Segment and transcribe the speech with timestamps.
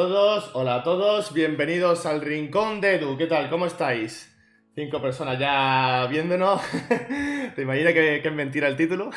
[0.00, 3.18] todos, hola a todos, bienvenidos al Rincón de Edu.
[3.18, 3.50] ¿Qué tal?
[3.50, 4.34] ¿Cómo estáis?
[4.74, 6.62] Cinco personas ya viéndonos.
[7.54, 9.10] ¿Te imaginas que, es mentira el título?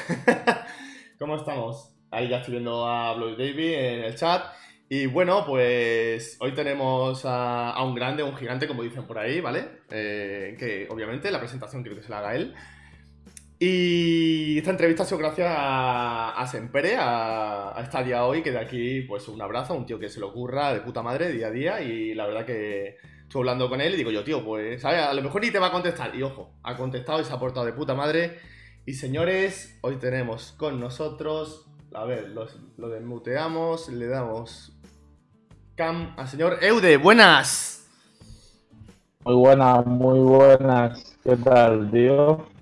[1.20, 1.96] ¿Cómo estamos?
[2.12, 4.44] Ahí ya estoy viendo a Blue Davy en el chat.
[4.90, 9.66] Y bueno, pues hoy tenemos a, un grande, un gigante, como dicen por ahí, ¿vale?
[9.90, 12.54] Eh, que obviamente la presentación quiero que se la haga él.
[13.66, 18.60] Y esta entrevista ha sido gracias a, a Sempere, a, a Stadia hoy, que de
[18.60, 21.52] aquí, pues un abrazo, un tío que se lo ocurra de puta madre día a
[21.52, 21.82] día.
[21.82, 25.04] Y la verdad que estuve hablando con él y digo yo, tío, pues, ¿sabes?
[25.04, 26.14] A lo mejor ni te va a contestar.
[26.14, 28.38] Y ojo, ha contestado y se ha portado de puta madre.
[28.86, 32.32] Y señores, hoy tenemos con nosotros, a ver,
[32.76, 34.78] lo desmuteamos, le damos
[35.78, 36.98] cam al señor Eude.
[36.98, 37.88] Buenas.
[39.24, 41.18] Muy buenas, muy buenas.
[41.24, 42.53] ¿Qué tal, tío?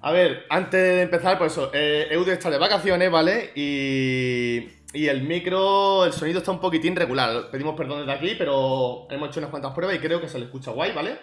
[0.00, 3.50] A ver, antes de empezar, pues eso, eh, Eude está de vacaciones, ¿vale?
[3.56, 7.50] Y, y el micro, el sonido está un poquitín regular.
[7.50, 10.44] Pedimos perdón desde aquí, pero hemos hecho unas cuantas pruebas y creo que se le
[10.44, 11.16] escucha guay, ¿vale?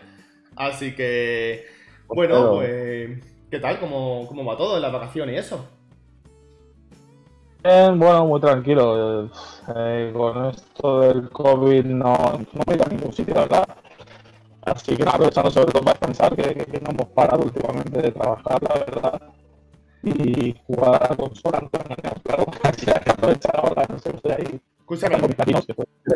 [0.57, 1.65] Así que,
[2.07, 3.19] bueno, pues,
[3.49, 3.79] ¿qué tal?
[3.79, 5.67] ¿Cómo, cómo va todo en las vacaciones y eso?
[7.63, 9.29] Bien, bueno, muy tranquilo.
[9.75, 12.13] Eh, con esto del COVID no,
[12.53, 13.67] no me he ido a ningún sitio, ¿verdad?
[14.65, 18.61] Así que aprovechando sobre todo para pensar que, que, no hemos parado últimamente de trabajar,
[18.63, 19.21] la verdad.
[20.03, 21.69] Y jugar a la consola,
[22.23, 24.59] claro, así que aprovechar ahora, no sé, ahí.
[24.79, 25.17] Escúchame,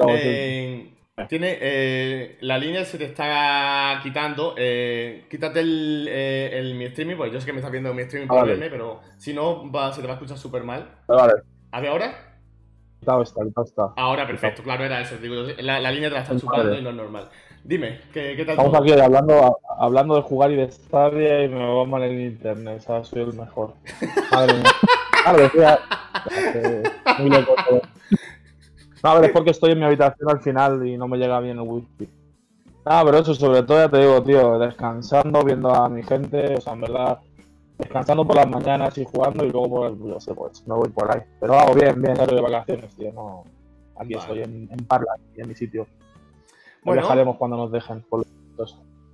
[0.08, 0.94] eh,
[1.28, 4.56] tiene, eh, la línea se te está quitando.
[4.58, 8.04] Eh, quítate el, eh, el, mi streaming, pues yo sé que me estás viendo mi
[8.04, 10.88] streaming para verme, pero si no, va, se te va a escuchar súper mal.
[11.08, 11.34] Vale.
[11.72, 12.26] A ver, ahora.
[13.02, 13.94] Está, está, está.
[13.96, 15.18] Ahora, perfecto, claro, era eso.
[15.18, 17.30] Digo, la, la línea te la está chupando y no es normal.
[17.70, 18.58] Dime, ¿qué, qué tal?
[18.58, 22.82] Estamos aquí hablando, hablando de jugar y de Stadia y me va mal en internet,
[22.82, 23.10] ¿sabes?
[23.10, 23.76] Soy el mejor.
[24.32, 24.72] Madre mía.
[25.28, 25.80] Madre mía.
[27.20, 27.82] Muy loco todo.
[29.04, 31.40] No, a ver, es porque estoy en mi habitación al final y no me llega
[31.42, 32.10] bien el wifi.
[32.86, 36.62] Ah, pero eso sobre todo ya te digo, tío, descansando, viendo a mi gente, o
[36.62, 37.20] sea, en verdad,
[37.78, 41.16] descansando por las mañanas y jugando y luego, por, yo sé, pues me voy por
[41.16, 41.22] ahí.
[41.40, 43.44] Pero hago bien, bien, de vacaciones, tío, no.
[43.96, 45.86] Aquí estoy en, en Parla, en mi sitio.
[46.84, 48.02] Bueno, dejaremos cuando nos dejen.
[48.10, 48.26] Por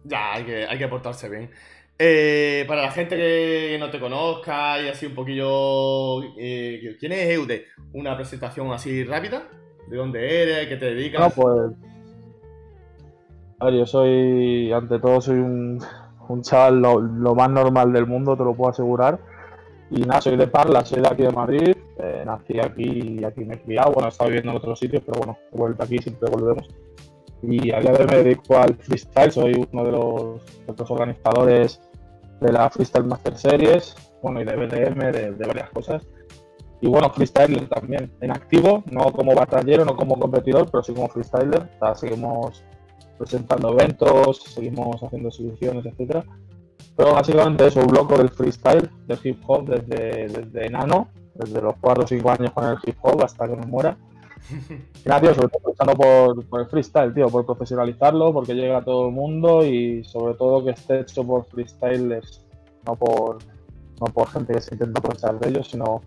[0.03, 1.49] ya, hay que, hay que portarse bien.
[1.97, 6.21] Eh, para la gente que no te conozca y así un poquillo.
[6.37, 7.65] Eh, ¿Quién es Eude?
[7.93, 9.47] Una presentación así rápida.
[9.87, 10.67] ¿De dónde eres?
[10.67, 11.21] ¿Qué te dedicas?
[11.21, 11.71] No, pues.
[13.59, 14.71] A ver, yo soy.
[14.71, 15.79] Ante todo, soy un,
[16.27, 19.19] un chaval lo, lo, más normal del mundo, te lo puedo asegurar.
[19.89, 21.75] Y nada, soy de Parla, soy de aquí de Madrid.
[21.97, 23.93] Eh, nací aquí y aquí me he criado.
[23.93, 26.67] Bueno, he estado viviendo en otros sitios, pero bueno, he vuelto aquí, siempre volvemos
[27.47, 31.79] y a día de hoy me dedico al freestyle, soy uno de los, organizadores
[32.41, 36.07] de la Freestyle Master Series, bueno, y de BTM, de, varias cosas.
[36.81, 41.07] Y bueno, freestyler también, en activo, no como batallero, no como competidor, pero sí como
[41.07, 41.69] freestyler.
[41.95, 42.63] seguimos
[43.17, 46.25] presentando eventos, seguimos haciendo exhibiciones, etcétera.
[46.97, 51.75] Pero básicamente es un bloco del freestyle, del hip hop, desde, desde enano, desde los
[51.79, 53.97] 4 o 5 años con el hip hop hasta que me muera.
[55.05, 58.83] Mira, tío, sobre todo pensando por, por, el freestyle, tío, por profesionalizarlo, porque llega a
[58.83, 62.45] todo el mundo y sobre todo que esté hecho por freestylers,
[62.85, 63.37] no por,
[63.99, 66.01] no por gente que se intenta aprovechar de ellos, sino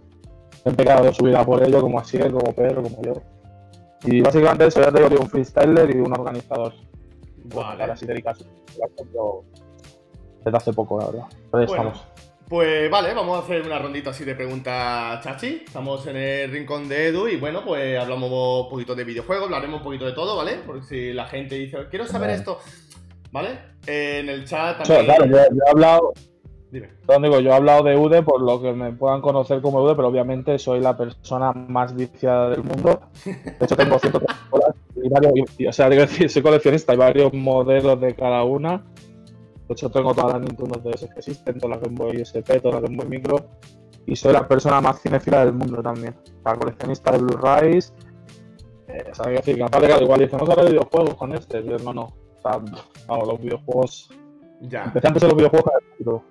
[0.65, 3.15] gente que ha dado su vida por ello, como así, como Pedro, como yo.
[4.05, 6.73] Y básicamente eso, ya te digo, un freestyler y un organizador.
[7.45, 8.45] Bueno, ahora sí dedicas
[10.45, 11.27] desde hace poco, la verdad.
[11.51, 12.07] Pero estamos.
[12.49, 15.65] Pues vale, vamos a hacer una rondita así de preguntas chachi.
[15.67, 18.31] Estamos en el rincón de Edu y bueno, pues hablamos
[18.65, 20.61] un poquito de videojuegos, hablaremos un poquito de todo, ¿vale?
[20.65, 22.59] Porque si la gente dice, quiero saber esto,
[23.33, 23.69] ¿vale?
[23.87, 25.05] en el chat también.
[25.05, 26.13] claro, yo, he hablado.
[26.71, 26.89] Dime.
[27.23, 30.09] Digo, yo he hablado de UDE por lo que me puedan conocer como UDE, pero
[30.09, 33.01] obviamente soy la persona más viciada del mundo.
[33.25, 34.13] De hecho, tengo 100
[35.03, 35.33] y varios,
[35.69, 38.83] o sea, soy coleccionista, hay varios modelos de cada una.
[39.69, 42.81] De hecho, tengo todas las Nintendo DS que existen, todas las Game Boy SP, todas
[42.81, 43.51] las Game Boy Micro.
[44.07, 46.17] Y soy la persona más cinefila del mundo también.
[46.43, 47.93] La coleccionista de Blu-rays.
[48.89, 49.63] Eh, ¿Sabes qué decir?
[49.63, 51.63] Aparte que igual dice, no sale videojuegos con este.
[51.63, 52.05] Yo, no, no.
[52.05, 52.63] O sea,
[53.07, 54.09] vamos, los videojuegos.
[54.63, 54.85] Ya.
[54.85, 56.25] Empecé antes los videojuegos, pero.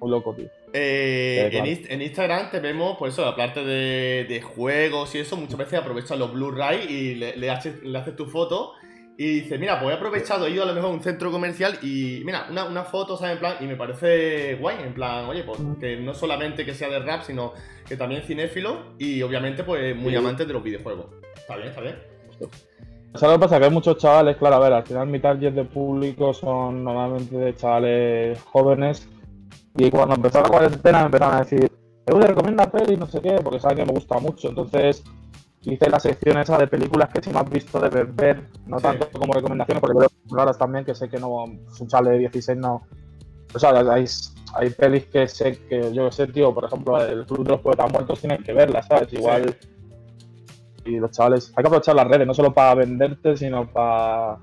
[0.00, 0.48] Muy loco, tío.
[0.72, 5.56] Eh, en, en, Instagram te vemos, pues eso, aparte de, de, juegos y eso, muchas
[5.56, 8.74] veces aprovechas los Blu-ray y le, le, haces, le haces tu foto
[9.18, 11.78] y dice, mira, pues he aprovechado, he ido a lo mejor a un centro comercial
[11.82, 13.34] y mira, una, una foto, ¿sabes?
[13.34, 16.88] En plan, y me parece guay, en plan, oye, pues que no solamente que sea
[16.90, 17.54] de rap, sino
[17.88, 21.06] que también cinéfilo y obviamente pues muy amante de los videojuegos.
[21.34, 21.96] Está bien, está bien.
[23.14, 23.58] ¿Sabes lo que pasa?
[23.58, 27.36] Que hay muchos chavales, claro, a ver, al final mi target de público son normalmente
[27.36, 29.08] de chavales jóvenes
[29.78, 31.72] y cuando empezó la cuarentena me empezaron a decir,
[32.04, 35.02] te recomienda peli, no sé qué, porque saben que me gusta mucho, entonces
[35.72, 38.84] hice la sección esa de películas que si me has visto debes ver, no Sí.
[38.84, 42.58] tanto como recomendaciones, porque veo raras también, que sé que no, un chale de 16
[42.58, 42.82] no...
[43.54, 44.04] O sea, hay,
[44.54, 47.90] hay pelis que sé que, yo sé, tío, por ejemplo, el Club de los Poetas
[47.92, 49.12] Muertos tienes que verla, ¿sabes?
[49.12, 49.56] Igual...
[50.84, 54.38] Y los chavales, hay que aprovechar las redes, no solo para venderte, sino para,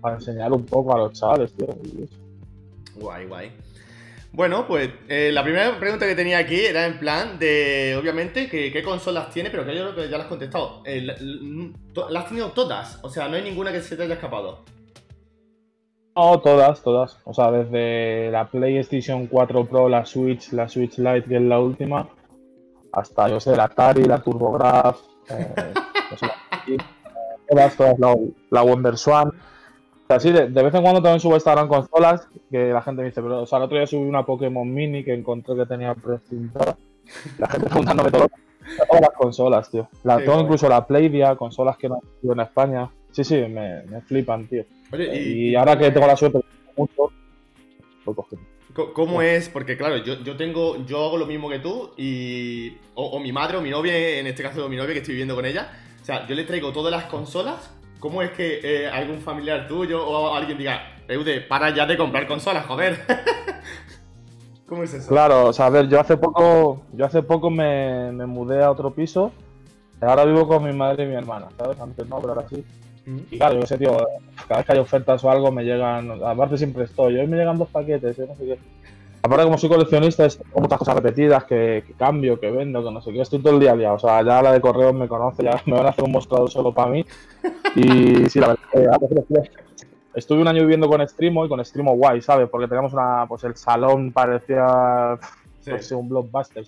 [0.00, 1.68] para enseñar un poco a los chavales, tío.
[2.96, 3.52] Guay, guay.
[4.34, 8.72] Bueno, pues eh, la primera pregunta que tenía aquí era en plan de, obviamente, que,
[8.72, 10.82] qué consolas tiene, pero que yo creo que ya las has contestado.
[10.86, 13.94] Eh, la- la- to- las has tenido todas, o sea, no hay ninguna que se
[13.94, 14.64] te haya escapado.
[16.16, 17.18] No, todas, todas.
[17.24, 21.60] O sea, desde la PlayStation 4 Pro, la Switch, la Switch Lite, que es la
[21.60, 22.08] última,
[22.92, 25.54] hasta, yo sé, la Atari, la TurboGraf, eh,
[26.10, 26.26] no sé,
[26.68, 26.78] y, eh,
[27.48, 28.16] todas, todas, la,
[28.50, 29.30] la.
[30.12, 33.08] Sea, sí, de, de vez en cuando también subo Instagram consolas, que la gente me
[33.08, 35.94] dice, pero, o sea, el otro día subí una Pokémon Mini que encontré que tenía
[35.94, 36.76] precintada.
[37.38, 38.28] La gente preguntándome todo,
[38.88, 39.88] todas las consolas, tío.
[40.04, 40.40] La, guay.
[40.40, 42.90] incluso la Playdia, consolas que no han en España.
[43.10, 44.64] Sí, sí, me, me flipan, tío.
[44.92, 46.44] Oye, Y, ahora que tengo la suerte de
[46.76, 47.10] mucho,
[48.94, 49.48] ¿Cómo es?
[49.48, 53.32] Porque claro, yo, yo tengo, yo hago lo mismo que tú y o, o mi
[53.32, 56.04] madre o mi novia, en este caso mi novia que estoy viviendo con ella, o
[56.04, 57.70] sea, yo le traigo todas las consolas.
[58.02, 62.26] ¿Cómo es que eh, algún familiar tuyo o alguien diga, Eude, para ya de comprar
[62.26, 62.98] consolas, joder?
[64.66, 65.08] ¿Cómo es eso?
[65.08, 68.72] Claro, o sea, a ver, yo hace poco, yo hace poco me, me mudé a
[68.72, 69.30] otro piso.
[70.00, 71.78] Ahora vivo con mi madre y mi hermana, ¿sabes?
[71.78, 72.64] Antes no, pero ahora sí.
[73.06, 73.18] Mm.
[73.30, 73.96] Y claro, yo sé, tío,
[74.48, 77.56] cada vez que hay ofertas o algo me llegan, aparte siempre estoy, hoy me llegan
[77.56, 78.58] dos paquetes, yo no sé qué.
[79.24, 83.00] Aparte como soy coleccionista, es- muchas cosas repetidas que, que cambio, que vendo, que no
[83.00, 83.94] sé qué, estoy todo el día liado.
[83.94, 86.50] O sea, ya la de correos me conoce, ya me van a hacer un mostrador
[86.50, 87.04] solo para mí.
[87.76, 89.50] Y sí, la verdad, que a veces estuve-
[90.14, 92.48] estuve un año viviendo con Streamo y con Streamo guay, ¿sabes?
[92.50, 95.18] Porque teníamos una, pues el salón parecía
[95.60, 95.70] Sí.
[95.70, 96.64] pues, un blockbuster,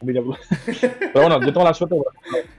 [0.00, 0.38] un videoclub.
[1.12, 2.50] Pero bueno, yo tengo la suerte, por ejemplo,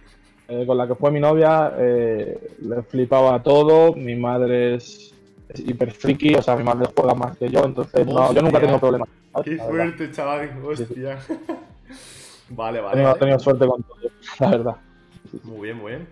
[0.50, 5.11] eh, con la que fue mi novia, eh, le flipaba todo, mi madre es
[5.58, 8.62] hiper friki, o sea, mi madre juega más que yo, entonces no, yo nunca he
[8.62, 9.10] tenido problemas.
[9.44, 11.20] Qué fuerte, chaval, hostia.
[12.50, 12.94] vale, He vale.
[12.96, 13.98] tenido, he tenido suerte con todo,
[14.40, 14.76] la verdad.
[15.44, 16.08] Muy bien, muy bien.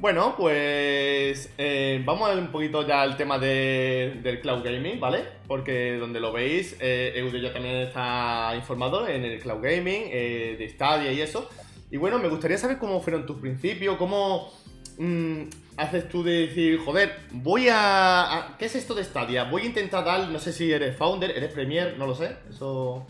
[0.00, 4.98] Bueno, pues eh, vamos a ver un poquito ya al tema de- del cloud gaming,
[5.00, 5.20] ¿vale?
[5.46, 10.56] Porque donde lo veis, eh, Eude ya también está informado en el cloud gaming, eh,
[10.58, 11.48] de Stadia y eso.
[11.90, 14.50] Y bueno, me gustaría saber cómo fueron tus principios, cómo
[14.98, 15.42] mm,
[15.76, 19.44] haces tú de decir, joder, voy a, a- ¿Qué es esto de Stadia?
[19.44, 23.04] Voy a intentar dar, no sé si eres founder, eres premier, no lo sé, eso...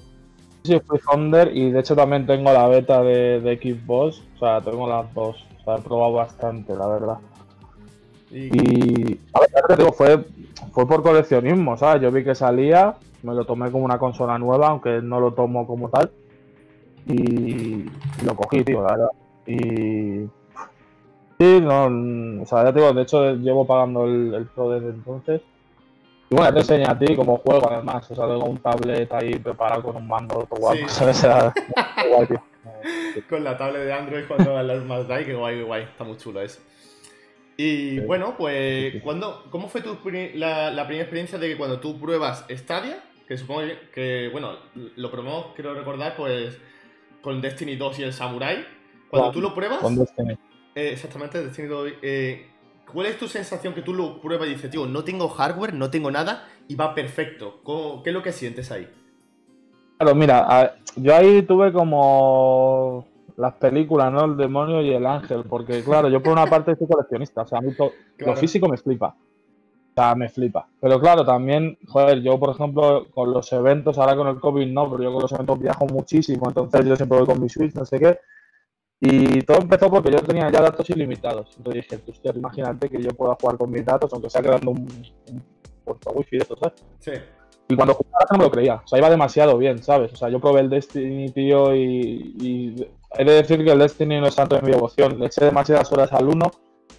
[0.65, 4.61] Sí, fui founder y de hecho también tengo la beta de, de Xbox, o sea,
[4.63, 7.19] tengo las dos, o sea, he probado bastante, la verdad.
[8.31, 10.25] Y, Y a ver, te digo, fue,
[10.73, 12.01] fue por coleccionismo, ¿sabes?
[12.03, 15.67] Yo vi que salía, me lo tomé como una consola nueva, aunque no lo tomo
[15.67, 16.11] como tal.
[17.07, 17.13] Y,
[17.83, 19.09] y lo cogí, tío, la verdad.
[19.47, 20.27] Y.
[21.39, 24.71] Sí, no, mm, o sea, ya te digo, de hecho llevo pagando el, el Pro
[24.71, 25.41] desde entonces.
[26.31, 28.11] Y bueno, te enseño a ti como juego, además.
[28.11, 30.85] O sea, tengo un tablet ahí preparado con un mando, todo guapo, Sí.
[30.89, 31.23] ¿sabes?
[32.11, 32.43] Guay, tío.
[33.29, 36.17] Con la tablet de Android jugando al Last Must Die, que guay, guay, está muy
[36.17, 36.61] chulo eso.
[37.57, 38.01] Y Sí.
[38.01, 39.01] bueno, pues, sí.
[39.01, 42.99] ¿cuándo, ¿cómo fue tu pri- la, la primera experiencia de que cuando tú pruebas Stadia,
[43.29, 43.63] que supongo
[43.93, 44.53] que, bueno,
[44.97, 46.59] lo probamos, quiero recordar, pues,
[47.23, 48.65] con Destiny 2 y el Samurai,
[49.09, 50.37] cuando Claro, tú lo pruebas, Con Destiny.
[50.75, 52.47] Eh, exactamente, Destiny 2, eh,
[52.93, 55.91] ¿cuál es tu sensación que tú lo pruebas y dices, tío, no tengo hardware, no
[55.91, 57.61] tengo nada y va perfecto?
[57.63, 58.89] ¿Cómo- ¿Qué es lo que sientes ahí?
[59.99, 64.25] Claro, mira, a- yo ahí tuve como las películas, ¿no?
[64.25, 67.59] El demonio y el ángel, porque claro, yo por una parte soy coleccionista, o sea,
[67.59, 68.35] a mí to- Claro.
[68.35, 69.17] lo físico me flipa.
[69.97, 70.67] O sea, me flipa.
[70.81, 74.91] Pero claro, también, joder, yo por ejemplo con los eventos, ahora con el COVID no,
[74.91, 77.85] pero yo con los eventos viajo muchísimo, entonces yo siempre voy con mi Switch, no
[77.85, 78.19] sé qué.
[79.01, 81.49] Y todo empezó porque yo tenía ya datos ilimitados.
[81.59, 84.89] Entonces dije, hostia, imagínate que yo pueda jugar con mis datos, aunque sea quedando un,
[85.31, 85.45] un
[85.85, 86.85] puerto wifi de esto, ¿sabes?
[87.01, 87.13] Sí,
[87.69, 88.77] Y cuando jugaba no me lo creía.
[88.77, 90.13] O sea, iba demasiado bien, ¿sabes?
[90.13, 92.87] O sea, yo probé el Destiny, tío, y, y
[93.19, 95.19] he de decir que el Destiny no es tanto de mi devoción.
[95.19, 96.51] Le eché demasiadas horas al 1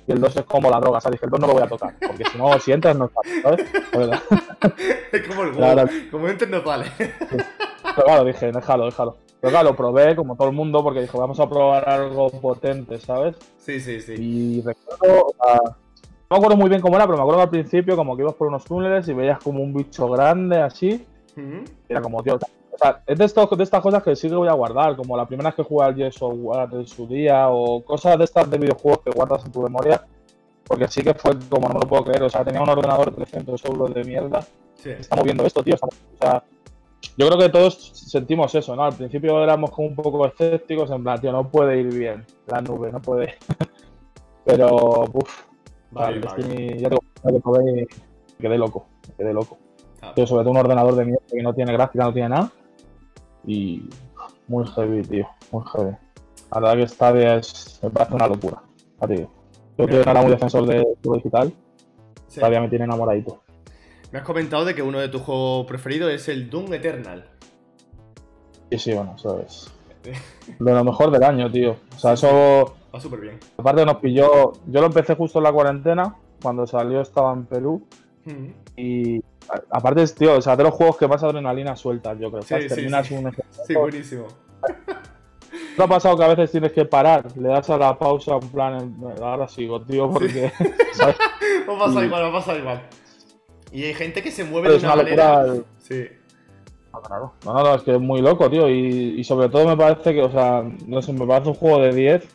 [0.08, 1.00] y el 2 es como la droga.
[1.00, 1.96] O sea, dije, el 2 no lo voy a tocar.
[2.06, 3.66] Porque si no, si entras, no sales, ¿sabes?
[3.92, 4.10] Pues,
[5.12, 5.90] es como el verdad.
[6.12, 6.86] como entres no vale.
[7.00, 9.18] pero claro, dije, déjalo, déjalo.
[9.46, 12.98] Pero claro, lo probé como todo el mundo porque dije, vamos a probar algo potente,
[12.98, 13.36] ¿sabes?
[13.60, 14.14] sí, sí, sí.
[14.18, 15.72] Y recuerdo, o sea, no
[16.32, 18.34] me acuerdo muy bien cómo era, pero me acuerdo que al principio como que ibas
[18.34, 21.06] por unos túneles y veías como un bicho grande así.
[21.88, 24.48] Era como, tío, o sea, es de, estos, de estas cosas que sí que voy
[24.48, 27.48] a guardar, como la primera vez que jugué al Gears of War en su día,
[27.50, 30.04] o cosas de estas de videojuegos que guardas en tu memoria,
[30.66, 33.18] porque sí que fue como, no lo puedo creer, o sea, tenía un ordenador de
[33.18, 34.42] 300 euros de mierda,
[34.82, 34.90] Sí.
[34.90, 36.44] estamos viendo esto, tío, estamos- o sea,
[37.18, 38.84] yo creo que todos sentimos eso, ¿no?
[38.84, 42.62] Al principio éramos como un poco escépticos, en plan, tío, no puede ir bien la
[42.62, 43.36] nube, no puede.
[44.46, 45.44] Pero, uff,
[45.92, 46.80] vale, vale.
[46.80, 47.88] ya tengo que me
[48.40, 49.58] quedé loco, me quedé loco.
[50.02, 50.14] Ah.
[50.16, 52.52] sobre todo un ordenador de mierda que no tiene gráfica, no tiene nada.
[53.46, 53.90] Y
[54.48, 55.96] muy heavy, tío, muy heavy.
[56.54, 58.62] La verdad que Stadia es, me parece una locura.
[59.78, 61.54] Yo que era muy defensor de juego digital,
[62.30, 63.42] Stadia me tiene enamoradito.
[64.12, 67.26] Me has comentado de que uno de tus juegos preferidos es el Doom Eternal.
[68.72, 69.72] Sí, sí, bueno, eso es.
[70.60, 71.76] lo mejor del año, tío.
[71.96, 72.76] O sea, eso.
[72.94, 73.40] Va súper bien.
[73.58, 74.54] Aparte, nos pilló.
[74.68, 76.16] Yo lo empecé justo en la cuarentena.
[76.42, 77.86] Cuando salió estaba en Perú.
[78.76, 79.22] Y
[79.70, 82.42] aparte, tío, o sea, de los juegos que más adrenalina sueltas, yo creo.
[82.42, 83.32] Sí, sí, terminas un
[83.68, 84.28] Sí, buenísimo.
[85.76, 87.26] ¿Te ha pasado que a veces tienes que parar?
[87.38, 90.52] Le das a la pausa, en plan, ahora sigo, tío, porque.
[90.94, 91.18] ¿sabes?
[91.70, 92.82] va a pasar igual, va a pasar igual.
[93.76, 95.46] Y hay gente que se mueve de una, manera.
[95.80, 96.06] Sí.
[96.94, 97.34] No, claro.
[97.44, 98.70] No, no, es que es muy loco, tío.
[98.70, 101.94] Y, sobre todo me parece que, o sea, no sé, me parece un juego de
[101.94, 102.28] 10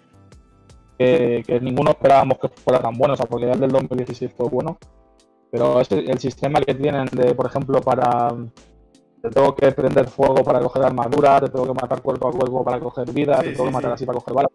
[0.99, 3.15] que, ninguno esperábamos que fuera tan bueno.
[3.15, 4.77] O sea, porque ya el del 2016 fue bueno.
[5.51, 8.35] Pero es el sistema que tienen de, por ejemplo, para.
[9.23, 12.63] Te tengo que prender fuego para coger armadura, te tengo que matar cuerpo a cuerpo
[12.63, 14.53] para coger vida, te tengo que matar así para coger balas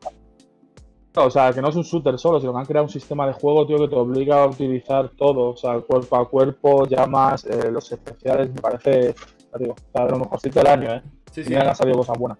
[1.23, 3.33] o sea, que no es un shooter solo, sino que han creado un sistema de
[3.33, 5.51] juego, tío, que te obliga a utilizar todo.
[5.51, 9.15] O sea, cuerpo a cuerpo, llamas, eh, los especiales, me parece,
[9.59, 11.01] digo, o lo mejorcito del año, ¿eh?
[11.31, 11.53] Sí, sí.
[11.53, 12.37] Y han salido cosas buenas.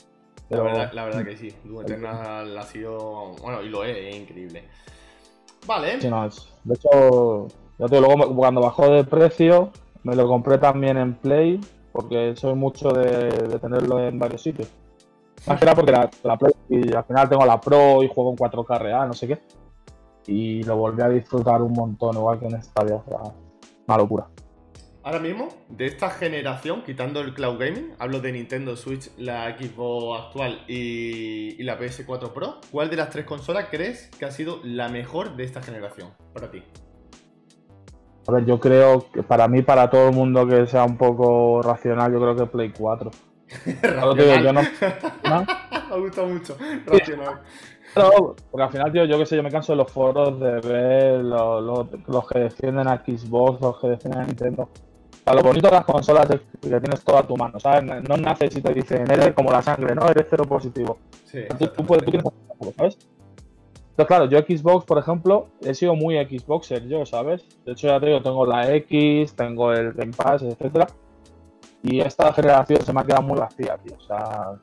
[0.50, 0.62] La,
[1.06, 1.54] verdad, que sí.
[1.64, 3.32] Doom Eternal ha sido.
[3.42, 4.64] Bueno, y lo es, es increíble.
[5.66, 6.00] Vale.
[6.00, 6.48] Sí, no, es...
[6.64, 7.48] De hecho,
[7.80, 9.72] ya te luego cuando bajó de precio,
[10.04, 11.60] me lo compré también en Play,
[11.92, 14.70] porque soy mucho de tenerlo en varios sitios.
[15.48, 18.32] Más que nada porque la, la Play, y al final tengo la Pro y juego
[18.32, 19.40] en 4K real, no sé qué.
[20.28, 22.96] Y lo volví a disfrutar un montón, igual que en Stadia.
[22.96, 23.34] O
[23.88, 24.28] una locura.
[25.04, 30.26] Ahora mismo, de esta generación, quitando el cloud gaming, hablo de Nintendo Switch, la Xbox
[30.26, 34.62] actual y, y, la PS4 Pro, ¿cuál de las tres consolas crees que ha sido
[34.64, 36.64] la mejor de esta generación para ti?
[38.28, 41.62] A ver, yo creo que para mí, para todo el mundo que sea un poco
[41.62, 43.12] racional, yo creo que Play 4.
[44.44, 44.62] yo no,
[45.92, 46.58] me gusta mucho.
[46.86, 47.42] Racional.
[48.52, 51.24] porque al final, tío, yo qué sé, yo me canso de los foros de ver
[51.24, 54.70] los, los, que defienden a Xbox, los que defienden a Nintendo.
[55.28, 57.84] O lo bonito de las consolas es que tienes todo a tu mano, ¿sabes?
[58.08, 60.08] No naces y te dicen, eres como la sangre, ¿no?
[60.08, 61.00] Eres cero positivo.
[61.26, 61.40] Sí,
[61.76, 62.28] tú, puedes, tú tienes
[62.78, 62.98] ¿sabes?
[63.96, 67.46] Entonces, claro, yo Xbox, por ejemplo, he sido muy Xboxer, yo, ¿sabes?
[67.66, 70.88] De hecho, ya te digo, tengo la X, tengo el Game Pass, etcétera.
[71.86, 73.96] Y esta generación se me ha quedado muy vacía, tío.
[73.96, 74.54] O sea,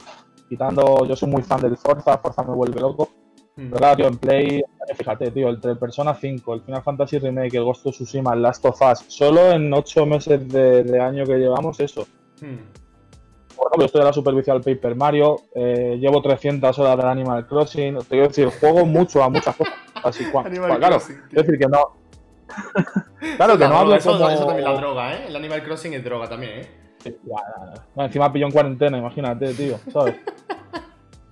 [0.48, 1.06] quitando.
[1.06, 3.10] Yo soy muy fan del Forza, Forza me vuelve loco.
[3.54, 3.68] Mm.
[3.68, 4.62] Pero claro, tío, en Play,
[4.96, 8.64] fíjate, tío, el Persona 5, el Final Fantasy Remake, el Ghost of Tsushima, el Last
[8.64, 12.06] of Us, solo en 8 meses de, año que llevamos eso.
[12.40, 12.82] Mm.
[13.54, 17.46] Por ejemplo, estoy a la supervisión del Paper Mario, eh, llevo 300 horas del Animal
[17.46, 19.74] Crossing, te quiero decir, juego mucho a muchas cosas.
[20.02, 20.98] Así, cual, claro,
[21.28, 22.02] quiero decir que no.
[23.36, 24.28] claro que no hablo eso, como...
[24.28, 25.26] eso también la droga, ¿eh?
[25.28, 26.82] El Animal Crossing es droga también, ¿eh?
[27.96, 30.16] Encima pilló en cuarentena, imagínate, tío, ¿sabes?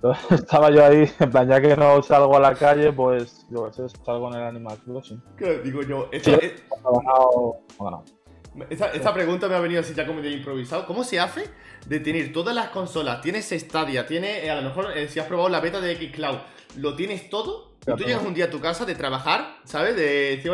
[0.31, 3.87] estaba yo ahí, en plan, ya que no salgo a la calle, pues yo sé,
[4.03, 5.21] salgo en el Animal Crossing.
[5.37, 6.09] ¿Qué digo yo?
[6.11, 6.39] Esta,
[8.91, 10.85] esta, pregunta me ha venido así ya como de improvisado.
[10.85, 11.45] ¿Cómo se hace
[11.87, 13.21] de tener todas las consolas?
[13.21, 16.37] Tienes Stadia, tienes, eh, a lo mejor eh, si has probado la beta de Xcloud,
[16.77, 17.71] lo tienes todo.
[17.81, 19.95] Y tú llegas un día a tu casa de trabajar, ¿sabes?
[19.95, 20.51] De decir,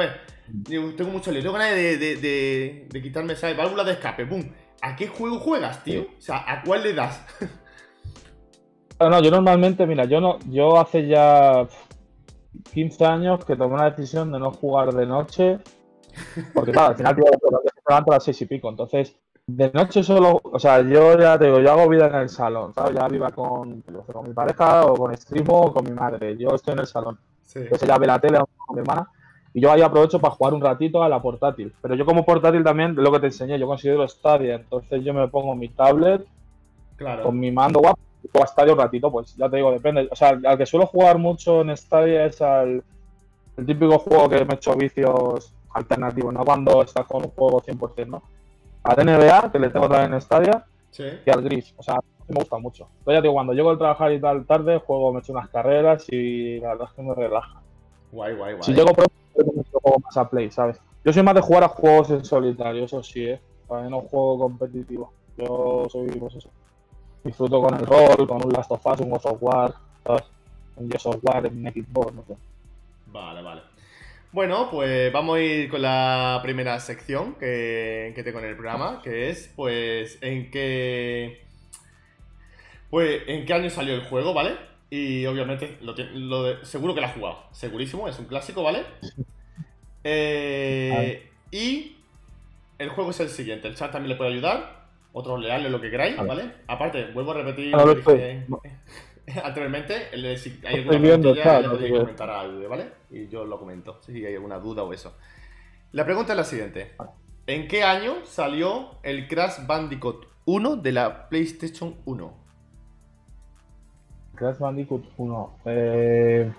[0.96, 3.58] tengo mucho lío, tengo ganas de, de, de, de quitarme, ¿sabes?
[3.58, 4.44] Válvula de escape, ¡pum!
[4.82, 6.04] ¿A qué juego juegas, tío?
[6.18, 7.26] O sea, ¿a cuál le das?
[9.00, 11.68] no, yo normalmente, mira, yo no, yo hace ya
[12.74, 15.60] 15 años que tomé una decisión de no jugar de noche.
[16.54, 17.26] Porque claro, al final tío,
[17.88, 18.70] levanto a las 6 y pico.
[18.70, 19.16] Entonces,
[19.46, 22.74] de noche solo, o sea, yo ya te digo, yo hago vida en el salón,
[22.74, 22.96] ¿sabes?
[22.96, 26.38] Ya viva con, con mi pareja o con streamo o con mi madre.
[26.38, 27.20] Yo estoy en el salón.
[27.44, 27.60] Sí.
[27.60, 29.10] Entonces ya ve la tele con mi hermana.
[29.58, 31.74] Y yo ahí aprovecho para jugar un ratito a la portátil.
[31.82, 34.54] Pero yo como portátil también, lo que te enseñé, yo considero Stadia.
[34.54, 36.24] Entonces yo me pongo mi tablet
[37.24, 39.12] con mi mando guapo y a Stadia un ratito.
[39.12, 40.08] Pues ya te digo, depende.
[40.12, 42.84] O sea, al que suelo jugar mucho en Stadia es al
[43.58, 47.60] el típico juego que me he hecho vicios alternativos, no cuando estás con un juego
[47.60, 48.22] 100%, ¿no?
[48.84, 50.66] Al NBA, que le tengo también en Stadia,
[51.26, 51.74] y al Gris.
[51.78, 52.90] O sea, me gusta mucho.
[53.00, 55.50] Entonces ya te digo, cuando llego al trabajar y tal tarde, juego, me echo unas
[55.50, 57.64] carreras y la verdad es que me relaja.
[58.12, 58.64] Guay, guay, guay.
[58.64, 59.14] Si llego pronto,
[59.72, 60.80] juego más a play, ¿sabes?
[61.04, 63.40] Yo soy más de jugar a juegos en solitario, eso sí, ¿eh?
[63.68, 65.14] Para no juego competitivo.
[65.38, 66.50] Yo soy, pues eso.
[67.24, 69.74] Disfruto con el rol, con un Last of Us, un God of War,
[70.06, 70.24] ¿sabes?
[70.76, 72.36] Un Gears of War, un Xbox, no sé.
[73.08, 73.62] Vale, vale.
[74.32, 79.02] Bueno, pues vamos a ir con la primera sección que, que tengo en el programa,
[79.02, 81.46] que es, pues, en qué...
[82.90, 84.58] Pues, en qué año salió el juego, ¿vale?
[84.90, 88.84] Y obviamente, lo, lo de- seguro que lo has jugado, segurísimo, es un clásico, ¿vale?
[90.10, 91.98] Eh, y
[92.78, 95.90] el juego es el siguiente, el chat también le puede ayudar, otros leerle lo que
[95.90, 96.28] queráis, A ver.
[96.30, 96.52] ¿vale?
[96.68, 98.18] Aparte, vuelvo a repetir que estoy-
[99.26, 100.98] dije anteriormente, el de si hay alguna
[101.44, 102.86] chat, ya podéis comentar algo, ¿vale?
[103.12, 105.18] Y yo lo comento, si hay alguna duda o eso.
[105.92, 106.94] La pregunta es la siguiente.
[107.48, 112.47] ¿En qué año salió el Crash Bandicoot 1 de la PlayStation 1?
[114.38, 115.60] Crash Bandicoot 1.
[115.66, 116.52] Eh...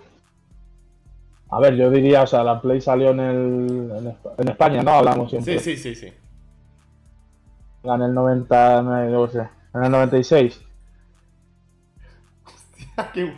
[1.51, 3.91] A ver, yo diría, o sea, la Play salió en el.
[3.97, 4.91] En, Espa- en España, ¿no?
[4.91, 5.59] Hablamos siempre.
[5.59, 6.13] Sí, sí, sí, sí.
[7.85, 9.49] En el 90, no, sé.
[9.75, 10.61] En el 96.
[13.15, 13.35] qué,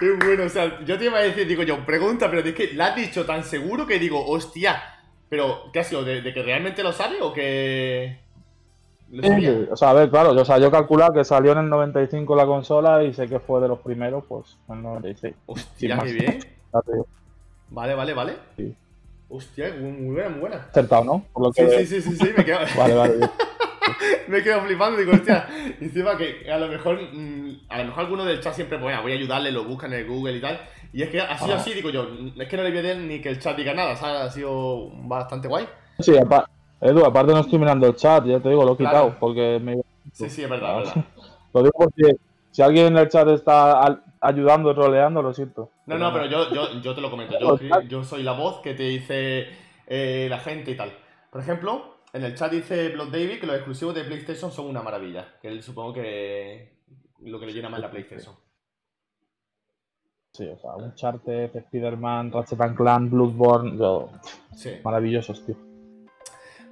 [0.00, 2.72] qué bueno, o sea, yo te iba a decir, digo yo, pregunta, pero es que
[2.74, 4.82] la has dicho tan seguro que digo, hostia,
[5.28, 6.02] pero ¿qué ha sido?
[6.02, 8.23] ¿De, de que realmente lo sabe o que
[9.70, 12.34] O sea, a ver, claro, yo, o sea, yo calculaba que salió en el 95
[12.34, 15.34] la consola y sé que fue de los primeros, pues, en el 96.
[15.46, 16.38] Hostia, qué bien.
[17.70, 18.32] Vale, vale, vale.
[18.56, 18.74] Sí.
[19.28, 20.56] Hostia, muy, buena, muy buena.
[20.70, 21.24] Acertado, ¿no?
[21.32, 23.14] Por lo Sí, que sí, sí, sí, sí, me quedo, Vale, vale.
[24.28, 25.46] me quedo flipando, digo, hostia,
[25.80, 29.12] encima que a lo mejor, mm, a lo mejor alguno del chat siempre, pues, voy
[29.12, 30.60] a ayudarle, lo busca en el Google y tal,
[30.92, 31.58] y es que ha sido Ah.
[31.58, 32.06] así, digo yo,
[32.38, 34.20] es que no le voy a dar ni que el chat diga nada, ¿sabes?
[34.20, 35.66] Ha sido bastante guay.
[36.00, 36.48] Sí, apa-
[36.84, 38.90] Edu, aparte no estoy mirando el chat, ya te digo, lo he Claro.
[39.06, 39.80] quitado, porque me
[40.12, 41.04] Sí, sí, es verdad, es verdad.
[41.54, 42.16] Lo digo porque
[42.50, 45.70] si alguien en el chat está ayudando, troleando, lo siento.
[45.86, 47.38] No, no, pero yo, yo, yo te lo comento.
[47.38, 49.48] Yo, yo soy la voz que te dice
[49.86, 50.92] eh, la gente y tal.
[51.30, 54.82] Por ejemplo, en el chat dice Blood David que los exclusivos de PlayStation son una
[54.82, 55.38] maravilla.
[55.40, 56.80] Que él supongo que
[57.20, 58.34] lo que le llena más la PlayStation.
[60.32, 64.10] Sí, o sea, Uncharted, Spider-Man, Ratchet and Clank, Bloodborne, yo,
[64.54, 64.72] Sí.
[64.82, 65.56] maravillosos, tío.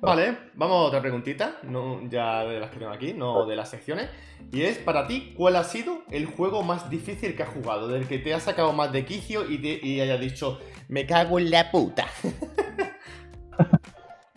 [0.02, 1.58] Vale, vamos a otra preguntita.
[1.62, 4.10] No, ya de las que tengo aquí, no de las secciones.
[4.50, 7.86] Y es para ti, ¿cuál ha sido el juego más difícil que has jugado?
[7.86, 11.38] Del que te ha sacado más de quicio y, te, y hayas dicho, me cago
[11.38, 12.06] en la puta.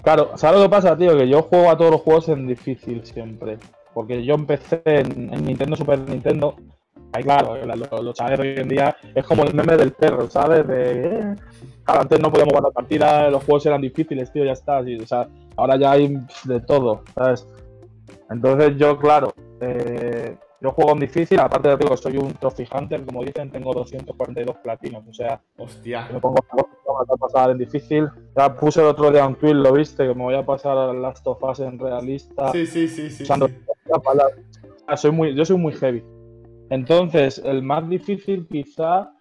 [0.04, 1.17] Claro, ¿sabes lo que pasa, tío?
[1.17, 3.58] Que yo juego a todos los juegos en difícil siempre.
[3.91, 6.56] Porque yo empecé en, en Nintendo, Super Nintendo.
[7.12, 10.67] Ahí, claro, los, de hoy en día es como el meme del perro, ¿sabes?
[10.67, 11.36] De, eh,
[11.86, 14.80] claro, antes no podíamos guardar partidas, los juegos eran difíciles, tío, ya está.
[14.80, 17.48] o sea, ahora ya hay de todo, ¿sabes?
[18.30, 23.06] Entonces yo, claro, eh, yo juego en difícil, aparte de que soy un trophy hunter,
[23.06, 26.10] como dicen, tengo 242 platinos, o sea, Hostia.
[26.12, 28.10] me pongo a pasar en difícil.
[28.36, 30.93] Ya puse el otro día un tweet, lo viste, que me voy a pasar a
[30.93, 32.52] Last of Us en realista.
[32.52, 33.24] Sí, sí, sí, sí.
[33.24, 33.54] usando sí.
[33.86, 34.26] la.
[34.88, 36.04] Ah, soy muy, yo soy muy heavy.
[36.69, 39.12] Entonces, el más difícil quizá,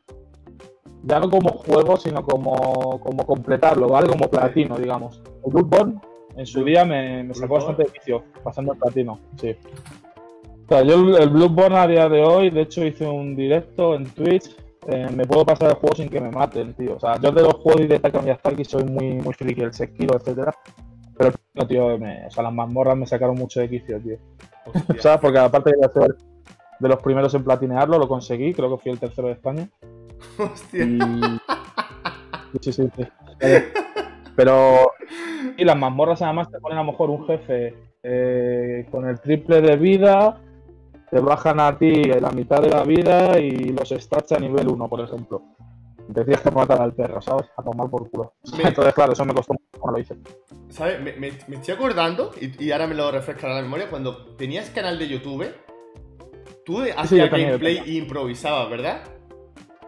[1.07, 4.09] ya no como juego, sino como, como completarlo, ¿vale?
[4.09, 5.23] Como platino, digamos.
[5.45, 6.01] El Bloodborne,
[6.37, 9.55] en su día me, me sacó bastante vicio, pasando el platino, sí.
[10.65, 13.95] O sea, yo el, el Bloodborne a día de hoy, de hecho hice un directo
[13.95, 14.57] en Twitch,
[14.89, 16.97] eh, me puedo pasar el juego sin que me maten, tío.
[16.97, 20.17] O sea, yo de los juegos de Taka Miyazaki soy muy, muy friki, el Sekiro,
[20.17, 20.55] etcétera.
[21.17, 24.17] Pero, no, tío, me- o sea, las mazmorras me sacaron mucho de quicio, tío.
[24.99, 25.21] ¿Sabes?
[25.21, 26.17] Porque aparte de ser
[26.81, 29.69] de los primeros en platinearlo, lo conseguí, creo que fui el tercero de España.
[30.39, 30.85] Hostia.
[30.85, 30.99] Y.
[32.61, 33.05] Sí, sí, sí.
[34.37, 34.91] Pero.
[35.57, 39.61] Y las mazmorras además te ponen a lo mejor un jefe eh, con el triple
[39.61, 40.41] de vida,
[41.11, 44.89] te bajan a ti la mitad de la vida y los stats a nivel 1,
[44.89, 45.43] por ejemplo.
[46.13, 47.47] Tienes que matar al perro, ¿sabes?
[47.57, 48.35] A tomar por culo.
[48.57, 50.17] Me- Entonces, claro, eso me costó mucho lo hice.
[50.69, 51.01] ¿Sabes?
[51.01, 54.71] Me, me- me estoy acordando, y, y ahora me lo refrescará la memoria, cuando tenías
[54.71, 55.47] canal de YouTube,
[56.65, 59.03] tú hacías gameplay e improvisabas, ¿verdad?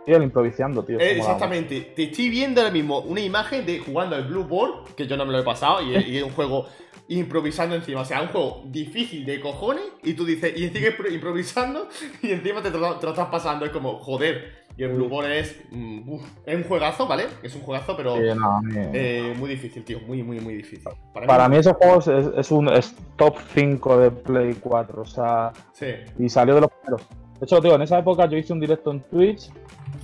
[0.07, 1.01] El improvisando, tío.
[1.01, 1.92] Eh, exactamente.
[1.97, 5.27] Te estoy viendo ahora mismo una imagen de jugando al Blue Ball, que yo no
[5.27, 6.66] me lo he pasado, y, es- y es un juego
[7.09, 8.01] improvisando encima.
[8.01, 11.88] O sea, un juego difícil de cojones, y tú dices, y sigues pro- improvisando,
[12.23, 13.64] y encima te, lo- te lo estás pasando.
[13.64, 14.64] Es como, joder.
[14.79, 15.57] Y el Blue Ball es.
[15.71, 17.25] mm, uf, es un juegazo, ¿vale?
[17.42, 20.01] Es un juegazo, pero Sí, no, a mí- eh, muy difícil, tío.
[20.01, 20.87] Muy, muy, muy difícil.
[21.27, 25.53] Para mí ese juego es, es un es top 5 de Play 4, o sea,
[25.73, 25.87] Sí.
[26.19, 27.07] y salió de los primeros.
[27.38, 29.51] De hecho, tío, en esa época yo hice un directo en Twitch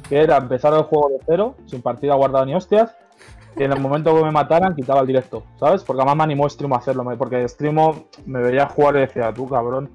[0.08, 2.94] que era empezar el juego de cero, sin partida guardada ni hostias,
[3.56, 5.82] y en el momento que me mataran quitaba el directo, ¿sabes?
[5.84, 9.48] Porque además me animó Streamo a hacerlo, porque Streamo me veía jugar y decía, tú
[9.48, 9.90] cabrón,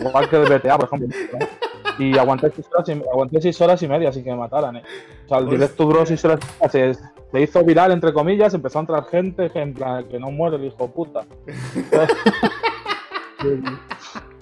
[0.00, 1.16] igual que el BTA, por ejemplo.
[1.32, 2.04] ¿no?
[2.04, 4.82] Y aguanté 6 horas, y, aguanté seis horas y media sin que me mataran, ¿eh?
[5.26, 6.94] O sea, el directo duró 6 horas y media, se,
[7.30, 10.64] se hizo viral, entre comillas, empezó a entrar gente, en plan, que no muere el
[10.64, 11.24] hijo puta.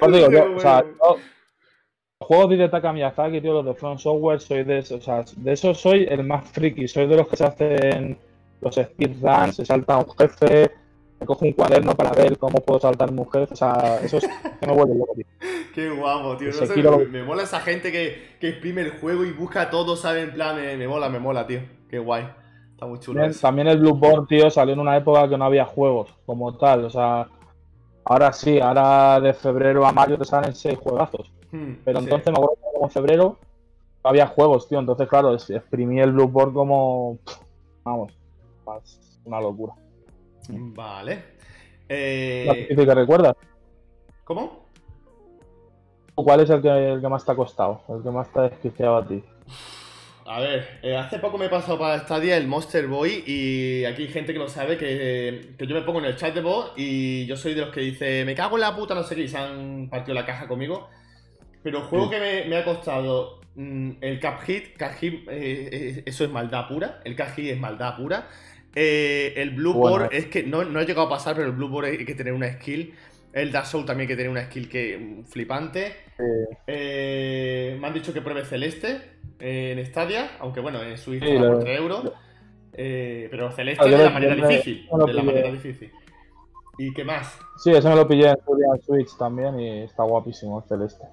[0.00, 1.16] Pues digo, yo, o sea, yo,
[2.20, 5.52] juegos de Hidetaka Miyazaki, tío, los de Front Software, soy de esos, o sea, de
[5.52, 8.18] esos soy el más friki, soy de los que se hacen
[8.60, 10.70] los speedruns, se salta un jefe,
[11.20, 14.28] me cojo un cuaderno para ver cómo puedo saltar un jefe, o sea, eso es
[14.60, 15.26] que me vuelve loco, tío.
[15.74, 16.48] Qué guapo, tío.
[16.48, 19.96] No sé, me, me mola esa gente que, que exprime el juego y busca todo,
[19.96, 20.24] ¿sabes?
[20.24, 21.60] En plan, me, me mola, me mola, tío.
[21.88, 22.28] Qué guay.
[22.72, 23.20] Está muy chulo.
[23.20, 26.84] También, también el Bloodborne, tío, salió en una época que no había juegos como tal,
[26.84, 27.26] o sea,
[28.04, 31.30] ahora sí, ahora de febrero a mayo te salen seis juegazos.
[31.50, 32.04] Hmm, Pero sí.
[32.04, 33.38] entonces me acuerdo que en febrero
[34.02, 34.78] no había juegos, tío.
[34.78, 37.18] Entonces, claro, exprimí el Bloodborne como.
[37.84, 38.12] Vamos,
[39.24, 39.74] una locura.
[40.48, 41.24] Vale.
[41.88, 43.36] Eh, que recuerdas.
[44.24, 44.62] ¿Cómo?
[46.14, 47.80] ¿Cuál es el que, el que más te ha costado?
[47.88, 49.22] El que más te ha desquiciado a ti.
[50.24, 54.02] A ver, eh, hace poco me he pasado para Stadia el Monster Boy y aquí
[54.02, 56.72] hay gente que lo sabe que, que yo me pongo en el chat de voz
[56.76, 59.22] y yo soy de los que dice me cago en la puta, no sé qué,
[59.22, 60.88] y se han partido la caja conmigo.
[61.62, 62.10] Pero el juego Sí.
[62.12, 66.30] que me, me ha costado mm, el Cap Hit, Cap Hit, eh, eh, eso es
[66.30, 68.28] maldad pura, el Cap Hit es maldad pura.
[68.74, 69.98] Eh, el Blue Bueno.
[69.98, 72.14] Board es que no, no he llegado a pasar, pero el Blue Board hay que
[72.14, 72.94] tener una skill.
[73.32, 75.94] El Dark Soul también hay que tener una skill que mm, flipante.
[76.66, 81.58] Me han dicho que pruebe Celeste en Stadia, aunque bueno, en Switch Sí, por lo-
[81.58, 82.12] 3 euros.
[82.74, 84.88] Eh, pero Celeste Ah, de la manera difícil.
[85.06, 85.92] De la manera difícil.
[86.78, 87.38] ¿Y qué más?
[87.62, 91.04] Sí, ese me lo pillé en Switch también y está guapísimo el celeste.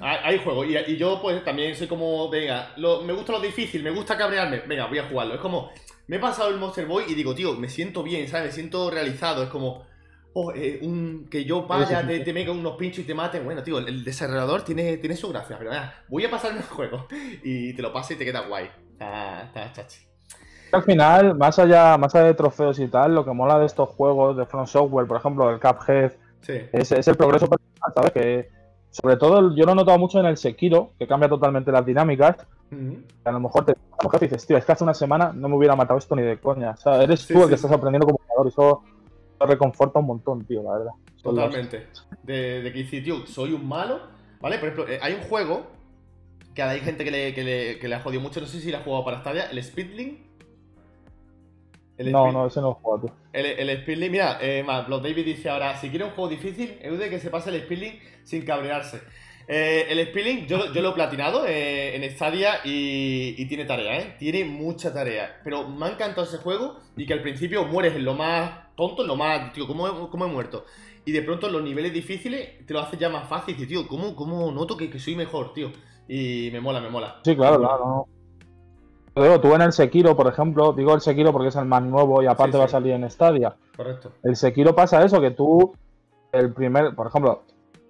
[0.00, 0.64] Hay, hay juego.
[0.64, 4.16] Y, y yo, pues, también soy como, venga, lo- me gusta lo difícil, me gusta
[4.16, 4.60] cabrearme.
[4.66, 5.34] Venga, voy a jugarlo.
[5.34, 5.70] Es como,
[6.08, 8.46] me he pasado el Monster Boy y digo, tío, me siento bien, ¿sabes?
[8.46, 9.42] Me siento realizado.
[9.44, 9.84] Es como,
[10.38, 13.44] oh, eh, un, que yo vaya, te, te mega unos pinchos y te maten.
[13.44, 15.56] Bueno, tío, el, el desarrollador tiene, tiene su gracia.
[15.58, 17.06] Pero venga, voy a pasarme el juego.
[17.42, 18.68] Y te lo pasa y te queda guay.
[18.92, 20.00] Está, está chachi.
[20.72, 23.88] Al final, más allá, más allá de trofeos y tal, lo que mola de estos
[23.88, 26.52] juegos de Front Software, por ejemplo, el Cuphead, Sí.
[26.72, 28.12] es, es el progreso personal, ¿sabes?
[28.12, 28.48] Que
[28.90, 32.36] sobre todo yo lo he notado mucho en el Sekiro, que cambia totalmente las dinámicas.
[32.70, 32.96] Ujú.
[33.22, 35.32] que a lo mejor te a lo mejor dices, tío, es que hace una semana
[35.32, 36.72] no me hubiera matado esto ni de coña.
[36.72, 38.82] O sea, eres Sí, tú el sí, que estás aprendiendo como jugador y eso
[39.40, 40.92] reconforta un montón, tío, la verdad.
[41.22, 41.88] Totalmente.
[42.22, 44.00] De, de que dices, tío, soy un malo.
[44.40, 44.58] ¿Vale?
[44.58, 45.66] Por ejemplo, eh, hay un juego
[46.54, 48.40] que hay gente que le, que le, que le ha jodido mucho.
[48.40, 49.50] No sé si le ha jugado para Stadia.
[49.50, 50.20] El Speedlink.
[51.98, 53.12] El No, no, ese no lo tío.
[53.32, 56.78] El, el Speedlink, mira, eh, más, Blood David dice ahora, si quiere un juego difícil,
[56.80, 59.00] es de que se pase el Speedlink sin cabrearse.
[59.48, 63.98] Eh, el Speedlink yo, yo lo he platinado eh, en Stadia y, y tiene tarea,
[63.98, 64.16] ¿eh?
[64.18, 65.40] Tiene mucha tarea.
[65.44, 69.02] Pero me ha encantado ese juego y que al principio mueres en lo más tonto,
[69.02, 70.64] en lo más, tío, ¿cómo he, cómo he muerto?
[71.04, 73.56] Y de pronto en los niveles difíciles te lo hace ya más fácil.
[73.60, 75.70] Y tío, ¿cómo, cómo noto que, que soy mejor, tío?
[76.08, 77.20] Y me mola, me mola.
[77.24, 78.06] Sí, claro, claro,
[79.14, 82.22] digo, tú en el Sekiro, por ejemplo, digo el Sekiro porque es el más nuevo
[82.22, 83.54] y aparte Sí, va a salir en Stadia.
[83.76, 84.12] Correcto.
[84.22, 85.74] El Sekiro pasa eso, que tú,
[86.32, 87.42] el primer, por ejemplo,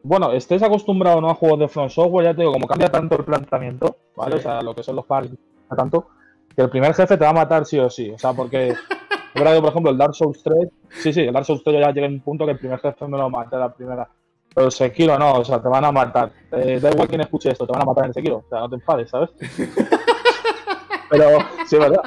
[0.07, 2.88] bueno, estés acostumbrado o no a juegos de Front Software, ya te digo, como cambia
[2.88, 4.37] tanto el planteamiento, ¿vale?
[4.37, 4.38] Sí.
[4.38, 5.35] O sea, lo que son los parries,
[5.77, 6.07] tanto,
[6.55, 8.11] que el primer jefe te va a matar sí o sí.
[8.11, 8.73] O sea, porque,
[9.35, 12.11] por ejemplo, el Dark Souls 3, sí, sí, el Dark Souls 3 ya llega a
[12.11, 14.09] un punto que el primer jefe me lo mata la primera.
[14.55, 16.31] Pero el Sekiro no, o sea, te van a matar.
[16.53, 18.37] Eh, da igual quién escuche esto, te van a matar en el Sekiro.
[18.37, 19.31] O sea, no te enfades, ¿sabes?
[21.11, 22.03] Pero, sí, es verdad.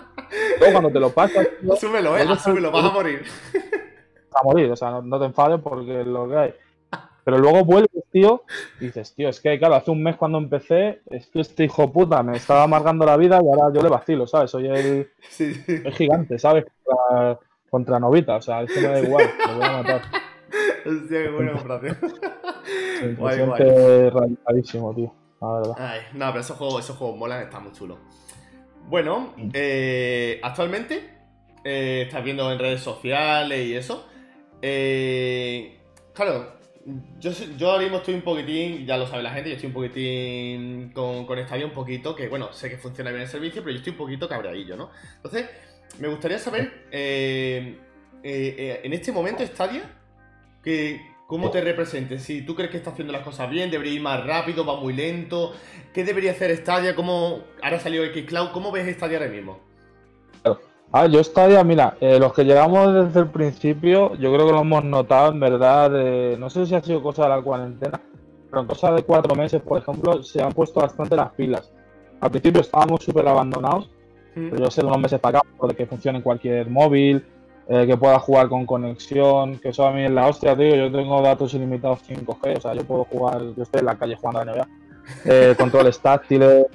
[0.60, 3.24] Luego cuando te lo pasas, tío, Asúmelo, eh, asúmelo, vas a morir.
[4.34, 6.54] a morir, o sea, no, no te enfades porque es lo que hay.
[7.30, 8.44] Pero luego vuelves, tío,
[8.80, 11.92] y dices, tío, es que claro, hace un mes cuando empecé, es que este hijo
[11.92, 14.52] puta me estaba amargando la vida y ahora yo le vacilo, ¿sabes?
[14.52, 15.82] Soy el, Sí, sí.
[15.84, 16.66] el gigante, ¿sabes?
[16.84, 20.02] Contra, contra Novita, o sea, es que me da igual, lo voy a matar.
[20.86, 21.98] Hostia, qué buena comparación.
[23.18, 23.64] Guay, guay.
[24.96, 25.74] tío, la verdad.
[25.78, 27.98] Ay, no, pero esos juegos, esos juegos molan, están muy chulos.
[28.88, 31.10] Bueno, eh, actualmente
[31.64, 34.06] eh, estás viendo en redes sociales y eso.
[34.62, 35.80] Eh,
[36.14, 36.59] claro,
[37.20, 39.74] yo, yo ahora mismo estoy un poquitín, ya lo sabe la gente, yo estoy un
[39.74, 43.72] poquitín con, con Stadia un poquito, que bueno, sé que funciona bien el servicio, pero
[43.72, 44.90] yo estoy un poquito cabreadillo, ¿no?
[45.18, 45.50] Entonces,
[46.00, 47.78] me gustaría saber, eh,
[48.24, 49.84] eh, eh, en este momento Stadia,
[50.64, 52.24] que, ¿cómo te representes?
[52.24, 54.94] Si tú crees que está haciendo las cosas bien, debería ir más rápido, va muy
[54.94, 55.54] lento,
[55.94, 56.96] ¿qué debería hacer Stadia?
[56.96, 59.69] ¿Cómo, ahora salió Xcloud, ¿cómo ves Stadia ahora mismo?
[60.92, 64.62] Ah, yo Stadia, mira, eh, los que llegamos desde el principio, yo creo que lo
[64.62, 68.02] hemos notado en verdad, de- no sé si ha sido cosa de la cuarentena,
[68.50, 71.72] pero en cosa de cuatro meses, por ejemplo, se han puesto bastante las pilas.
[72.20, 73.90] Al principio estábamos súper abandonados,
[74.36, 77.26] Mm, pero yo sé de unos meses para acá, de que funcione en cualquier móvil,
[77.68, 80.92] eh, que pueda jugar con conexión, que eso a mí es la hostia, tío, yo
[80.92, 84.40] tengo datos ilimitados 5G, o sea, yo puedo jugar, yo estoy en la calle jugando
[84.42, 84.68] a la NBA,
[85.26, 86.66] eh, controles táctiles,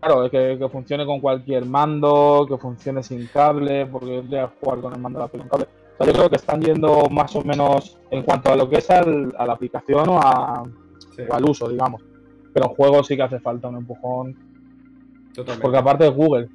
[0.00, 4.48] Claro, que, que funcione con cualquier mando, que funcione sin cable, porque yo voy a
[4.60, 5.66] jugar con el mando de la con cable.
[5.98, 8.76] O sea, yo creo que están yendo más o menos en cuanto a lo que
[8.76, 10.62] es al- a la aplicación o, a-
[11.16, 11.22] sí.
[11.28, 12.02] o al uso, digamos.
[12.54, 14.34] pero en juegos sí que hace falta un empujón.
[15.34, 15.62] Totalmente.
[15.62, 16.48] Porque aparte de Google,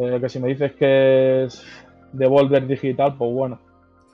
[0.00, 1.64] eh, que si me dices que es
[2.12, 3.58] Devolver Digital, pues bueno.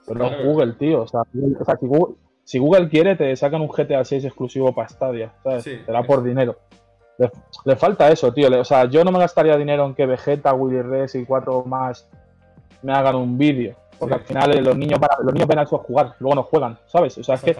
[0.07, 0.45] Pero es Claro.
[0.45, 1.03] Google, tío.
[1.03, 4.75] O sea, o sea, si, Google, si Google quiere, te sacan un GTA 6 exclusivo
[4.75, 5.65] para Stadia, ¿sabes?
[5.65, 5.73] Sí.
[5.87, 6.57] Da por dinero.
[7.19, 7.31] Le,
[7.65, 8.49] le falta eso, tío.
[8.49, 11.65] Le- o sea, yo no me gastaría dinero en que Vegeta, Willy Rex y cuatro
[11.65, 12.09] más
[12.83, 13.75] me hagan un vídeo.
[13.99, 14.21] Porque Sí.
[14.21, 16.43] al final eh, los niños van los niños ven a eso a jugar, luego no
[16.45, 17.19] juegan, ¿sabes?
[17.19, 17.57] O sea, es que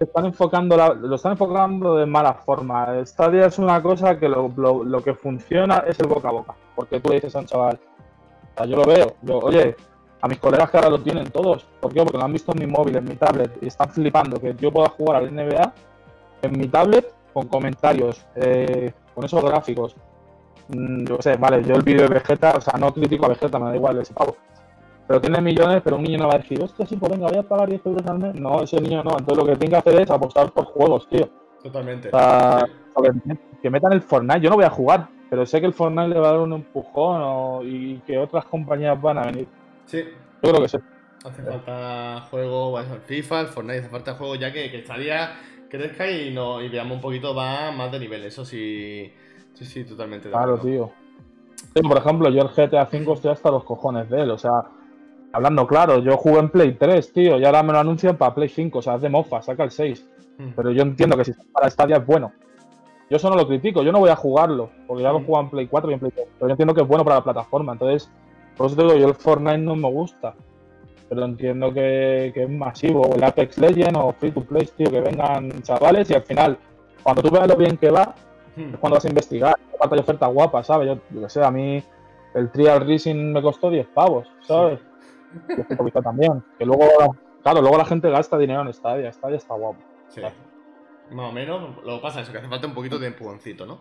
[0.00, 2.88] están enfocando la- lo están enfocando de mala forma.
[3.04, 6.54] Stadia es una cosa que lo, lo- lo que funciona es el boca a boca.
[6.74, 7.78] Porque tú le dices a un chaval,
[8.54, 9.76] o sea, yo lo veo, yo, oye,
[10.22, 11.64] a mis colegas que ahora lo tienen todos.
[11.80, 12.02] ¿Por qué?
[12.02, 14.72] Porque lo han visto en mi móvil, en mi tablet, y están flipando que yo
[14.72, 15.72] pueda jugar al NBA
[16.42, 19.96] en mi tablet con comentarios, eh, con esos gráficos.
[20.68, 23.58] Mm, yo sé, vale, yo el vídeo de Vegeta, o sea, no critico a Vegeta,
[23.58, 24.36] me da igual ese pavo.
[25.06, 27.36] Pero tiene millones, pero un niño no va a decir, hostia, sí, pues venga, voy
[27.36, 28.34] a pagar 10 euros al mes.
[28.36, 29.10] No, ese niño no.
[29.18, 31.28] Entonces lo que tiene que hacer es apostar por juegos, tío.
[31.62, 32.08] Totalmente.
[32.08, 32.64] O sea,
[33.60, 34.40] que, metan el Fortnite.
[34.40, 36.52] Yo no voy a jugar, pero sé que el Fortnite le va a dar un
[36.54, 39.46] empujón o- y que otras compañías van a venir.
[39.84, 40.02] Sí.
[40.42, 40.78] Yo creo que sí.
[41.24, 45.32] Hace falta juego, bueno, el FIFA, el Fortnite, hace falta juego ya que, que estaría
[45.78, 48.24] crezca y, no, y veamos un poquito más, más de nivel.
[48.24, 49.12] Eso sí,
[49.54, 50.28] sí, sí, totalmente.
[50.28, 50.92] de Claro, tío.
[51.74, 54.30] Sí, por ejemplo, yo el GTA V estoy hasta los cojones de él.
[54.30, 54.64] O sea,
[55.32, 58.48] hablando claro, yo jugué en Play 3, tío, y ahora me lo anuncian para Play
[58.48, 58.78] 5.
[58.78, 60.06] O sea, es de mofa, saca el 6.
[60.38, 60.50] Mm.
[60.56, 62.32] Pero yo entiendo que si está para Stadia es bueno.
[63.10, 65.26] Yo eso no lo critico, yo no voy a jugarlo, porque ya lo Mm.
[65.26, 66.26] juego en Play 4 y en Play 3.
[66.38, 67.72] Pero yo entiendo que es bueno para la plataforma.
[67.72, 68.10] Entonces,
[68.56, 70.34] por eso te digo, yo el Fortnite no me gusta.
[71.08, 73.02] Pero entiendo que, que es masivo.
[73.02, 76.58] O el Apex Legends o Free to Play, tío, que vengan chavales y al final,
[77.02, 78.14] cuando tú veas lo bien que va,
[78.56, 78.74] Mm.
[78.74, 79.56] es cuando vas a investigar.
[79.74, 80.86] Aparte hay ofertas guapas, ¿sabes?
[80.86, 81.82] Yo, yo que sé, a mí
[82.34, 84.78] el Trial Racing me costó 10 pavos, ¿sabes?
[85.48, 86.40] Y to Play también.
[86.56, 86.86] Que luego,
[87.42, 89.12] claro, luego la gente gasta dinero en Stadia.
[89.12, 89.80] Stadia está guapo.
[90.06, 90.20] Sí.
[91.10, 93.80] Más o menos, lo que pasa es que hace falta un poquito de empujoncito, ¿no?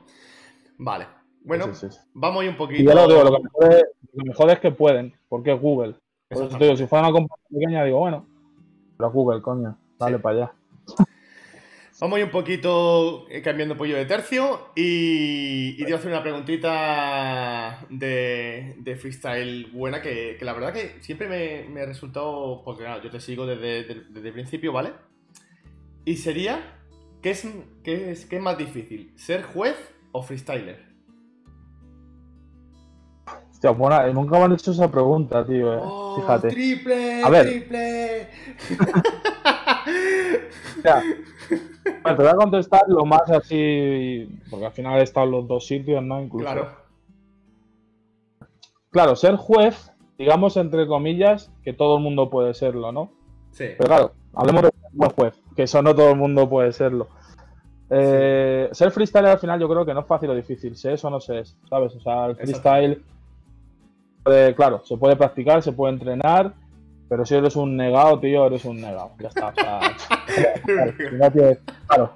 [0.80, 1.06] Vale.
[1.46, 2.00] Bueno, Sí, sí, sí.
[2.16, 2.82] vamos ahí un poquito.
[2.82, 3.84] Y ya lo digo, lo que, me jode,
[4.14, 5.94] lo que me jode es que pueden, porque es Google.
[6.34, 8.26] Por eso te digo, si fuera una compañía pequeña, digo, bueno,
[8.98, 10.22] pero Google, coño, dale Sí.
[10.24, 10.54] para allá.
[12.02, 15.96] Vamos a ir un poquito eh, cambiando pollo de tercio y, y te voy a
[15.98, 21.82] hacer una preguntita de, de freestyle buena que, que la verdad que siempre me, me
[21.82, 24.92] ha resultado, porque claro, yo te sigo desde, desde- desde el principio, ¿vale?
[26.04, 26.80] Y sería,
[27.22, 27.48] ¿qué es,
[27.84, 29.14] qué, es, ¿qué es más difícil?
[29.16, 29.78] ¿Ser juez
[30.12, 30.93] o freestyler?
[33.64, 35.80] Hostia, buena, eh, nunca me han hecho esa pregunta, tío, eh.
[35.82, 36.50] ¡Oh, fíjate.
[36.50, 37.24] triple!
[37.24, 37.46] A ver.
[37.48, 38.28] ¡Triple!
[40.76, 41.02] O sea,
[42.02, 45.48] bueno, te voy a contestar lo más así, porque al final he estado en los
[45.48, 46.22] dos sitios, ¿no?
[46.22, 46.44] Incluso.
[46.44, 46.68] Claro.
[48.90, 53.12] Claro, ser juez, digamos, entre comillas, que todo el mundo puede serlo, ¿no?
[53.52, 53.66] Sí.
[53.78, 57.08] Pero claro, hablemos de buen juez, que eso no todo el mundo puede serlo.
[57.90, 61.08] Eh, Ser freestyler al final yo creo que no es fácil o difícil, sé eso
[61.08, 61.96] o no sé eso, ¿sabes?
[61.96, 63.04] O sea, el freestyle,
[64.24, 66.54] puede- claro, se puede practicar, se puede entrenar,
[67.10, 69.12] pero si eres un negado, tío, eres un negado.
[69.20, 69.80] Ya está, o sea,
[70.66, 72.14] claro, si no tienes- claro.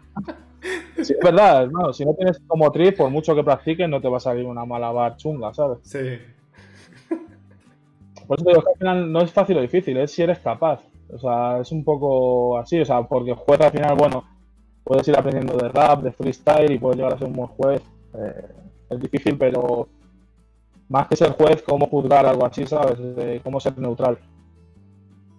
[0.95, 4.09] Sí, es verdad, hermano, si no tienes como triz, por mucho que practiques, no te
[4.09, 5.77] va a salir una malabar chunga, ¿sabes?
[5.83, 6.17] Sí.
[8.27, 10.39] Por eso te digo que al final no es fácil o difícil, es si eres
[10.39, 10.81] capaz.
[11.13, 14.25] O sea, es un poco así, o sea, porque juez al final, bueno,
[14.83, 17.81] puedes ir aprendiendo de rap, de freestyle y puedes llegar a ser un buen juez.
[18.15, 18.45] Eh,
[18.89, 19.87] es difícil, pero
[20.89, 22.97] más que ser juez, cómo juzgar algo así, ¿sabes?
[23.43, 24.17] Cómo ser neutral.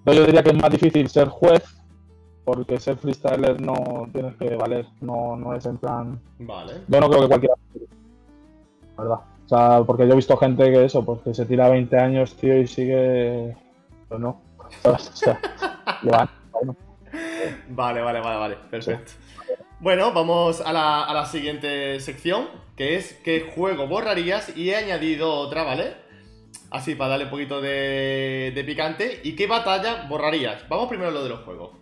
[0.04, 1.64] Pero yo diría que es más difícil ser juez,
[2.44, 6.74] porque ser freestyler no tienes que valer, no, no es en plan Vale.
[6.88, 7.54] yo no creo que cualquiera.
[8.96, 9.18] ¿Verdad?
[9.44, 12.34] O sea, porque yo he visto gente que eso, pues que se tira 20 años,
[12.36, 13.56] tío, y sigue.
[14.08, 14.40] Pues no.
[14.82, 15.10] ¿Sabes?
[15.12, 15.40] O sea,
[16.02, 16.76] llevan- bueno,
[17.70, 18.56] Vale, vale, vale, vale.
[18.70, 19.12] Perfecto.
[19.80, 24.56] Bueno, vamos a la, a la siguiente sección, que es ¿qué juego borrarías?
[24.56, 25.94] Y he añadido otra, ¿vale?
[26.70, 29.20] Así, para darle un poquito de, de picante.
[29.22, 30.68] ¿Y qué batalla borrarías?
[30.68, 31.78] Vamos primero a lo de los juegos.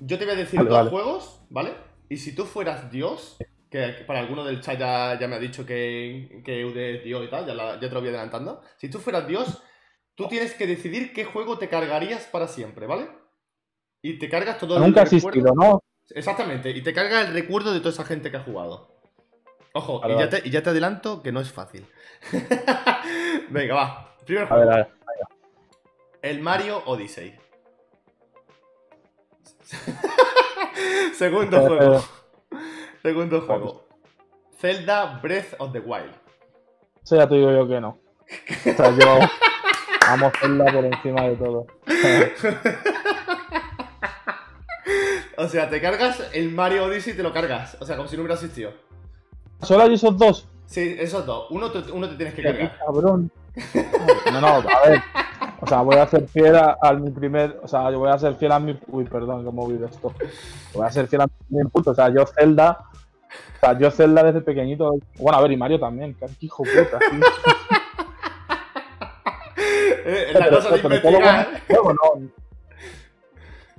[0.00, 0.90] Yo te voy a decir Vale, dos vale.
[0.90, 1.74] juegos, ¿vale?
[2.08, 3.36] Y si tú fueras Dios,
[3.70, 7.24] que para alguno del chat ya, ya me ha dicho que, que Eude es Dios
[7.24, 8.62] y tal, ya, la- ya te lo voy adelantando.
[8.78, 9.62] Si tú fueras Dios,
[10.14, 13.08] tú tienes que decidir qué juego te cargarías para siempre, ¿vale?
[14.02, 15.82] Y te cargas todo nunca ha el recuerdo- existido, ¿no?
[16.10, 18.88] Exactamente, y te carga el recuerdo de toda esa gente que ha jugado.
[19.72, 21.86] Ojo, Vale, y, ya te, y ya te adelanto que no es fácil.
[23.50, 24.16] Venga, va.
[24.24, 24.64] Primer A juego.
[24.64, 24.88] ver, a ver.
[26.22, 27.34] El Mario Odyssey.
[31.14, 32.04] Segundo juego.
[33.02, 33.86] Segundo juego.
[34.58, 36.12] Zelda Breath of the Wild.
[37.04, 37.98] Eso ya te digo yo que no.
[38.66, 39.18] O sea, yo.
[40.08, 41.66] Vamos a hacerla por encima de todo.
[45.38, 47.76] O sea, te cargas el Mario Odyssey y te lo cargas.
[47.80, 48.72] O sea, como si no hubiera existido.
[49.62, 50.48] ¿Solo hay esos dos?
[50.66, 51.46] Sí, esos dos.
[51.50, 52.76] Uno te, uno te tienes que cargar.
[52.78, 53.30] cabrón.
[54.32, 55.02] No, no, a ver.
[55.60, 57.58] O sea, voy a ser fiel a, a mi primer.
[57.62, 58.78] O sea, yo voy a ser fiel a mi.
[58.88, 60.12] Uy, perdón, que he movido esto.
[60.74, 61.90] Voy a ser fiel a mi primer impulso.
[61.90, 62.78] O sea, yo Zelda.
[63.56, 64.98] O sea, yo Zelda desde pequeñito.
[65.18, 66.14] Bueno, a ver, y Mario también.
[66.14, 67.20] Qué hijo puta, tío.
[70.08, 71.48] Eh, la cosa de investigar.
[71.68, 72.45] bueno, no.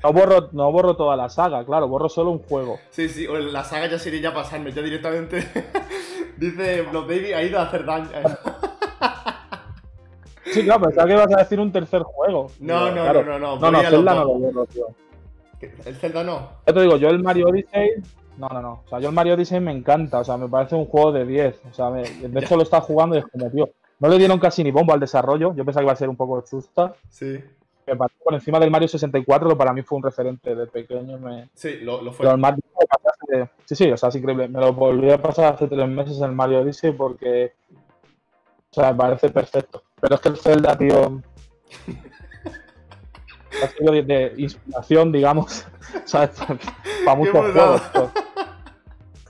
[0.03, 2.77] No borro, no borro toda la saga, claro, borro solo un juego.
[2.91, 5.43] Sí, sí, o la saga ya sería ya pasarme, ya directamente.
[6.37, 8.07] Dice Blood Baby ha ido a hacer daño.
[10.49, 12.49] Sí, claro, pensaba que ibas a decir un tercer juego.
[12.61, 13.23] No, no, Claro.
[13.25, 13.59] no, no, no.
[13.59, 14.87] No, no, Zelda no lo borro, tío.
[15.85, 16.49] El Zelda no.
[16.65, 17.89] Ya te digo, yo el Mario Odyssey.
[18.37, 18.81] No, no, no.
[18.85, 20.19] O sea, yo el Mario Odyssey me encanta.
[20.19, 21.61] O sea, me parece un juego de 10.
[21.69, 23.69] O sea, me- de hecho lo está jugando y es como, tío.
[23.99, 25.53] No le dieron casi ni bombo al desarrollo.
[25.53, 26.93] Yo pensaba que iba a ser un poco chusta.
[27.09, 27.43] Sí.
[27.87, 31.17] Me parece por encima del Mario 64, que para mí fue un referente de pequeño.
[31.17, 31.49] Me...
[31.53, 32.25] Sí, lo, lo fue.
[32.25, 32.61] Pero el Mario
[33.65, 34.47] Sí, sí, o sea, es increíble.
[34.47, 37.53] Me lo volví a pasar hace tres meses el Mario Odyssey porque.
[38.71, 39.83] O sea, me parece perfecto.
[39.99, 41.21] Pero es que el Zelda, tío.
[43.63, 45.65] ha sido de, de inspiración, digamos.
[46.05, 46.31] ¿Sabes?
[47.05, 47.91] Para muchos juegos.
[47.91, 48.11] tío.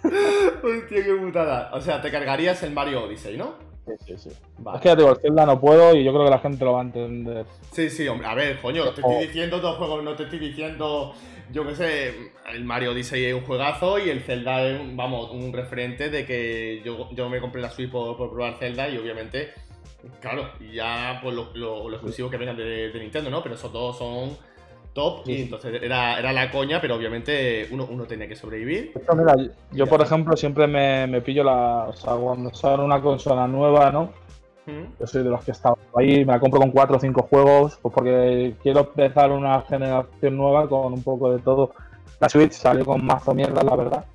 [0.63, 1.71] Hostia, qué putada.
[1.73, 3.55] O sea, te cargarías el Mario Odyssey, ¿no?
[3.87, 4.29] Sí, sí, sí.
[4.57, 4.77] Vale.
[4.77, 6.65] Es que ya te digo, el Zelda no puedo y yo creo que la gente
[6.65, 7.45] lo va a entender.
[7.71, 8.27] Sí, sí, hombre.
[8.27, 11.13] A ver, coño, te estoy diciendo dos juegos, no te estoy diciendo.
[11.53, 12.13] Yo qué sé,
[12.53, 16.25] el Mario Odyssey es un juegazo y el Zelda es, un, vamos, un referente de
[16.25, 19.53] que yo, yo me compré la Switch por, por probar Zelda y obviamente,
[20.19, 23.41] claro, y ya pues lo, lo, lo exclusivo que vengan de, de Nintendo, ¿no?
[23.41, 24.37] Pero esos dos son
[24.97, 28.91] top Sí, y entonces era, era la coña, pero obviamente uno, uno tenía que sobrevivir.
[28.95, 29.35] Hecho, mira,
[29.71, 31.85] yo- por ejemplo siempre me, me pillo la.
[31.89, 34.09] O sea, cuando sale una consola nueva, ¿no?
[34.65, 34.99] ¿Mm?
[34.99, 37.77] Yo soy de los que están ahí, me la compro con 4 o 5 juegos,
[37.81, 41.71] pues porque quiero empezar una generación nueva con un poco de todo.
[42.19, 44.05] La Switch salió con mazo mierda, la verdad.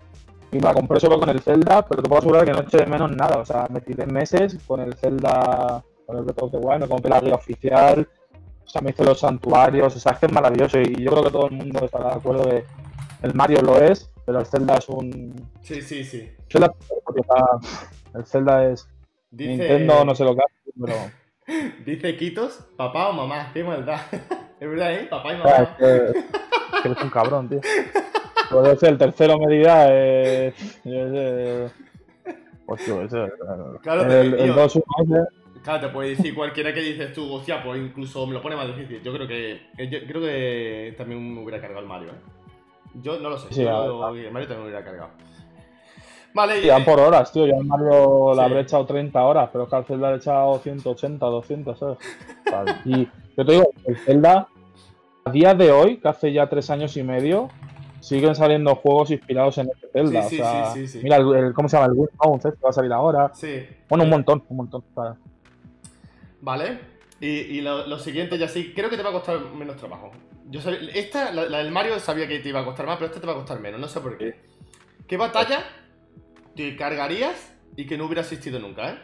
[0.50, 2.78] Y me la compré solo con el Zelda, pero te puedo asegurar que no eché
[2.78, 3.38] de menos nada.
[3.38, 6.88] O sea, me tiré meses con el Zelda, con el Breath of the Wild, me
[6.88, 8.06] compré la guía oficial,
[8.64, 10.80] o sea, me hice los santuarios, o sea, es que es maravilloso.
[10.80, 12.64] Y yo creo que todo el mundo estará de acuerdo de
[13.22, 15.50] el Mario lo es, pero el Zelda es un.
[15.62, 16.30] Sí, sí, sí.
[16.48, 16.72] Zelda,
[18.14, 18.88] el Zelda es.
[19.30, 20.94] Dice, Nintendo no se lo hace, pero.
[21.86, 24.00] dice Kitos, papá o mamá, qué maldad.
[24.60, 25.06] es verdad, ¿eh?
[25.08, 25.62] Papá y sea, mamá.
[25.62, 27.60] es que, es que eres un cabrón, tío.
[28.50, 30.52] Puede ser el tercero me dirá, eh,
[30.84, 31.70] yo sé,
[32.66, 33.32] pues yo qué sé,
[33.82, 37.62] Claro, el, el 2 1 ese, Claro, te puede decir cualquiera que dices tú, hostia,
[37.62, 39.00] pues incluso me lo pone más difícil.
[39.02, 43.00] Yo creo que eh, yo creo que también me hubiera cargado el Mario, ¿eh?
[43.00, 45.10] Yo no lo sé, Sí, el Mario también me hubiera cargado.
[46.34, 47.46] Vale, y, y van por horas, tío.
[47.46, 48.40] Yo al Mario le Sí.
[48.40, 51.98] habré echado 30 horas, pero es que al Zelda le he echado 180, 200, ¿sabes?
[52.50, 52.72] Vale.
[52.84, 53.06] Y
[53.36, 54.48] yo te digo, el Zelda,
[55.24, 57.48] a día de hoy, que hace ya tres años y medio,
[58.00, 60.22] siguen saliendo juegos inspirados en este Zelda.
[60.24, 61.00] Sí, sí, o sea, sí, sí, sí.
[61.02, 61.86] mira, el, el- ¿cómo se llama?
[61.92, 63.30] El Wind Bounce, que va a salir ahora.
[63.34, 63.66] sí.
[63.88, 64.82] Bueno, un montón, un montón.
[66.42, 66.78] Vale.
[67.20, 70.10] Y, y lo, lo siguiente ya sí, creo que te va a costar menos trabajo.
[70.50, 73.06] Yo sabía- esta, la, la del Mario sabía que te iba a costar más, pero
[73.06, 74.40] esta te va a costar menos, no sé por qué.
[75.06, 75.64] ¿Qué batalla
[76.54, 78.98] te cargarías y que no hubiera existido nunca, eh?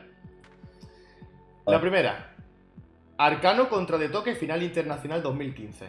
[1.67, 1.81] La Ah.
[1.81, 2.35] primera.
[3.19, 5.87] Arcano contra De Toque Final Internacional 2015.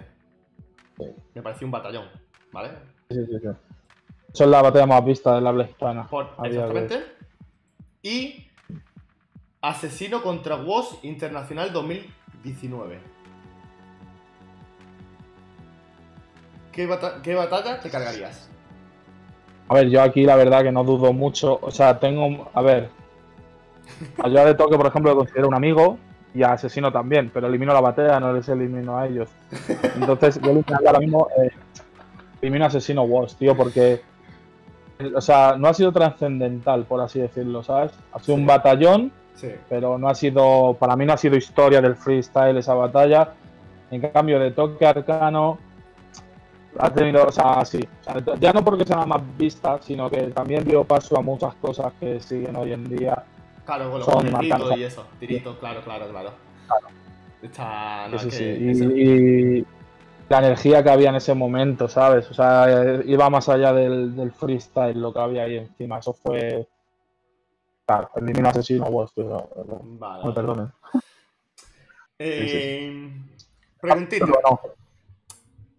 [0.97, 1.06] Sí.
[1.34, 2.06] Me pareció un batallón,
[2.52, 2.70] ¿vale?
[3.10, 3.47] Sí, sí, sí.
[4.34, 6.08] Eso es la batalla más vista de la habla hispana.
[6.08, 7.04] Por- exactamente.
[8.04, 8.49] Y
[9.62, 12.99] Asesino contra WOS Internacional 2019.
[16.72, 18.49] ¿Qué, bata- qué batalla te cargarías?
[19.68, 21.60] A ver, yo aquí la verdad que no dudo mucho.
[21.62, 22.49] O sea, tengo.
[22.53, 22.89] A ver.
[24.24, 25.97] A yo de toque, por ejemplo, lo considero un amigo
[26.34, 29.30] y a Asesino también, pero elimino la batalla, no les elimino a ellos.
[29.95, 30.51] Entonces, yo
[30.86, 31.28] ahora mismo.
[31.41, 31.49] eh,
[32.41, 34.01] elimino a Asesino Wars, tío, porque.
[35.16, 37.91] O sea, no ha sido trascendental, por así decirlo, ¿sabes?
[38.14, 38.41] Ha sido Sí.
[38.41, 39.51] un batallón, Sí.
[39.69, 40.75] pero no ha sido.
[40.79, 43.33] Para mí no ha sido historia del freestyle esa batalla.
[43.91, 45.57] En cambio, de toque arcano.
[46.77, 47.79] Ha tenido, o sea, sí.
[48.07, 51.55] O sea, ya no porque sea más vista, sino que también dio paso a muchas
[51.55, 53.23] cosas que siguen hoy en día.
[53.65, 54.77] Claro, con los Son tiritos marcados.
[54.77, 55.05] y eso.
[55.19, 56.29] Tiritos, claro, claro, claro.
[57.41, 58.07] Está.
[58.09, 59.01] no, Sí, que- Y,
[59.59, 59.65] y
[60.29, 62.29] la energía que había en ese momento, ¿sabes?
[62.29, 62.67] O sea,
[63.05, 65.99] iba más allá del, del freestyle, lo que había ahí encima.
[65.99, 66.67] Eso fue.
[67.89, 68.85] Claro, elimino asesino,
[69.15, 69.49] pero.
[69.83, 70.21] Vale.
[70.21, 70.71] No me perdonen.
[72.19, 73.09] Eh,
[73.81, 74.27] Preguntita.
[74.27, 74.59] Pero no,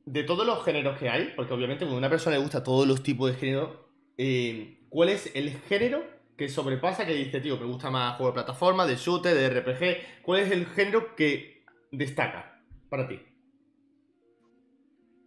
[0.06, 2.84] De todos los géneros que hay, porque obviamente cuando a una persona le gusta todos
[2.84, 6.02] los tipos de género, eh, ¿cuál es el género
[6.36, 10.22] que sobrepasa, que dice, tío, me gusta más juego de plataforma, de shooter, de RPG?
[10.24, 13.20] ¿Cuál es el género que destaca para ti?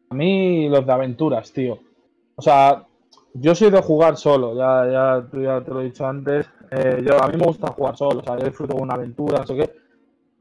[0.10, 1.80] A mí los de aventuras, tío.
[2.36, 2.86] O sea,
[3.34, 6.50] yo soy de jugar solo, ya, ya te lo he dicho antes.
[6.76, 9.48] Eh, yo, a mí me gusta jugar solo, o sea, yo disfruto una aventura, no
[9.48, 9.74] sé qué.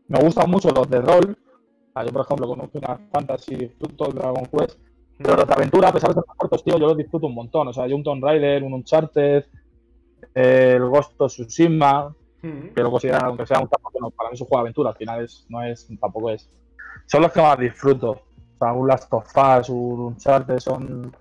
[0.09, 1.37] Me gustan mucho los de rol.
[1.37, 4.78] O sea, yo, por ejemplo, conozco una fantasy, disfruto el Dragon Quest.
[5.18, 7.68] Pero los de aventura, a pesar de ser cortos, tío, yo los disfruto un montón.
[7.68, 9.45] O sea, yo un Tomb Raider, un Uncharted,
[10.35, 12.74] eh, el Ghost of Tsushima, Mm.
[12.74, 14.91] que lo consideran, aunque sea un tampoco, no, para mí es un juego de aventura,
[14.91, 16.49] al final es, no es, tampoco es.
[17.07, 18.11] Son los que más disfruto.
[18.11, 21.16] O sea, un Last of Us, un Uncharted, son.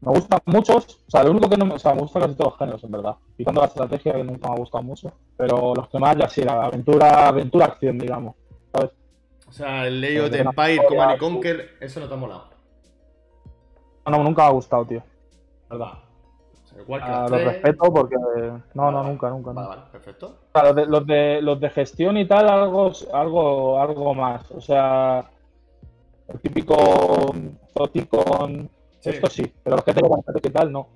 [0.00, 1.00] Me gustan muchos.
[1.06, 1.74] O sea, lo único que no me.
[1.74, 3.16] O sea, me gustan casi todos los géneros, en verdad.
[3.36, 5.12] Quitando la estrategia, que nunca me ha gustado mucho.
[5.36, 8.36] Pero los que más, ya sí, la aventura, aventura acción, digamos.
[8.72, 8.90] ¿Sabes?
[9.48, 12.16] O sea, el Leo de Pero de Empire, Command y Conquer, eso no te ha
[12.16, 12.44] molado.
[14.06, 15.02] No, nunca me ha gustado, tío.
[15.68, 15.92] ¿Verdad?
[16.80, 18.16] Igual que Ah, los respeto porque.
[18.74, 19.52] No, no, Vale, nunca, nunca.
[19.52, 20.26] Vale, vale, perfecto.
[20.26, 24.48] O sea, los de, los de los de gestión y tal, algo, algo, algo más.
[24.52, 25.28] O sea,
[26.28, 26.76] el típico
[27.76, 28.70] Zoticon,
[29.00, 29.10] Sí.
[29.10, 30.88] esto sí, pero los que tengo bastante que tal, no.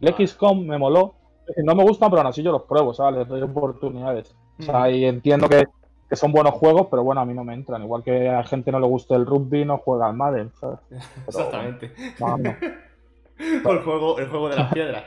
[0.00, 1.14] El XCOM me moló.
[1.46, 3.18] Decir, No me gustan, pero aún así yo los pruebo, ¿sabes?
[3.20, 4.34] Les doy oportunidades.
[4.58, 4.90] O sea, Mm.
[4.94, 5.64] y entiendo que,
[6.08, 7.82] que son buenos juegos, pero bueno, a mí no me entran.
[7.82, 10.78] Igual que a gente no le gusta el rugby, no juega al Madden, ¿sabes?
[10.90, 11.92] Pero, Exactamente.
[12.20, 12.54] no, no.
[13.64, 15.04] O el juego, el juego de las piedras.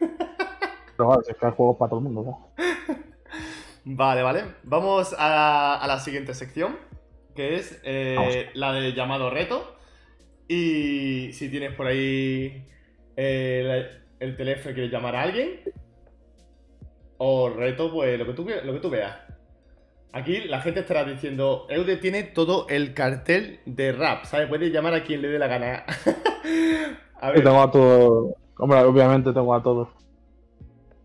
[0.96, 2.64] Pero vale, es que hay juegos para todo el mundo, ¿no?
[3.84, 4.44] Vale, vale.
[4.62, 6.76] Vamos a, a la siguiente sección,
[7.34, 9.74] que es eh, la de llamado reto.
[10.52, 12.66] Y si tienes por ahí
[13.16, 13.88] eh,
[14.18, 15.60] el teléfono y quieres llamar a alguien,
[17.18, 19.16] o reto, pues lo que tú, lo que tú veas.
[20.12, 24.48] Aquí la gente estará diciendo, Eude tiene todo el cartel de rap, ¿sabes?
[24.48, 25.84] Puede llamar a quien le dé la gana.
[27.20, 28.34] a tengo a todos.
[28.58, 29.88] Hombre, obviamente tengo a todos.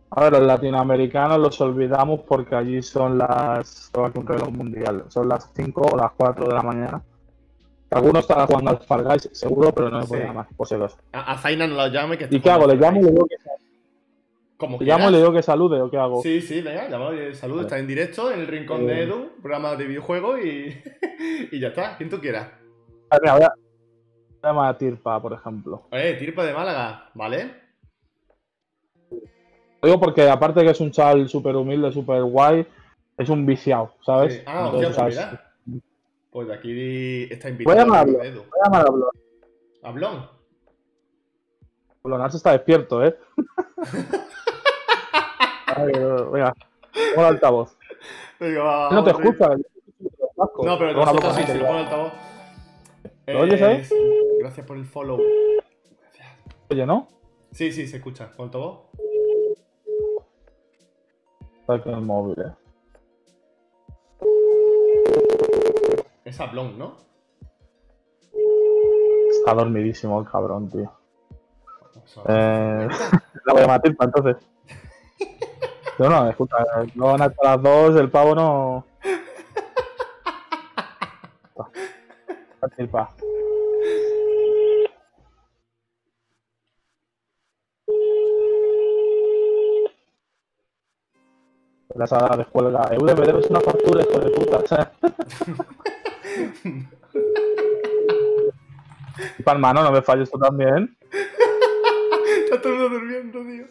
[0.09, 3.91] A ver, los latinoamericanos los olvidamos porque allí son las.
[3.93, 5.05] Aquí un reloj mundial.
[5.09, 7.03] Son las 5 o las 4 de la mañana.
[7.95, 10.27] Algunos estarán jugando al Far Guys, seguro, pero no me puedo Sí.
[10.27, 10.97] llamar, por si acaso.
[11.13, 12.17] a, Zaina no la llame.
[12.17, 12.67] Que ¿Y qué hago?
[12.67, 13.35] ¿Le llamo y le digo que,
[14.57, 16.21] Como le llamo y le digo que salude o qué hago?
[16.21, 17.67] Sí, sí, venga, llámalo y salud, Vale.
[17.67, 19.03] está en directo en el rincón de Eh.
[19.03, 20.75] Edu, programa de videojuegos y,
[21.51, 22.49] y ya está, quien tú quieras.
[23.09, 23.33] A ver, mira,
[24.53, 25.87] voy a, Tirpa, por ejemplo.
[25.91, 27.51] Eh, Tirpa de Málaga, ¿vale?
[29.81, 32.65] Lo digo porque, aparte de que es un chaval súper humilde, súper guay,
[33.17, 34.33] es un viciado, ¿sabes?
[34.35, 34.41] Sí.
[34.45, 35.44] Ah, Entonces, hostia,
[36.35, 38.21] pues aquí está Voy a invitado llamarlo.
[38.21, 38.39] Edu.
[38.39, 39.09] Voy a llamar a Blon.
[39.83, 40.29] Hablón.
[42.03, 43.17] Blonar está despierto, ¿eh?
[45.67, 46.53] Ay, venga,
[47.15, 47.77] pon altavoz.
[48.37, 49.47] Venga, va, no te escucha.
[50.35, 52.11] No, pero nosotros sí, si lo pongo en altavoz.
[53.27, 53.87] ¿Lo oyes, eh?
[54.41, 55.21] Gracias por el follow.
[56.69, 57.07] Oye, ¿no?
[57.53, 58.29] Sí, sí, se escucha.
[58.33, 58.89] ¿Con altavoz?
[61.61, 62.64] Está con el móvil, ¿eh?
[66.25, 66.97] Es Hablón, ¿no?
[69.29, 70.91] Está dormidísimo el cabrón, tío.
[72.27, 72.87] Eh,
[73.45, 74.37] la voy a matar, entonces.
[75.97, 76.57] No, no, escucha,
[76.95, 78.85] no van hasta las dos, el pavo no.
[82.75, 83.15] Tilpa.
[91.93, 92.89] La sala de escuela.
[92.91, 94.91] Eh, me debes una factura, hijo de puta.
[97.13, 97.25] ¿sabes?
[99.43, 100.97] Palma, no, me falles tú también.
[102.43, 103.65] Está todo el mundo durmiendo, tío.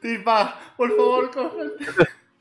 [0.00, 1.62] Tirpa, por favor, coge.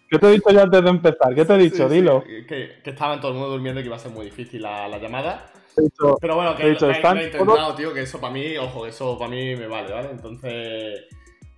[0.10, 1.36] ¿Qué te he dicho yo antes de empezar?
[1.36, 1.88] ¿Qué te he dicho?
[1.88, 2.24] Sí, sí, Dilo.
[2.24, 2.46] Que,
[2.84, 4.98] que estaban todo el mundo durmiendo y que iba a ser muy difícil la, la
[4.98, 5.52] llamada.
[5.78, 8.34] Dicho, Pero bueno, que dicho, lo, he- ¿están lo he intentado, tío, que eso para
[8.34, 10.10] mí, ojo, eso para mí me vale, ¿vale?
[10.12, 11.06] Entonces,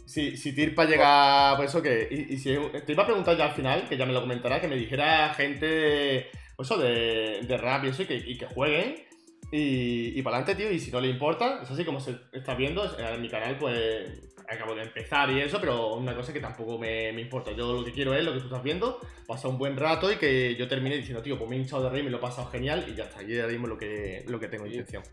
[0.06, 3.45] si, si Tirpa llega, por eso que, y, y si, te iba a preguntar ya
[3.45, 7.58] al final, que ya me lo comentará, que me dijera gente, pues eso, de, de
[7.58, 8.95] rap y eso, y que, y que jueguen,
[9.51, 12.56] y, y para adelante, tío, y si no le importa, es así como se está
[12.56, 16.78] viendo, en mi canal, pues, acabo de empezar y eso, pero una cosa que tampoco
[16.78, 19.58] me, me importa, yo lo que quiero es lo que tú estás viendo, pasar un
[19.58, 22.10] buen rato y que yo termine diciendo, tío, pues me he hinchado de reír, me
[22.12, 24.66] lo he pasado genial, y ya está, y ahora mismo lo que, lo que tengo
[24.66, 25.04] intención.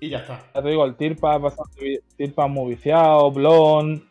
[0.00, 0.50] Y ya está.
[0.54, 4.06] ya te digo, el Tirpa es bastante Tirpa es muy viciado, Blon.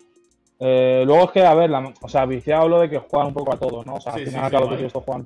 [0.59, 3.33] Eh, luego es que, a ver, la- o sea, viciado lo de que juegan un
[3.33, 3.95] poco a todos, ¿no?
[3.95, 4.79] O sea, Sí, al sí, final, sí, claro, guay.
[4.79, 5.25] que estos juegan.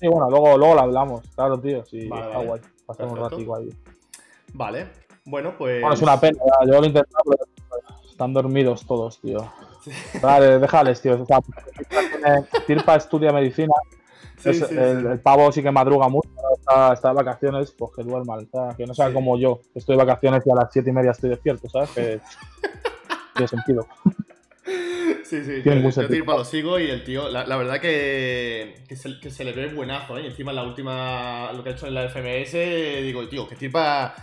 [0.00, 2.60] Sí, bueno, luego, luego lo hablamos, claro, tío, sí, Vale, está guay.
[2.86, 3.68] Pasamos un ratico ahí.
[4.52, 4.88] Vale.
[5.26, 5.80] Bueno, pues.
[5.80, 7.44] Bueno, es una pena, ya, yo lo he intentado, pero
[8.08, 9.38] están dormidos todos, tío.
[9.82, 9.90] Sí.
[10.22, 11.22] Vale, déjales, tío.
[11.22, 11.40] O sea,
[12.66, 13.72] Tirpa estudia medicina,
[14.38, 16.28] Sí, es- sí, el, pavo sí que madruga mucho,
[16.58, 19.96] está, está de vacaciones, pues que duerman, o sea, que no sea como yo, estoy
[19.96, 21.90] de vacaciones y a las siete y media estoy despierto, ¿sabes?
[21.90, 22.20] Que
[23.34, 23.86] tiene sentido.
[25.24, 28.82] Sí, sí, Tiene yo, yo Tirpa lo sigo y el tío, la, la verdad que,
[28.88, 30.22] que, se, que se le ve buenazo, ¿eh?
[30.22, 32.52] Y encima en la última, lo que ha hecho en la FMS,
[33.02, 34.14] digo, tío, que Tirpa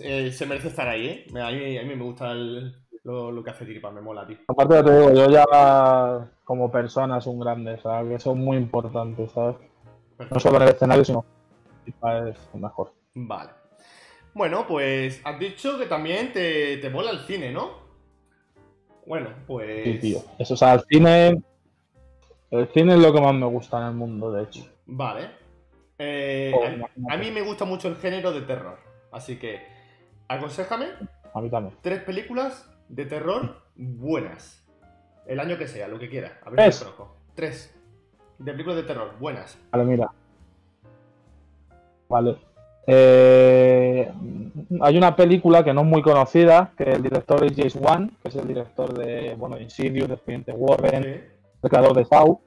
[0.00, 1.40] eh, se merece estar ahí, ¿eh?
[1.40, 2.74] A mí, a mí me gusta el-
[3.04, 4.36] lo, lo que hace Tiripa, me mola, tío.
[4.46, 8.38] Aparte ya te digo, yo ya como persona es un grande, o sea, que son
[8.40, 9.56] muy importantes, ¿sabes?
[10.30, 11.24] No solo en el escenario, sino
[11.84, 11.92] que
[12.30, 12.92] es mejor.
[13.14, 13.50] Vale.
[14.34, 17.89] Bueno, pues has dicho que también te, te mola el cine, ¿no?
[19.06, 19.84] Bueno, pues.
[19.84, 20.18] Sí, tío.
[20.38, 21.42] Eso, o sea, el cine.
[22.50, 24.66] El cine es lo que más me gusta en el mundo, de hecho.
[24.86, 25.30] Vale.
[25.98, 26.64] Eh, Oh,
[27.10, 28.78] a- a, mí me gusta mucho el género de terror.
[29.12, 29.60] Así que,
[30.28, 30.86] aconsejame
[31.34, 31.76] A mí también.
[31.82, 34.66] tres películas de terror buenas.
[35.26, 36.40] El año que sea, lo que quiera.
[36.44, 36.76] A ver ¿Tres?
[36.76, 36.84] si.
[37.34, 37.74] Tres.
[38.38, 39.58] De películas de terror buenas.
[39.70, 40.10] Vale, mira.
[42.08, 42.36] Vale.
[42.92, 44.10] Eh,
[44.80, 48.28] hay una película que no es muy conocida, que el director es James Wan, que
[48.28, 51.08] es el director de, bueno, Insidious, de Expediente Warren, Sí,
[51.62, 52.40] el creador de Saw.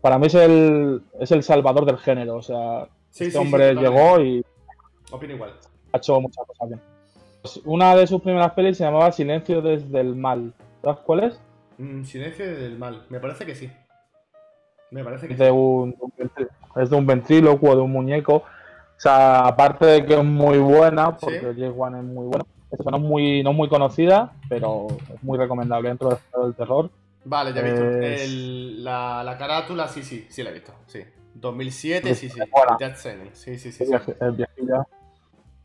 [0.00, 3.74] Para mí es el, es el salvador del género, o sea, sí, este sí, hombre
[3.74, 4.44] llegó y
[5.10, 5.52] Opino igual.
[5.92, 6.80] ha hecho muchas cosas bien.
[7.42, 10.52] Pues una de sus primeras pelis se llamaba Silencio desde el mal.
[10.82, 11.40] ¿Sabes cuál es?
[11.78, 13.06] Mm, silencio del mal.
[13.08, 13.70] Me parece que sí.
[14.90, 15.42] Me parece que sí.
[15.42, 15.94] de un,
[16.76, 18.44] es de un ventrílocuo, de un muñeco.
[18.96, 21.46] O sea, aparte de que es muy buena, porque Sí.
[21.60, 22.46] James Wan es muy bueno.
[22.70, 26.90] Esta no es muy, no es muy conocida, pero es muy recomendable dentro del terror.
[27.24, 27.84] Vale, ya he visto.
[27.90, 30.72] Es- El- la, la carátula, sí, sí, sí la he visto.
[30.86, 31.00] Sí.
[31.34, 32.40] 2007, sí, sí.
[32.78, 32.94] Dead
[33.34, 33.84] Sí, sí, sí.
[33.84, 34.12] Es sí.
[34.32, 34.86] viejilla,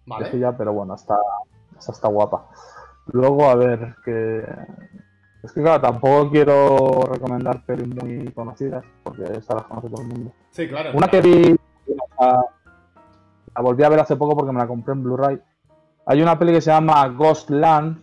[0.05, 0.23] Vale.
[0.25, 1.17] viejilla, pero bueno, está,
[1.79, 2.49] esta está guapa.
[3.07, 4.43] Luego, a ver, que.
[5.43, 10.07] Es que claro, tampoco quiero recomendar pelis muy conocidas, porque estas las conoce todo el
[10.09, 10.31] mundo.
[10.51, 10.91] Sí, claro.
[10.95, 11.55] Una que vi,
[13.55, 15.39] la volví a ver hace poco porque me la compré en Blu-ray.
[16.05, 18.01] Hay una peli que se llama Ghostland,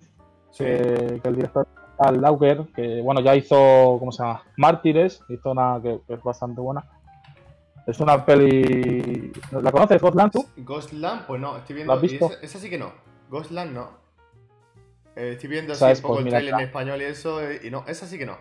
[0.51, 0.64] Sí.
[0.64, 1.68] que, que el director
[1.99, 4.42] Al Lauker, que bueno, ya hizo, ¿cómo se llama?
[4.57, 6.84] Mártires, hizo una que, que es bastante buena.
[7.86, 9.32] Es una peli...
[9.51, 10.46] ¿La conoces, Ghostland, tú?
[10.59, 11.92] Ghostland, pues no, estoy viendo.
[11.92, 12.26] ¿La has visto?
[12.26, 12.92] Esa, esa sí que no.
[13.30, 13.88] Ghostland no.
[15.16, 17.70] Eh, estoy viendo así un poco Pues el trailer en español y eso, eh, y
[17.70, 18.36] no, esa sí que no.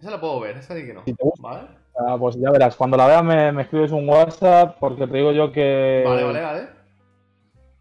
[0.00, 1.02] Esa la puedo ver, esa sí que no.
[1.04, 1.42] Si te gusta.
[1.42, 1.68] ¿Vale?
[1.96, 5.30] Ah, pues ya verás, cuando la veas me, me escribes un WhatsApp porque te digo
[5.32, 6.02] yo que...
[6.06, 6.68] Vale, vale, vale.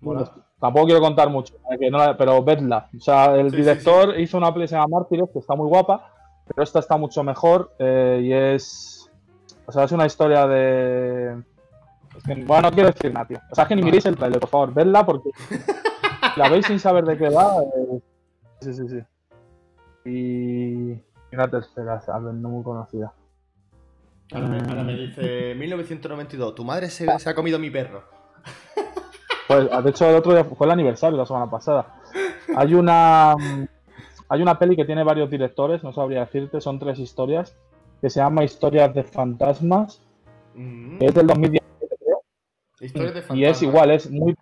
[0.02, 0.32] Mola.
[0.60, 2.90] Tampoco quiero contar mucho, para que no la- pero vedla.
[2.96, 5.68] O sea, el Sí, sí, director hizo una que se llama Mártires, que está muy
[5.68, 6.10] guapa,
[6.48, 9.10] pero esta está mucho mejor eh, y es.
[9.66, 11.42] O sea, es una historia de.
[12.18, 13.40] es que- bueno, no quiero decir nada, tío.
[13.52, 15.32] O sea, es que ni miréis el trailer, por favor, vedla porque
[16.38, 17.56] la veis sin saber de qué va.
[17.62, 18.00] eh,
[18.62, 19.00] Sí, sí, sí.
[20.06, 20.92] Y.
[20.94, 23.12] Y una tercera, no muy conocida.
[24.34, 28.04] Ahora me, ahora me dice 1992, tu madre se, se ha comido mi perro.
[29.46, 31.96] Pues, de hecho, el otro día fue el aniversario, la semana pasada.
[32.56, 33.36] Hay una.
[34.30, 37.56] Hay una peli que tiene varios directores, no sabría decirte, son tres historias,
[38.02, 40.02] que se llama Historias de Fantasmas,
[40.56, 42.22] Mm, que es del 2017, creo.
[42.80, 43.38] Historias de fantasma.
[43.38, 44.34] Y es igual, es muy.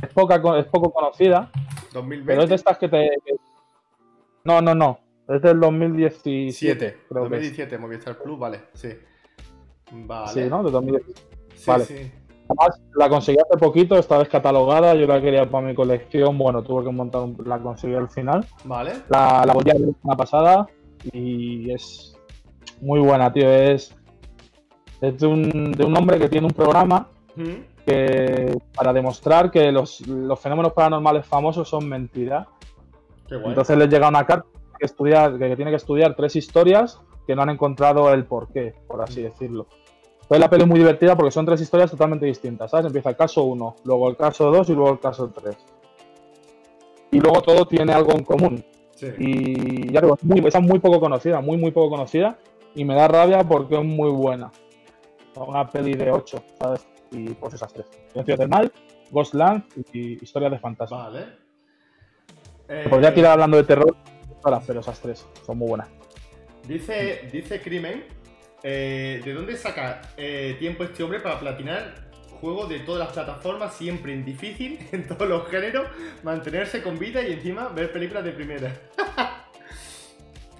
[0.00, 1.50] Es, poca, es poco conocida,
[1.92, 2.24] 2020.
[2.32, 3.10] pero es de estas que te.
[3.26, 3.34] que-
[4.44, 5.00] No, no, no.
[5.28, 6.96] Es del 2017, 7.
[7.08, 7.40] creo que es.
[7.42, 8.88] 2017, Movistar Plus, vale, sí.
[9.92, 10.32] Vale.
[10.32, 10.62] Sí, ¿no?
[10.62, 11.20] De 2017.
[11.54, 11.84] Sí, Vale.
[11.84, 12.12] sí.
[12.48, 16.84] Además, la conseguí hace poquito, está descatalogada, yo la quería para mi colección, bueno, tuve
[16.84, 18.44] que montar, un- la conseguí al final.
[18.64, 18.92] Vale.
[19.08, 20.66] La, la volví a ver la semana pasada
[21.12, 22.14] y es
[22.80, 23.48] muy buena, tío.
[23.48, 23.94] Es,
[25.00, 29.72] es de, un, de un hombre que tiene un programa Mm, que, para demostrar que
[29.72, 32.46] los, los fenómenos paranormales famosos son mentiras.
[33.30, 34.46] Entonces le llega una carta
[34.82, 39.00] que, estudiar, que tiene que estudiar tres historias que no han encontrado el porqué, por
[39.00, 39.68] así decirlo.
[40.22, 42.86] Entonces la peli es muy divertida porque son tres historias totalmente distintas, ¿sabes?
[42.86, 45.56] Empieza el caso 1, luego el caso 2 y luego el caso 3.
[47.12, 48.64] Y luego todo tiene algo en común.
[48.96, 49.06] Sí.
[49.18, 52.36] Y ya digo, es muy, es muy poco conocida, muy, muy poco conocida.
[52.74, 54.50] Y me da rabia porque es muy buena.
[55.36, 56.88] Una peli de 8, ¿sabes?
[57.12, 57.86] Y pues esas tres.
[58.08, 58.72] Silencio del Mal,
[59.12, 61.04] Ghostland y Historia de Fantasma.
[61.04, 61.26] Vale.
[62.68, 63.94] Eh, Podría tirar hablando de terror
[64.44, 65.88] horas, pero esas tres son muy buenas.
[66.66, 68.04] Dice, dice Crimen,
[68.62, 72.10] eh, ¿de dónde saca eh, tiempo este hombre para platinar
[72.42, 75.86] juegos de todas las plataformas, siempre en difícil, en todos los géneros,
[76.22, 78.72] mantenerse con vida y encima ver películas de primera?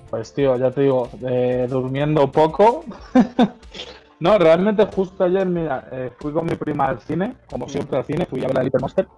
[0.09, 2.85] Pues tío, ya te digo, eh, durmiendo poco.
[4.20, 8.05] no, realmente justo ayer, mira, eh, fui con mi prima al cine, como siempre al
[8.05, 9.09] cine, fui a ver la Little Monster.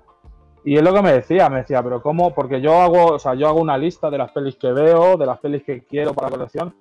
[0.65, 2.33] Y es lo que me decía, me decía, pero ¿cómo?
[2.35, 5.27] Porque yo hago, o sea, yo hago una lista de las pelis que veo, de
[5.27, 6.75] las pelis que quiero para la colección.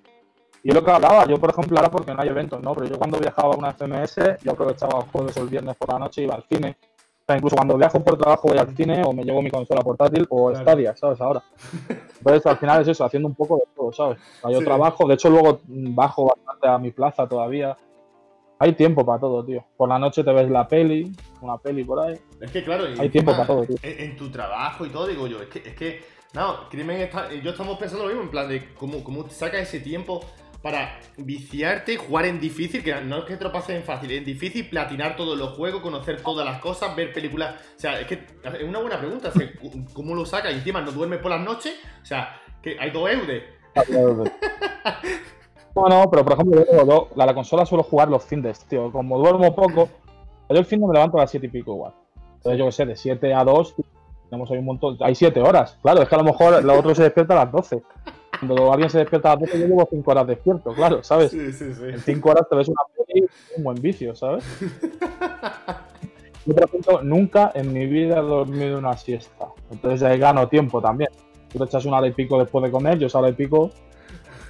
[0.64, 2.74] Y es lo que hablaba, yo por ejemplo ahora porque no hay eventos, ¿no?
[2.74, 5.92] Pero yo cuando viajaba a una FMS, yo aprovechaba el jueves o el viernes por
[5.92, 6.78] la noche y iba al cine.
[6.82, 9.82] O sea, incluso cuando viajo por trabajo voy al cine o me llevo mi consola
[9.82, 10.64] portátil o Claro.
[10.64, 11.20] Stadia, ¿sabes?
[11.20, 11.44] Ahora.
[12.20, 14.18] Entonces al final es eso, haciendo un poco de todo, ¿sabes?
[14.38, 14.66] O sea, yo Sí.
[14.66, 17.76] trabajo, de hecho luego bajo bastante a mi plaza todavía.
[18.64, 19.66] Hay tiempo para todo, tío.
[19.76, 21.12] Por la noche te ves la peli,
[21.42, 22.18] una peli por ahí.
[22.40, 23.76] Es que claro, hay tiempo para todo, tío.
[23.84, 26.02] En, tu trabajo y todo, digo yo, es que, es que,
[26.34, 29.82] no, crimen está, yo estamos pensando lo mismo, en plan de cómo, cómo sacas ese
[29.82, 30.22] tiempo
[30.62, 34.24] para viciarte, jugar en difícil, que no es que te lo pases en fácil, en
[34.24, 37.56] difícil, platinar todos los juegos, conocer todas las cosas, ver películas.
[37.76, 39.30] O sea, es que es una buena pregunta.
[39.94, 40.54] ¿Cómo lo sacas?
[40.54, 41.76] Y encima no duermes por las noches.
[42.02, 43.10] O sea, que hay dos
[45.76, 45.90] eudes.
[45.90, 48.92] Bueno, pero por ejemplo, yo, la, la, consola suelo jugar los fines, tío.
[48.92, 49.90] Como duermo poco,
[50.50, 51.94] yo el fin me levanto a las 7 y pico igual.
[52.36, 53.76] Entonces, yo qué sé, de 7 a 2,
[54.30, 54.98] tenemos ahí un montón.
[55.02, 55.78] Hay 7 horas.
[55.82, 57.82] Claro, es que a lo mejor el otro se despierta a las 12.
[58.40, 61.32] Cuando alguien se despierta a las 12, yo llevo 5 horas despierto, claro, ¿sabes?
[61.32, 61.84] Sí, sí, sí.
[61.86, 63.26] En 5 horas te ves una peli
[63.58, 64.44] un buen vicio, ¿sabes?
[66.46, 69.48] Yo, por ejemplo, nunca en mi vida he dormido una siesta.
[69.72, 71.10] Entonces ahí gano tiempo también.
[71.50, 73.72] Tú te echas una hora y pico después de comer, yo esa hora y pico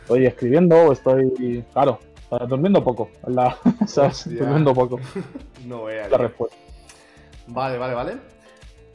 [0.03, 1.63] estoy escribiendo o estoy.
[1.71, 1.99] Claro,
[2.47, 3.09] durmiendo poco.
[3.27, 4.29] La, ¿sabes?
[4.29, 4.99] Durmiendo poco.
[5.65, 6.11] No veas.
[6.11, 6.57] La respuesta.
[7.47, 8.17] Vale, vale, vale.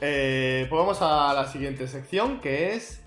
[0.02, 3.02] Eh, pues vamos a la siguiente sección que es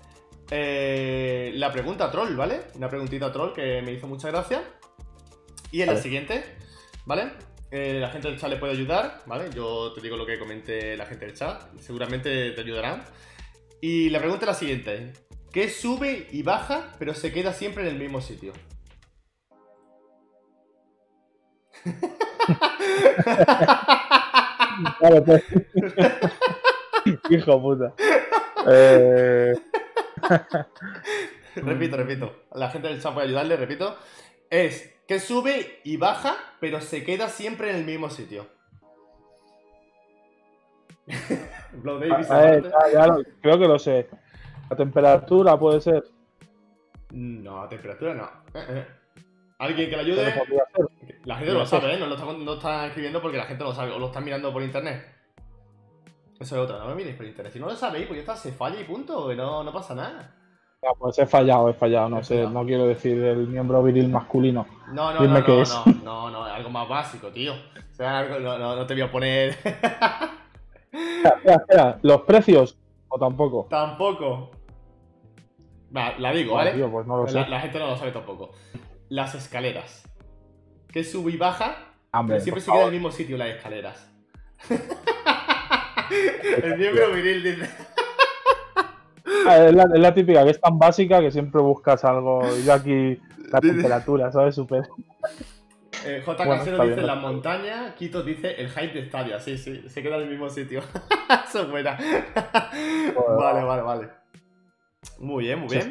[0.50, 2.62] eh, la pregunta troll, ¿vale?
[2.74, 4.64] Una preguntita troll que me hizo mucha gracia.
[5.70, 6.42] Y en la siguiente,
[7.06, 7.30] ¿vale?
[7.70, 9.48] Eh, la gente del chat le puede ayudar, ¿vale?
[9.54, 13.04] Yo te digo lo que comente la gente del chat, seguramente te ayudarán.
[13.80, 15.12] Y la pregunta es la siguiente:
[15.52, 18.54] ¿Qué sube y baja, pero se queda siempre en el mismo sitio?
[24.98, 25.44] Claro, pues.
[27.28, 27.92] Hijo puta.
[28.66, 29.54] Eh...
[31.56, 32.34] repito, repito.
[32.54, 33.96] La gente del chat puede ayudarle, repito.
[34.48, 38.46] Es que sube y baja, pero se queda siempre en el mismo sitio.
[41.72, 42.26] Blow Davis.
[43.42, 44.08] Creo que lo sé.
[44.72, 46.02] La temperatura puede ser.
[47.10, 48.24] No, la temperatura no.
[48.58, 48.86] Eh, eh.
[49.58, 50.34] ¿Alguien que le ayude?
[51.24, 51.98] La gente no lo sabe, ¿eh?
[51.98, 54.50] No lo, está, no está escribiendo porque la gente lo sabe o lo está mirando
[54.50, 55.04] por internet.
[56.40, 57.52] Eso es otra, no me miréis por internet.
[57.52, 60.34] Si no lo sabéis, pues ya está, se falla y punto, no, no pasa nada.
[60.82, 64.66] No, pues he fallado, he fallado, no sé, no quiero decir el miembro viril masculino.
[64.88, 67.52] No, no, no, no, no, no, no, algo más básico, tío.
[67.52, 69.50] O sea, algo, no, no, te voy a poner.
[70.92, 73.66] espera, espera, ¿los precios o tampoco?
[73.68, 74.61] Tampoco.
[75.92, 76.72] La digo, ¿vale?
[76.72, 77.50] Tío, pues no lo la, sé.
[77.50, 78.52] la, gente no lo sabe tampoco.
[79.08, 80.08] Las escaleras.
[80.88, 84.10] Que sube y baja, Hombre, siempre se queda en el mismo sitio las escaleras.
[86.62, 87.70] el miembro viril dice.
[89.46, 92.42] Ah, es, la, es, la, típica, que es tan básica que siempre buscas algo.
[92.64, 93.18] Yo aquí,
[93.50, 94.54] la temperatura, ¿sabes?
[94.54, 94.82] Super.
[96.04, 96.44] Eh, J.
[96.44, 99.40] Bueno, Casero dice la montaña, Quito dice el hype de Stadia.
[99.40, 100.80] Sí, sí, se queda en el mismo sitio.
[101.48, 101.98] Eso es buena.
[103.38, 104.21] vale, vale, vale.
[105.18, 105.90] Muy bien, muy bien.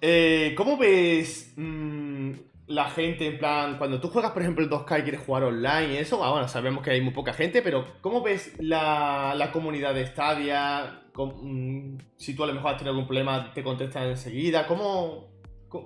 [0.00, 2.32] Eh, ¿Cómo ves mmm,
[2.66, 5.94] la gente en plan, cuando tú juegas, por ejemplo, el 2K y quieres jugar online
[5.94, 6.22] y eso?
[6.24, 10.06] Ah, bueno, sabemos que hay muy poca gente, pero ¿cómo ves la, la comunidad de
[10.06, 11.02] Stadia?
[11.12, 14.66] Con, si tú a lo mejor has tenido algún problema, te contestan enseguida.
[14.66, 15.28] ¿Cómo,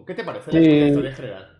[0.06, 0.56] ¿Qué te parece sí.
[0.58, 1.58] la Stadia en general?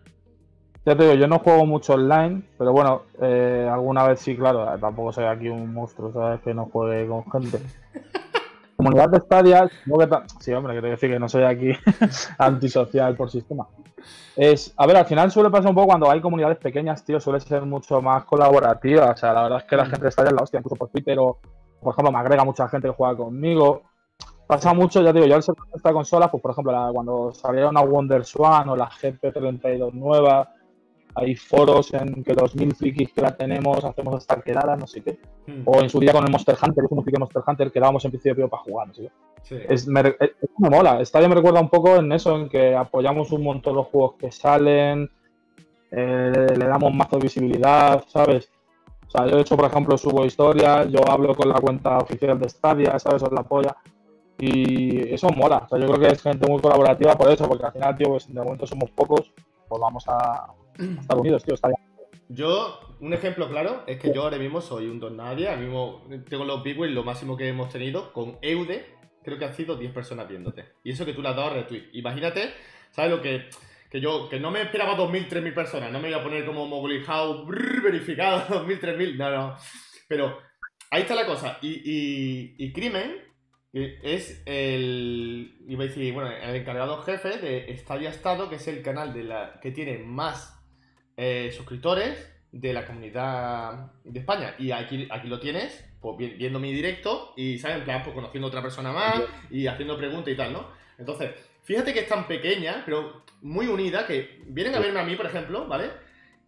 [0.85, 4.67] Ya te digo, yo no juego mucho online, pero bueno, eh, alguna vez sí, claro,
[4.79, 6.41] tampoco soy aquí un monstruo, ¿sabes?
[6.41, 7.59] Que no juegue con gente.
[8.75, 9.69] Comunidad de Stadia,
[10.39, 11.71] sí, hombre, quiero decir que no soy aquí
[12.37, 13.67] antisocial por sistema.
[14.35, 17.39] Es, a ver, al final suele pasar un poco cuando hay comunidades pequeñas, tío, suele
[17.39, 19.11] ser mucho más colaborativa.
[19.11, 20.89] O sea, la verdad es que la gente de Stadia es la hostia, incluso por
[20.89, 21.39] Twitter o,
[21.81, 23.83] por ejemplo, me agrega mucha gente que juega conmigo.
[24.45, 27.77] Pasa mucho, ya digo, yo al ser esta consola, pues por ejemplo, la, cuando salieron
[27.77, 30.51] a WonderSwan o la GP32 nueva,
[31.15, 35.01] hay foros en que los mil frikis que la tenemos hacemos hasta quedadas, no sé
[35.01, 35.17] qué.
[35.47, 35.61] Hmm.
[35.63, 38.11] O en su día con el Monster Hunter, hicimos un friki Monster Hunter, quedábamos en
[38.11, 39.11] principio para jugar, no sé qué.
[39.43, 39.55] Sí.
[39.69, 41.03] Es, me, es, me mola.
[41.05, 44.31] Stadia me recuerda un poco en eso, en que apoyamos un montón los juegos que
[44.31, 45.09] salen,
[45.91, 48.51] eh, le damos más visibilidad, ¿sabes?
[49.07, 52.37] O sea, yo de hecho, por ejemplo, subo historias, yo hablo con la cuenta oficial
[52.37, 53.23] de Stadia, ¿sabes?
[53.23, 53.77] Os la apoya.
[54.37, 55.61] Y eso mola.
[55.65, 58.09] O sea, yo creo que es gente muy colaborativa por eso, porque al final, tío,
[58.09, 59.31] pues de momento somos pocos,
[59.69, 60.47] pues vamos a,
[60.77, 61.79] Estados Unidos, tío, está bien.
[62.27, 66.07] Yo, un ejemplo claro, es que yo ahora mismo soy un don nadie, ahora mismo
[66.27, 68.85] tengo los wins, lo máximo que hemos tenido, con Eude,
[69.23, 70.65] creo que han sido 10 personas viéndote.
[70.83, 71.89] Y eso que tú le has dado retweet.
[71.93, 72.53] Imagínate,
[72.91, 73.49] ¿sabes lo que...?
[73.87, 76.81] Que yo, que no me esperaba 2.000, 3.000 personas, no me iba a poner como
[76.81, 79.55] brrr, verificado, 2.000, 3.000, no, no.
[80.09, 80.37] Pero
[80.89, 81.59] ahí está la cosa.
[81.61, 83.21] Y, y, y Crimen
[83.71, 88.81] es el, iba a decir, bueno, el encargado jefe de Estadia Estado, que es el
[88.81, 90.54] canal de la, que tiene más
[91.17, 94.55] eh, suscriptores de la comunidad de España.
[94.57, 97.77] Y aquí, aquí lo tienes, pues viendo mi directo y, ¿sabes?
[97.77, 100.67] En plan, pues conociendo a otra persona más y haciendo preguntas y tal, ¿no?
[100.97, 101.31] Entonces,
[101.63, 105.25] fíjate que es tan pequeña, pero muy unida, que vienen a verme a mí, por
[105.25, 105.89] ejemplo, ¿vale?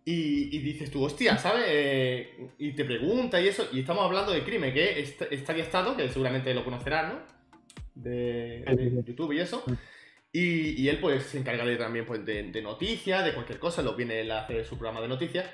[0.10, 1.66] Y, dices tú, hostia, ¿sabes?
[1.68, 3.68] Eh, y te pregunta y eso.
[3.74, 7.20] Y estamos hablando de Crime, que es Stadia Estado, que seguramente lo conocerás, ¿no?
[7.94, 8.64] De,
[9.06, 9.66] YouTube y eso.
[10.32, 14.22] Y, él pues se encarga de, también pues, de, noticias, de cualquier cosa, lo viene
[14.22, 15.46] él a hacer su programa de noticias.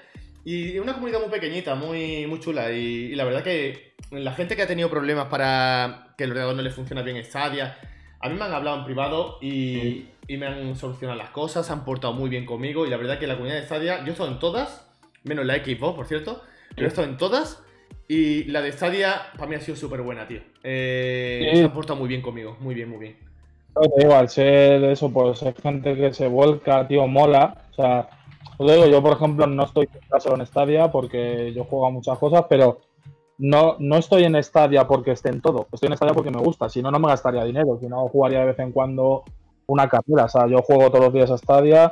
[0.45, 2.71] Y una comunidad muy pequeñita, muy, muy chula.
[2.71, 6.61] Y, la verdad que la gente que ha tenido problemas para que el ordenador no
[6.61, 7.78] le funcione bien Stadia,
[8.19, 11.74] a mí me han hablado en privado y, y me han solucionado las cosas, se
[11.74, 14.11] han portado muy bien conmigo y la verdad que la comunidad de Stadia, yo he
[14.11, 14.89] estado en todas,
[15.24, 16.41] menos la Xbox, por cierto,
[16.76, 17.63] pero he estado en todas
[18.07, 20.41] y la de Stadia para mí ha sido súper buena, tío.
[20.63, 23.32] Eh, se han portado muy bien conmigo, muy bien, muy bien.
[23.82, 27.55] Te digo, al ser eso, pues es gente que se vuelca, tío, mola.
[27.71, 28.09] O sea,
[28.57, 32.17] os digo, yo por ejemplo no estoy solo en Stadia porque yo juego a muchas
[32.19, 32.80] cosas, pero
[33.38, 35.67] no, no estoy en Stadia porque esté en todo.
[35.71, 36.69] Estoy en Stadia porque me gusta.
[36.69, 37.78] Si no, no me gastaría dinero.
[37.80, 39.24] Si no, jugaría de vez en cuando
[39.67, 40.26] una carrera.
[40.26, 41.91] O sea, yo juego todos los días a Stadia,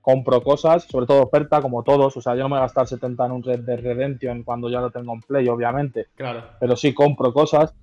[0.00, 2.16] compro cosas, sobre todo oferta, como todos.
[2.16, 4.70] O sea, yo no me voy a gastar 70 en un Red de Redemption cuando
[4.70, 6.06] ya lo tengo en Play, obviamente.
[6.14, 6.44] Claro.
[6.58, 7.74] Pero sí compro cosas.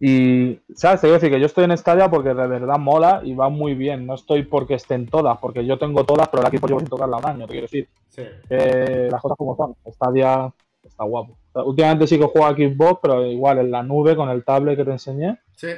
[0.00, 1.00] Y, ¿sabes?
[1.00, 4.06] Te decir que yo estoy en Stadia porque de verdad mola y va muy bien.
[4.06, 7.16] No estoy porque estén todas, porque yo tengo todas, pero la equipo llevo sin tocarla
[7.16, 7.88] un año, te quiero decir.
[8.08, 8.22] Sí.
[8.48, 9.74] las cosas como son.
[9.92, 11.36] Stadia está guapo.
[11.54, 14.84] últimamente sí que juego a Xbox, pero igual en la nube con el tablet que
[14.84, 15.38] te enseñé.
[15.56, 15.68] Sí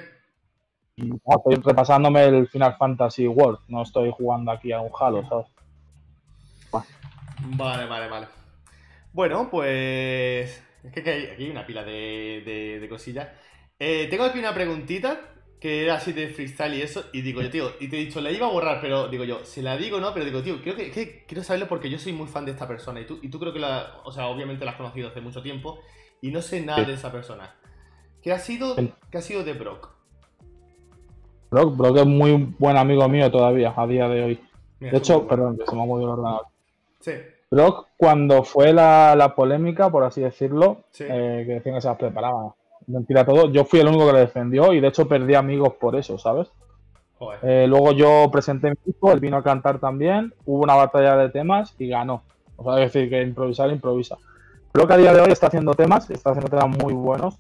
[0.97, 5.47] estoy repasándome el Final Fantasy World, no estoy jugando aquí a un Halo, ¿sabes?
[7.43, 8.27] Vale, vale, vale.
[9.13, 10.63] Bueno, pues.
[10.83, 13.29] Es que aquí hay una pila de, cosillas.
[13.81, 15.21] Eh, tengo aquí una preguntita
[15.59, 17.05] que era así de freestyle y eso.
[17.13, 19.45] Y digo yo, tío, y te he dicho, la iba a borrar, pero digo yo,
[19.45, 20.13] se la digo, ¿no?
[20.13, 23.01] Pero digo, tío, creo que, quiero saberlo porque yo soy muy fan de esta persona.
[23.01, 24.01] Y tú, y tú creo que la.
[24.05, 25.81] O sea, obviamente la has conocido hace mucho tiempo.
[26.23, 27.55] Y no sé nada de esa persona.
[28.23, 28.77] ¿Qué ha sido,
[29.11, 29.91] ¿qué ha sido de Brock?
[31.51, 34.41] Brock, Brock es muy buen amigo mío todavía, a día de hoy.
[34.79, 36.47] de hecho, perdón, que se me ha movido el ordenador.
[37.01, 37.13] Sí.
[37.51, 42.55] Brock, cuando fue la, polémica, por así decirlo, eh, que decían que se las preparaba.
[42.91, 45.97] Mentira todo, yo fui el único que le defendió y de hecho perdí amigos por
[45.97, 46.51] eso, ¿sabes?
[47.43, 51.29] Eh, luego yo presenté mi disco, él vino a cantar también, hubo una batalla de
[51.29, 52.23] temas y ganó.
[52.57, 54.17] O sea, es decir, que improvisar, improvisa.
[54.73, 57.39] Brock a día de hoy está haciendo temas, está haciendo temas muy buenos.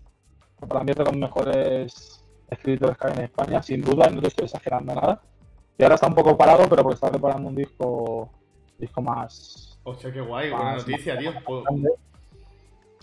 [0.68, 4.28] Para mí es de los mejores escritores que hay en España, sin duda, no te
[4.28, 5.22] estoy exagerando nada.
[5.78, 8.28] Y ahora está un poco parado, pero porque está preparando un disco,
[8.78, 9.78] disco más.
[9.82, 11.32] Hostia, qué guay, buena noticia, tío.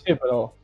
[0.04, 0.54] Sí, pero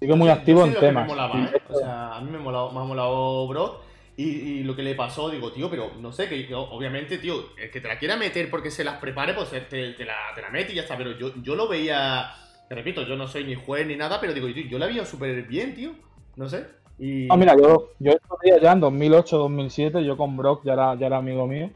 [0.00, 1.08] sigue muy activo en temas.
[1.08, 1.62] ¿eh?
[1.68, 3.80] O sea, a mí me, ha molado, bro.
[4.16, 7.80] Y, lo que le pasó, digo, tío, pero no sé, que obviamente, tío, el que
[7.80, 10.76] te la quiera meter porque se las prepare, pues te, la, te la mete y
[10.76, 10.96] ya está.
[10.96, 12.30] Pero yo, yo lo veía,
[12.68, 15.04] te repito, yo no soy ni juez ni nada, pero digo, yo, yo la veía
[15.06, 15.92] súper bien, tío.
[16.36, 16.66] No sé.
[16.98, 18.12] No, mira, yo, yo
[18.60, 21.70] ya en 2008, 2007, yo con Brock ya era, ya era amigo mío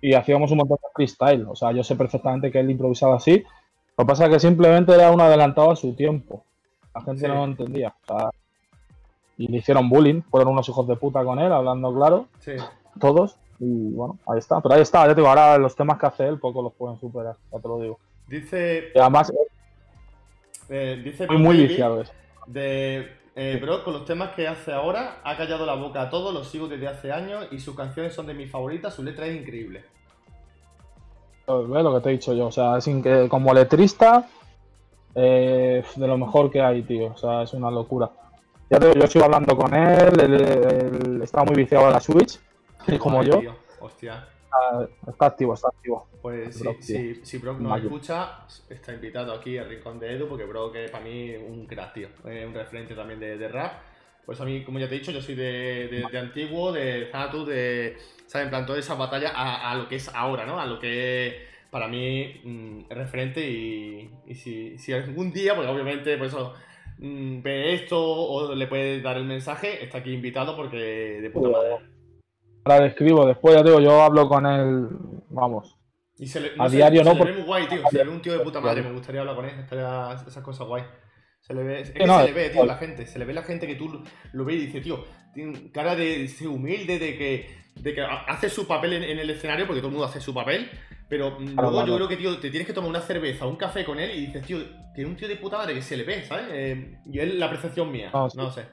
[0.00, 1.46] y hacíamos un montón de freestyle.
[1.48, 3.44] O sea, yo sé perfectamente que él improvisaba así.
[3.96, 6.44] Lo que pasa es que simplemente era un adelantado a su tiempo.
[6.98, 7.94] La gente no lo entendía.
[8.02, 8.30] O sea,
[9.36, 12.26] y le hicieron bullying, fueron unos hijos de puta con él, hablando claro.
[12.40, 12.52] Sí.
[12.98, 13.36] Todos.
[13.60, 14.60] Y bueno, ahí está.
[14.60, 16.98] Pero ahí está, ya te digo, ahora los temas que hace él poco los pueden
[16.98, 17.98] superar, ya te lo digo.
[18.26, 18.92] Dice.
[18.94, 19.32] Y además.
[20.68, 22.12] Eh, dice muy, muy viciado eso.
[22.46, 26.34] De eh, bro, con los temas que hace ahora, ha callado la boca a todos,
[26.34, 29.40] los sigo desde hace años y sus canciones son de mis favoritas, su letra es
[29.40, 29.84] increíble.
[31.46, 34.26] Pues, lo que te he dicho yo, o sea, sin que, como letrista,
[35.20, 38.08] eh, de lo mejor que hay, tío, o sea, es una locura.
[38.70, 42.38] Ya te yo sigo hablando con él, él, está muy viciado a la Switch,
[43.00, 43.40] como yo.
[43.80, 44.28] hostia.
[45.06, 46.06] Está, activo, está activo.
[46.22, 50.76] Pues sí, si Brock no escucha, está invitado aquí al Rincón de Edu, porque Brock
[50.76, 52.08] es para mí un crack, tío.
[52.24, 53.72] un referente también de, rap.
[54.24, 57.96] Pues a mí, como ya te he dicho, yo soy de, antiguo, de Zatu, de.
[58.26, 58.46] ¿Sabes?
[58.46, 60.60] En plan, toda esa batalla a, lo que es ahora, ¿no?
[60.60, 61.34] A lo que es
[61.70, 66.54] para mí mm, referente y, si, algún día, pues obviamente, por eso
[66.98, 71.48] mm, ve esto o le puede dar el mensaje, está aquí invitado porque de puta
[71.50, 71.76] madre.
[72.64, 74.88] Ahora le escribo, después ya digo, yo hablo con él,
[75.30, 75.78] vamos.
[76.18, 77.12] Y se le, a diario no.
[77.12, 77.82] Se le ve muy guay, tío.
[77.90, 80.66] Se le ve un tío de puta madre, me gustaría hablar con él, esas cosas
[80.66, 80.82] guay.
[81.40, 83.06] Se le ve, es que se le ve, tío, la gente.
[83.06, 84.02] Se le ve la gente que tú
[84.32, 87.46] lo ves y dices, tío, tiene cara de ser humilde, de que,
[87.80, 90.70] de que hace su papel en, el escenario, porque todo el mundo hace su papel.
[91.08, 93.98] Pero luego yo creo que, tío, te tienes que tomar una cerveza, un café con
[93.98, 94.58] él y dices, tío,
[94.94, 96.46] es un tío de puta madre que se le ve, ¿sabes?
[96.50, 98.66] Eh, y es la percepción mía, no, no sé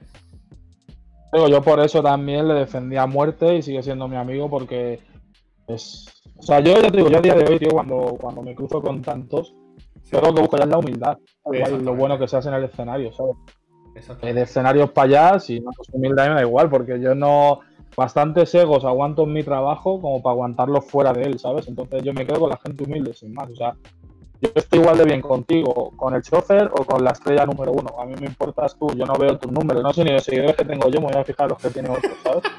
[1.49, 4.99] yo por eso también le defendí a muerte y sigue siendo mi amigo porque
[5.67, 6.05] es...
[6.37, 8.53] O sea, yo ya te digo, yo a día de hoy, tío, cuando, cuando me
[8.53, 9.55] cruzo con tantos,
[10.11, 11.17] yo lo que busco ya es la humildad.
[11.81, 13.35] Lo bueno que se hace en el escenario, ¿sabes?
[14.21, 17.61] El escenario es para allá, si no es humildad me da igual, porque yo no...
[17.97, 21.67] Bastantes egos aguanto en mi trabajo como para aguantarlos fuera de él, ¿sabes?
[21.67, 23.49] Entonces yo me quedo con la gente humilde, sin más.
[23.49, 23.75] O sea,
[24.41, 27.89] yo estoy igual de bien contigo, con el chofer o con la estrella número uno.
[27.99, 30.55] A mí me importas tú, yo no veo tus números, no sé ni los seguidores
[30.55, 32.43] que tengo yo, me voy a fijar los que tiene otros, ¿sabes?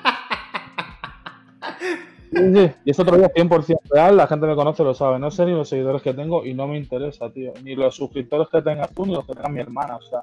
[2.32, 2.70] Sí, sí.
[2.84, 5.18] Y es otro día 100% real, la gente me conoce, lo sabe.
[5.18, 7.52] No sé ni los seguidores que tengo y no me interesa, tío.
[7.62, 10.22] Ni los suscriptores que tengas tú, ni los que tenga mi hermana, o sea.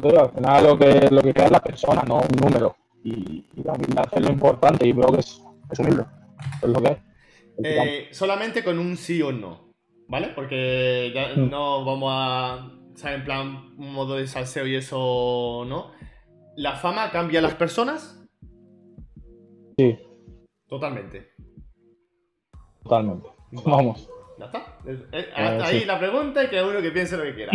[0.00, 2.74] Tío, al final lo que, lo que queda es la persona, no un número.
[3.04, 3.64] Y, y
[4.12, 6.04] es lo importante y veo que es, es humilde.
[6.62, 6.98] Es lo que es.
[7.64, 9.72] Eh, solamente con un sí o no,
[10.08, 10.28] ¿vale?
[10.34, 11.50] Porque ya Mm.
[11.50, 12.70] no vamos a.
[12.94, 13.18] ¿Sabes?
[13.18, 15.90] En plan, un modo de salseo y eso, ¿no?
[16.56, 18.22] ¿La fama cambia a las personas?
[19.78, 19.98] Sí,
[20.68, 21.30] Totalmente.
[22.82, 23.28] totalmente.
[23.64, 24.08] Vamos.
[24.38, 24.78] Ya está.
[24.86, 25.84] Es- es- Eh, hasta ahí sí.
[25.86, 27.52] la pregunta y que uno que piense lo que quiera.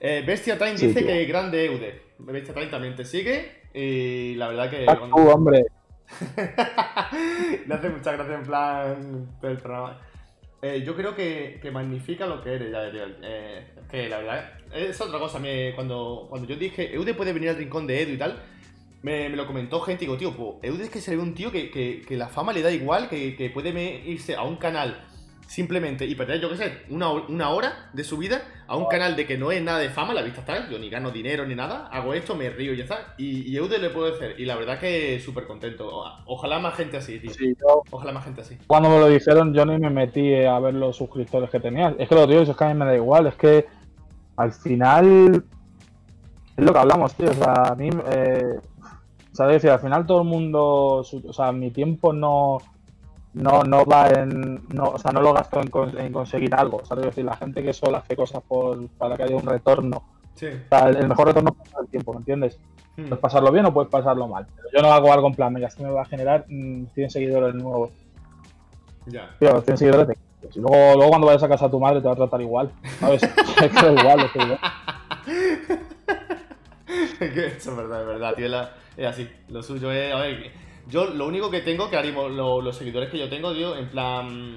[0.00, 1.08] Eh, Bestia Time Sí, dice tío.
[1.08, 2.02] que grande Eude.
[2.18, 4.84] Bestia Time también te sigue y la verdad que.
[4.88, 5.64] Ah, tú, hombre.
[7.66, 10.00] Le hace muchas gracias en plan del programa.
[10.60, 13.04] Eh, yo creo que, que magnifica lo que eres, ya, tío.
[13.22, 15.38] Eh, es que la verdad es otra cosa.
[15.38, 18.42] me- cuando, cuando yo dije Eude puede venir al rincón de Edu y tal,
[19.02, 21.34] me, me lo comentó gente y digo, tío, pues Eude es que se ve un
[21.34, 23.70] tío que, que- que la fama le da igual, que, que puede
[24.06, 25.04] irse a un canal
[25.48, 29.16] simplemente y perder, yo qué sé, una, una hora de su vida a un canal
[29.16, 31.54] de que no es nada de fama, la vista está, yo ni gano dinero ni
[31.54, 33.14] nada, hago esto, me río y ya está.
[33.16, 36.04] Y, y Eude le puedo hacer, y la verdad que súper contento.
[36.26, 37.30] Ojalá más gente así, tío.
[37.30, 38.58] Sí, yo, Ojalá más gente así.
[38.66, 41.96] cuando me lo dijeron, yo ni me metí a ver los suscriptores que tenía.
[41.98, 43.26] Es que lo digo, es que a mí me da igual.
[43.28, 43.66] Es que
[44.36, 45.42] al final
[46.58, 47.30] es lo que hablamos, tío.
[47.30, 48.60] O sea, a mí, eh,
[49.32, 52.58] o sea, decir, al final todo el mundo, o sea, mi tiempo no,
[53.34, 56.78] no, no va en, no, o sea, no lo gasto en, con- en conseguir algo.
[56.78, 59.46] O sea, es decir, la gente que solo hace cosas por, para que haya un
[59.46, 60.02] retorno.
[60.34, 60.46] Sí.
[60.46, 62.58] O sea, el, el mejor retorno es el tiempo, ¿me entiendes?
[62.96, 63.04] Hmm.
[63.04, 64.46] Puedes pasarlo bien o puedes pasarlo mal.
[64.56, 67.10] Pero yo no hago algo en plan, mira, esto me va a generar mm, 100
[67.10, 67.90] seguidores nuevos.
[69.06, 69.30] Ya.
[69.38, 72.06] Tío, 100 seguidores pues, y luego, luego cuando vayas a casa a tu madre te
[72.06, 72.70] va a tratar igual.
[73.00, 73.22] ¿Sabes?
[73.62, 74.58] es que igual, es que igual.
[77.20, 78.46] Eso es verdad, es verdad, tío.
[78.96, 79.28] Es así.
[79.48, 80.14] Lo suyo es.
[80.14, 80.50] A ver,
[80.88, 83.88] yo lo único que tengo que haremos lo- los seguidores que yo tengo, tío, en
[83.88, 84.56] plan.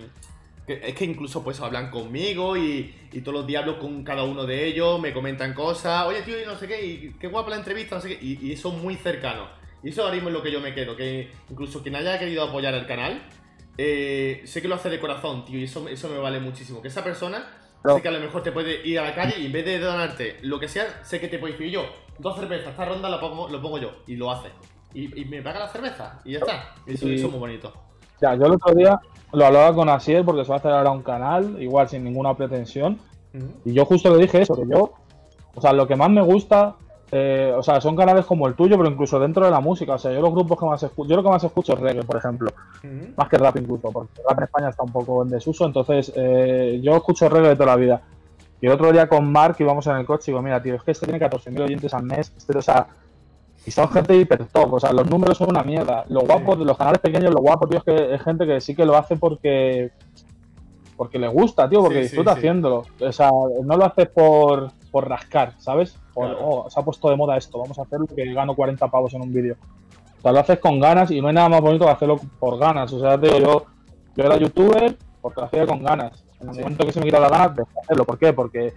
[0.68, 4.24] que- es que incluso pues hablan conmigo y, y todos los días hablo con cada
[4.24, 7.50] uno de ellos, me comentan cosas, oye tío, y no sé qué, y qué guapa
[7.50, 9.50] la entrevista, no sé qué, y, y son muy cercanos.
[9.84, 12.44] Y eso ahora mismo es lo que yo me quedo, que incluso quien haya querido
[12.44, 13.22] apoyar el canal,
[13.78, 16.80] eh, sé que lo hace de corazón, tío, y eso, eso me vale muchísimo.
[16.82, 17.52] Que esa persona
[17.82, 19.66] Pero- sé que a lo mejor te puede ir a la calle y en vez
[19.66, 21.86] de donarte lo que sea, sé que te puede decir yo,
[22.20, 24.50] dos cervezas, esta ronda la pongo, lo pongo yo, y lo hace.
[24.94, 26.54] Y, y me paga la cerveza, y ya está.
[26.86, 27.74] Eso, eso es muy bonito.
[28.22, 29.00] Ya, yo el otro día
[29.34, 32.36] lo hablaba con Asier porque se va a hacer ahora un canal, igual sin ninguna
[32.36, 33.00] pretensión.
[33.64, 34.94] Y yo justo le dije eso, que yo,
[35.56, 36.76] o sea, lo que más me gusta,
[37.12, 39.94] eh, o sea, son canales como el tuyo, pero incluso dentro de la música.
[39.94, 42.04] O sea, yo los grupos que más escucho, yo lo que más escucho es reggae,
[42.04, 42.52] por ejemplo.
[42.84, 43.14] Ujú.
[43.16, 45.66] Más que rap incluso, porque rap en España está un poco en desuso.
[45.66, 48.02] Entonces, eh, yo escucho reggae de toda la vida.
[48.60, 50.84] Y el otro día con Mark íbamos en el coche y digo, mira, tío, es
[50.84, 52.32] que este tiene 14.000 oyentes al mes.
[52.38, 52.88] Este, o sea,
[53.66, 54.74] y son gente hiper top.
[54.74, 56.04] O sea, los números son una mierda.
[56.10, 58.76] Lo guapo de los canales pequeños, lo guapo, tío, es que es gente que sí
[58.76, 59.92] que lo hace porque
[60.98, 62.38] porque le gusta, tío, porque Sí, disfruta sí.
[62.40, 62.84] haciéndolo.
[63.00, 63.32] O sea,
[63.64, 65.98] no lo haces por, por rascar, ¿sabes?
[66.14, 66.48] Por, Claro.
[66.48, 69.22] oh, se ha puesto de moda esto, vamos a hacerlo que gano 40 pavos en
[69.24, 69.56] un vídeo.
[70.20, 72.60] O sea, lo haces con ganas y no hay nada más bonito que hacerlo por
[72.60, 72.94] ganas.
[72.94, 73.66] O sea, tío, yo,
[74.16, 76.24] yo era youtuber porque lo hacía con ganas.
[76.40, 78.06] En el momento que se me quita la gana, dejé de hacerlo.
[78.06, 78.34] ¿Por qué?
[78.34, 78.74] Porque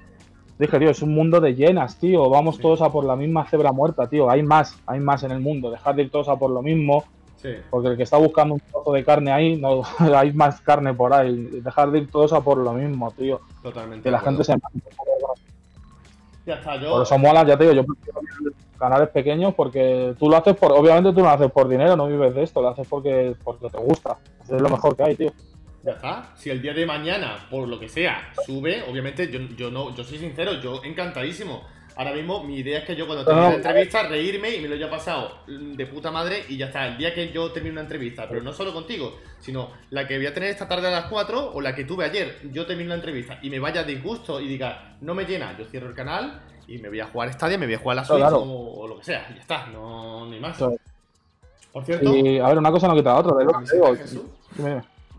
[0.59, 2.29] dije, tío, es un mundo de llenas, tío.
[2.31, 2.63] Vamos Sí.
[2.63, 4.31] todos a por la misma cebra muerta, tío.
[4.31, 5.71] Hay más, hay más en el mundo.
[5.71, 7.05] Dejar de ir todos a por lo mismo.
[7.37, 7.51] Sí.
[7.71, 9.83] Porque el que está buscando un trozo de carne ahí, no
[10.17, 11.35] hay más carne por ahí.
[11.63, 13.41] Dejar de ir todos a por lo mismo, tío.
[13.63, 14.03] Totalmente.
[14.05, 14.39] Que la acuerdo.
[14.39, 14.97] gente se mate.
[16.47, 16.91] Ya está, yo.
[16.93, 18.21] Por eso mola, ya te digo, yo prefiero
[18.79, 22.07] canales pequeños porque tú lo haces por, obviamente tú no lo haces por dinero, no
[22.07, 24.19] vives de esto, lo haces porque, porque te gusta.
[24.43, 25.33] Eso es lo mejor que hay, tío.
[25.85, 26.33] Ya está.
[26.35, 30.03] Si el día de mañana, por lo que sea, sube, obviamente yo, yo no, yo
[30.03, 31.63] soy sincero, yo encantadísimo.
[31.97, 34.75] Ahora mismo mi idea es que yo cuando termine la entrevista reírme y me lo
[34.75, 36.89] haya pasado de puta madre y ya está.
[36.89, 40.27] El día que yo termine una entrevista, pero no solo contigo, sino la que voy
[40.27, 42.97] a tener esta tarde a las 4 o la que tuve ayer, yo termino la
[42.97, 46.41] entrevista y me vaya a disgusto y diga, no me llena, yo cierro el canal
[46.67, 48.39] y me voy a jugar Stadia, me voy a jugar a la Switch Claro.
[48.39, 50.59] o, o lo que sea, y ya está, no ni más.
[51.73, 53.53] Por cierto, Y a ver, una cosa no quita la otra, ¿ves lo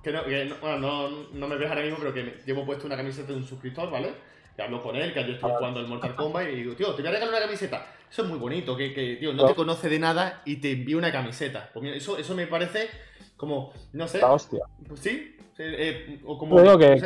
[0.06, 2.64] que no, que no- bueno, no, no me ves ahora mismo, pero que me- llevo
[2.66, 4.10] puesto una camiseta de un suscriptor, ¿vale?
[4.56, 5.56] Que hablo con él, que ayer estoy Ah.
[5.58, 7.88] jugando el Mortal Kombat y digo, tío, te voy a regalar una camiseta.
[8.10, 9.48] Eso es muy bonito, que, que tío, no Ah.
[9.48, 11.70] te conoce de nada y te envía una camiseta.
[11.74, 12.88] Pues mira, eso, eso me parece
[13.36, 14.60] como, no sé, La hostia.
[14.88, 15.76] pues sí, eh,
[16.18, 16.62] eh, o como...
[16.62, 17.06] Digo que, que si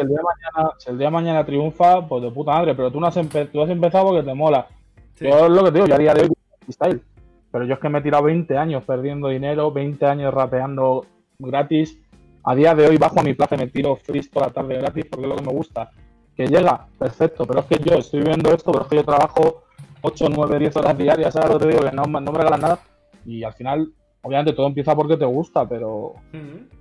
[0.00, 2.90] el día de mañana, si el día de mañana triunfa, pues de puta madre, pero
[2.92, 4.68] tú no has, empe- tú has empezado porque te mola.
[5.16, 5.24] Sí.
[5.26, 6.28] Yo es lo que te digo, yo a día de hoy
[6.62, 7.02] freestyle.
[7.50, 11.06] Pero yo es que me he tirado 20 años perdiendo dinero, 20 años rapeando
[11.38, 11.98] gratis,
[12.46, 14.76] a día de hoy bajo a mi plaza y me tiro freeze toda la tarde
[14.76, 15.90] gratis porque es lo que me gusta.
[16.34, 19.64] Que llega, perfecto, pero es que yo estoy viendo esto, pero es que yo trabajo
[20.02, 21.90] 8, 9, 10 horas diarias, ¿sabes lo que te digo?
[21.90, 22.78] Que no, no me regalan nada
[23.24, 23.92] y al final,
[24.22, 26.14] obviamente todo empieza porque te gusta, pero,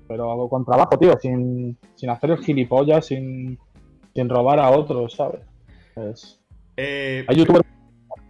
[0.07, 3.57] pero con trabajo, tío, sin, sin hacer el gilipollas, sin,
[4.13, 6.39] sin robar a otros, ¿sabes?
[6.78, 7.66] Eh, hay youtubers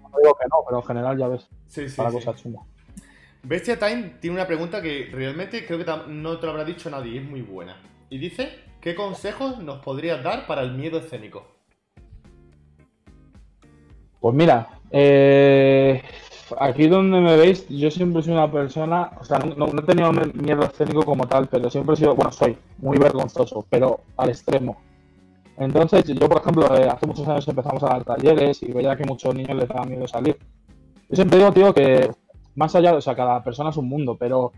[0.02, 2.16] no digo que no, pero en general ya ves sí, sí, para sí.
[2.16, 2.66] cosas chungas.
[3.48, 7.20] Bestia Time tiene una pregunta que realmente creo que no te lo habrá dicho nadie,
[7.20, 7.78] es muy buena.
[8.10, 8.50] Y dice,
[8.82, 11.46] ¿qué consejos nos podrías dar para el miedo escénico?
[14.20, 16.02] Pues mira, eh,
[16.60, 20.12] aquí donde me veis, yo siempre soy una persona, o sea, no, no he tenido
[20.12, 24.82] miedo escénico como tal, pero siempre he sido, bueno, soy muy vergonzoso, pero al extremo.
[25.58, 29.06] Entonces, yo, por ejemplo, eh, hace muchos años empezamos a dar talleres y veía que
[29.06, 30.36] muchos niños les daba miedo salir.
[31.10, 32.10] Yo siempre digo, tío, que
[32.56, 34.52] más allá, o sea, cada persona es un mundo, pero,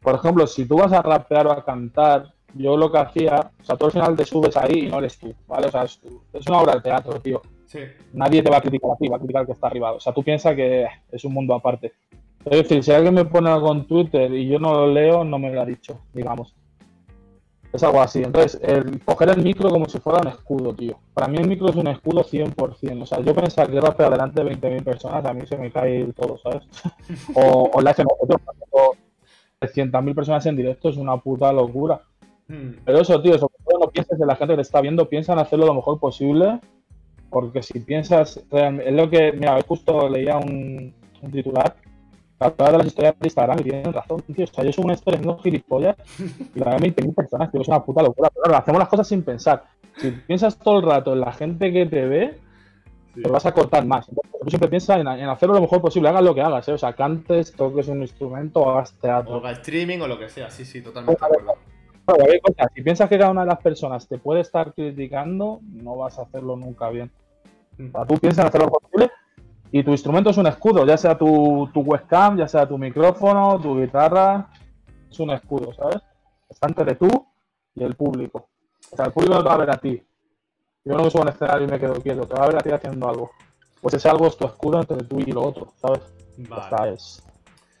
[0.00, 3.64] por ejemplo, si tú vas a rapear o a cantar, yo lo que hacía, o
[3.64, 5.66] sea, tú al final te subes ahí y no eres tú, ¿vale?
[5.68, 6.00] O sea, es,
[6.32, 7.80] es una obra de teatro, tío Sí.
[8.14, 9.92] nadie te va a criticar a ti, va a criticar al que está arriba.
[9.92, 11.92] O sea, tú piensas que es un mundo aparte.
[12.46, 15.38] Es decir, si alguien me pone algo en Twitter y yo no lo leo, no
[15.38, 16.54] me lo ha dicho, digamos.
[17.72, 18.22] Es algo así.
[18.22, 20.98] Entonces, el coger el micro como si fuera un escudo, tío.
[21.12, 23.02] Para mí el micro es un escudo 100%.
[23.02, 26.04] O sea, yo pensaba que rapea delante de 20.000 personas, a mí se me cae
[26.14, 26.62] todo, ¿sabes?
[27.34, 28.96] o, o la hacen cuando
[29.60, 32.00] 300.000 personas en directo es una puta locura.
[32.48, 32.76] Hmm.
[32.84, 35.32] Pero eso, tío, sobre todo no pienses en la gente que te está viendo, piensa
[35.34, 36.60] en hacerlo lo mejor posible,
[37.30, 41.76] porque si piensas, realmente, es lo que, mira, justo leía un, un titular,
[42.40, 44.94] hablaba de las historias de Instagram y tienen razón, tío, o sea, yo subo una
[44.94, 45.96] historia no gilipollas
[46.54, 49.08] y la ven 20.000 personas, tío, es una puta locura, pero claro, hacemos las cosas
[49.08, 49.64] sin pensar.
[49.96, 52.40] Si piensas todo el rato en la gente que te ve,
[53.14, 53.22] Sí.
[53.22, 54.06] te vas a cortar más.
[54.06, 56.72] Tú siempre piensa en, en hacerlo lo mejor posible, hagas lo que hagas, ¿eh?
[56.74, 59.36] o sea, cantes, toques un instrumento o hagas O teatro.
[59.38, 61.54] haga streaming o lo que sea, sí, sí, totalmente de acuerdo.
[62.06, 62.68] Claro.
[62.76, 66.22] Si piensas que cada una de las personas te puede estar criticando, no vas a
[66.22, 67.10] hacerlo nunca bien.
[67.78, 69.10] O sea, tú piensas en hacer lo posible
[69.70, 73.58] y tu instrumento es un escudo, ya sea tu, tu webcam, ya sea tu micrófono,
[73.60, 74.48] tu guitarra,
[75.10, 75.98] es un escudo, ¿sabes?
[76.48, 77.08] Está entre tú
[77.74, 78.48] y el público.
[78.92, 80.02] O sea, el público no te va a ver a ti.
[80.84, 82.60] Yo no me subo al escenario y me quedo quieto, te va a ver a
[82.60, 83.30] ti haciendo algo.
[83.82, 86.00] Pues ese algo es tu escudo entre tú y lo otro, ¿sabes?
[86.38, 86.62] Vale.
[86.62, 87.22] está, es.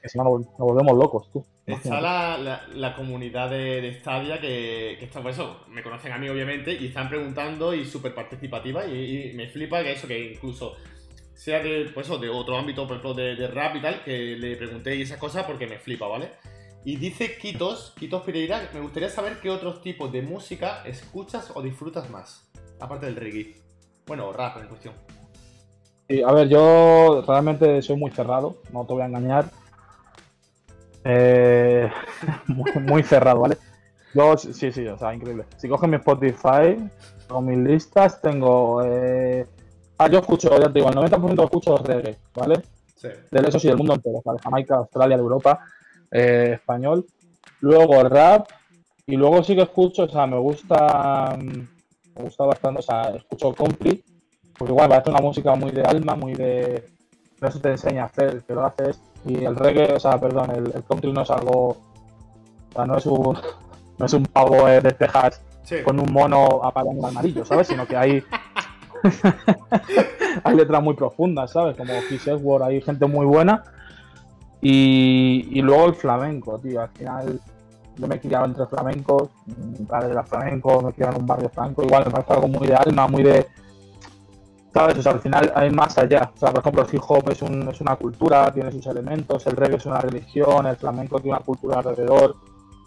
[0.02, 1.44] Que si no, nos, nos volvemos locos, tú.
[1.66, 6.12] Está la, la- la comunidad de, de Stadia que, que está, por eso, me conocen
[6.12, 10.06] a mí obviamente y están preguntando y súper participativa y, y me flipa que eso,
[10.06, 10.76] que incluso
[11.38, 11.62] sea
[11.94, 15.18] pues de otro ámbito, por ejemplo, de, rap y tal, que le pregunté y esas
[15.18, 16.32] cosas porque me flipa, ¿vale?
[16.84, 21.62] Y dice Kitos, Kitos Pereira, me gustaría saber qué otros tipos de música escuchas o
[21.62, 23.54] disfrutas más, aparte del reggae.
[24.04, 24.94] Bueno, rap en cuestión.
[26.08, 29.48] Sí, a ver, yo realmente soy muy cerrado, no te voy a engañar.
[31.04, 31.88] Eh,
[32.48, 33.58] muy, muy cerrado, ¿vale?
[34.12, 35.44] Yo, sí, sí, o sea, increíble.
[35.56, 36.76] Si coges mi Spotify,
[37.28, 38.82] con mis listas, tengo.
[38.84, 39.46] Eh...
[39.98, 42.62] Ah, yo escucho, ya te digo, el 90% escucho reggae, ¿vale?
[42.94, 43.08] Sí.
[43.30, 44.38] De eso sí, del mundo entero, ¿vale?
[44.42, 45.60] Jamaica, Australia, de Europa,
[46.10, 47.04] eh, español.
[47.60, 48.48] Luego rap,
[49.06, 51.36] y luego sí que escucho, o sea, me gusta.
[51.38, 54.02] Me gusta bastante, o sea, escucho country,
[54.56, 56.84] porque igual parece una música muy de alma, muy de.
[57.40, 59.00] No se te enseña a hacer, que lo haces.
[59.24, 61.68] Y el reggae, o sea, perdón, el, el country no es algo.
[61.70, 61.76] O
[62.74, 63.36] sea, no es un.
[63.98, 65.82] No es un pavo eh, de Texas Sí.
[65.84, 67.66] con un mono apagando un amarillo, ¿sabes?
[67.66, 68.22] Sino que hay.
[70.44, 71.76] hay letras muy profundas, ¿sabes?
[71.76, 73.62] Como Chris Edward, hay gente muy buena.
[74.60, 76.80] Y, luego el flamenco, tío.
[76.80, 77.40] Al final,
[77.96, 81.26] yo me he criado entre flamencos, mi padre era flamenco, me he criado en un
[81.26, 81.82] barrio flamenco.
[81.82, 83.46] Igual me parece algo muy de alma, muy de.
[84.74, 84.98] ¿Sabes?
[84.98, 86.30] O sea, al final hay más allá.
[86.34, 89.46] O sea, por ejemplo, el hip hop es, un- es una cultura, tiene sus elementos,
[89.46, 92.36] el reggae es una religión, el flamenco tiene una cultura alrededor.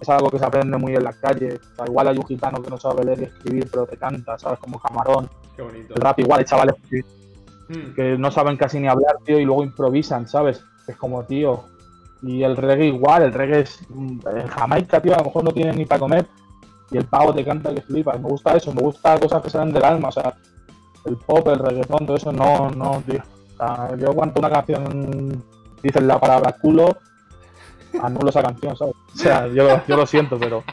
[0.01, 1.59] Es algo que se aprende muy en la calle.
[1.73, 4.37] O sea, igual hay un gitano que no sabe leer y escribir, pero te canta,
[4.39, 4.57] ¿sabes?
[4.59, 5.29] Como camarón.
[5.55, 5.93] Qué bonito.
[5.93, 7.01] El rap igual, hay chavales que,
[7.69, 7.93] Mm.
[7.95, 10.61] que no saben casi ni hablar, tío, y luego improvisan, ¿sabes?
[10.87, 11.63] Es como, tío.
[12.23, 13.79] Y el reggae igual, el reggae es.
[13.89, 16.25] mm, En Jamaica, tío, a lo mejor no tienen ni para comer.
[16.89, 18.19] Y el pavo te canta que flipas.
[18.19, 20.33] Me gusta eso, me gusta cosas que salen del alma, o sea,
[21.05, 23.21] el pop, el reggaetón, todo eso, no, no, tío.
[23.53, 25.41] O sea, yo cuando una canción
[25.81, 26.97] dicen la palabra culo,
[28.01, 28.95] anulo esa canción, ¿sabes?
[29.13, 30.63] O sea, yo, lo- yo lo siento, pero.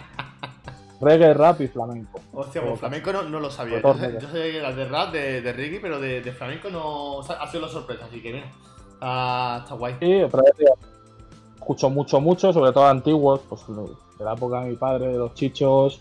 [1.01, 2.21] Reggae, rap y flamenco.
[2.33, 3.81] Hostia, pues flamenco no, no lo sabía.
[3.81, 7.17] Yo, yo sabía que era de rap, de, de reggae, pero de, de flamenco no.
[7.19, 8.47] o sea, ha sido la sorpresa, así que mira.
[9.01, 9.95] Ah, está guay.
[10.01, 10.43] Sí, pero
[11.57, 13.63] escucho mucho, mucho, sobre todo antiguos, pues
[14.19, 16.01] de la época de mi padre, de los chichos.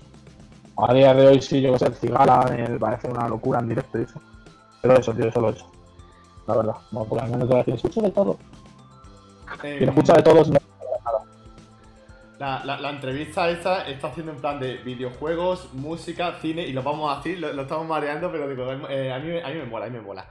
[0.78, 3.70] A día de hoy sí, yo que sé, el cigala, me parece una locura en
[3.70, 4.20] directo y eso.
[4.82, 5.66] Pero eso, tío, eso lo he hecho.
[6.48, 8.38] La verdad, no, porque a mí no te voy a decir, escucho de todo.
[9.64, 10.58] Eh, Quien escucha de todos no
[12.40, 16.84] La, la, la entrevista esta está haciendo en plan de videojuegos, música, cine, y lo
[16.84, 19.66] vamos a decir, lo, lo estamos mareando, pero digo, eh, a, mí, a mí me
[19.66, 20.30] mola, a mí me mola.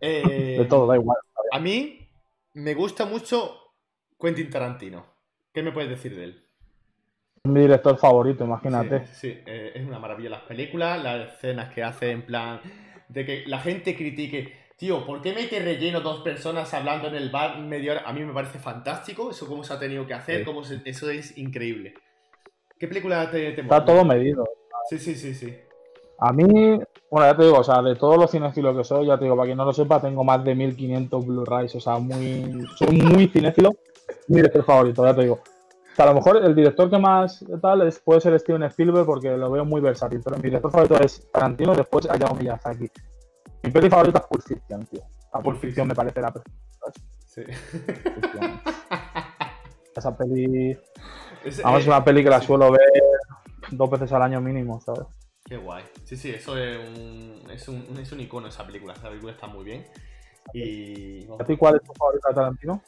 [0.00, 1.18] Eh, De todo, da igual.
[1.52, 2.08] A mí
[2.54, 3.72] me gusta mucho
[4.18, 5.06] Quentin Tarantino.
[5.52, 6.46] ¿Qué me puedes decir de él?
[7.44, 9.06] Mi director favorito, imagínate.
[9.06, 12.60] Sí, sí, eh, es una maravilla las películas, las escenas que hace en plan
[13.08, 14.65] de que la gente critique.
[14.76, 18.02] Tío, ¿por qué mete relleno dos personas hablando en el bar media hora?
[18.04, 20.44] A mí me parece fantástico eso cómo se ha tenido que hacer, Sí.
[20.44, 21.94] cómo se- eso es increíble.
[22.78, 23.84] ¿Qué película te, te Está mola?
[23.86, 24.44] todo medido.
[24.90, 25.56] Sí, sí, sí, sí.
[26.18, 26.44] A mí,
[27.10, 29.36] bueno, ya te digo, o sea, de todos los cinéfilos que soy, ya te digo,
[29.36, 33.28] para quien no lo sepa, tengo más de 1500 Blu-rays, o sea, muy, soy muy
[33.28, 33.70] cinéfilo,
[34.28, 35.40] mi director favorito, ya te digo.
[35.92, 39.06] O sea, a lo mejor el director que más tal es, puede ser Steven Spielberg
[39.06, 42.90] porque lo veo muy versátil, pero mi director favorito es Tarantino y después Hayao Miyazaki.
[43.66, 45.02] Mi peli favorita es Pulp Fiction, tío.
[45.34, 46.60] La Pulp Fiction me parece la perfecta.
[47.26, 47.42] sí.
[49.96, 50.78] Esa peli,
[51.44, 52.46] Es, vamos, es eh, una peli que la sí.
[52.46, 52.80] suelo ver
[53.72, 55.06] dos veces al año mínimo, ¿sabes?
[55.44, 55.84] Qué guay.
[56.04, 58.92] Sí, sí, eso es un, es un, es un icono esa película.
[58.92, 59.84] Esa película está muy bien.
[60.52, 61.26] Y.
[61.38, 62.82] ¿A ti cuál es tu favorita de Tarantino?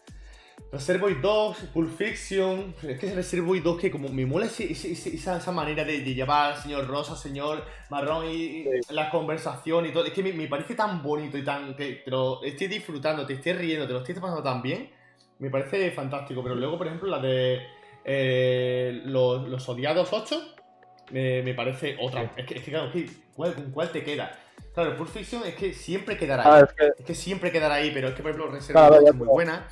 [0.70, 2.74] Reservoir 2, Pulp Fiction.
[2.82, 6.14] Es que Reservoir 2 que como me mola ese- ese- esa, esa manera de, de
[6.14, 10.04] llevar al señor Rosa, señor Marrón y, y la conversación y todo.
[10.04, 11.74] Es que me, me parece tan bonito y tan.
[11.74, 14.90] que te lo estoy disfrutando, te estoy riendo, te lo estoy pasando tan bien.
[15.38, 16.42] Me parece fantástico.
[16.42, 17.60] Pero luego, por ejemplo, la de
[18.04, 20.54] eh, los, los Odiados 8
[21.12, 22.24] me, me parece otra.
[22.24, 22.28] Sí.
[22.36, 24.38] Es, que, es que, claro, es que, ¿cuál, ¿con cuál te queda?
[24.74, 26.62] Claro, Pulp Fiction es que siempre quedará Ah, ahí.
[26.64, 29.04] es que Es que siempre quedará ahí, pero es que, por ejemplo, Reservoir Claro, 2
[29.04, 29.68] ya es muy te- buena.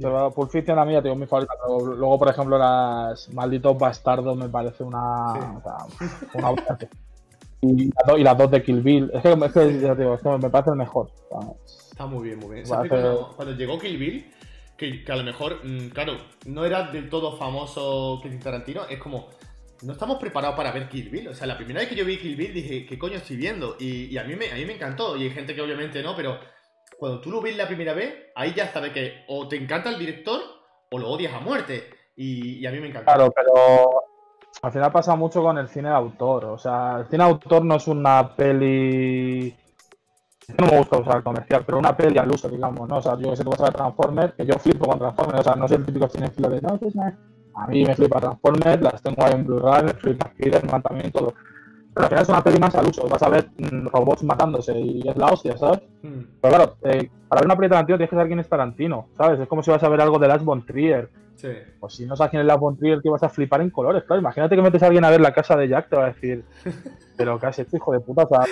[0.00, 1.54] Pero Pulp Fiction a mí ya tengo mi favorita.
[1.68, 5.34] luego, por ejemplo, las Malditos Bastardos me parece una.
[5.34, 5.40] Sí.
[5.56, 6.78] o sea, una obra.
[7.60, 9.10] y, las dos, y las dos de Kill Bill.
[9.12, 11.10] Es que, es que ya te digo, es que me parece el mejor.
[11.30, 12.66] o sea, Está muy bien, muy bien.
[12.66, 14.32] Cuando, cuando llegó Kill Bill,
[14.76, 16.14] que, que a lo mejor, mm, claro,
[16.46, 19.28] no era del todo famoso Quentin Tarantino, es como,
[19.82, 21.28] no estamos preparados para ver Kill Bill.
[21.28, 23.76] O sea, la primera vez que yo vi Kill Bill dije, ¿qué coño estoy viendo?
[23.78, 25.16] Y, y a, mí me, a mí me encantó.
[25.16, 26.38] Y hay gente que obviamente no, pero
[26.96, 29.98] cuando tú lo ves la primera vez, ahí ya sabes que o te encanta el
[29.98, 30.40] director
[30.90, 31.90] o lo odias a muerte.
[32.16, 33.06] Y, a mí me encantó.
[33.06, 34.02] Claro, pero
[34.62, 36.44] al final pasa mucho con el cine de autor.
[36.46, 39.56] O sea, el cine de autor no es una peli.
[40.58, 42.96] No me gusta usar comercial, pero una peli al uso, digamos, ¿no?
[42.98, 45.44] O sea, yo sé, tú vas a ver Transformers, que yo flipo con Transformers, o
[45.44, 47.16] sea, no soy el típico cinefilo de no, pues, eh".
[47.54, 51.32] a mí me flipa Transformers, las tengo ahí en Blu-ray, me flipa Spider-Man también, todo.
[51.94, 54.78] Pero al final es una peli más al uso, vas a ver mm, robots matándose
[54.78, 55.80] y es la hostia, ¿sabes?
[56.02, 58.48] Mm, Pero claro, eh, para ver una peli de Tarantino tienes que saber quién es
[58.48, 59.40] Tarantino, ¿sabes?
[59.40, 61.10] Es como si vas a ver algo de Lars von Trier.
[61.36, 61.48] sí.
[61.80, 64.04] Pues si no sabes quién es la von Trier, que vas a flipar en colores,
[64.04, 64.20] claro.
[64.20, 66.44] Imagínate que metes a alguien a ver la casa de Jack, te va a decir,
[67.16, 68.22] pero ¿qué has hecho, hijo de puta?
[68.24, 68.44] O sea,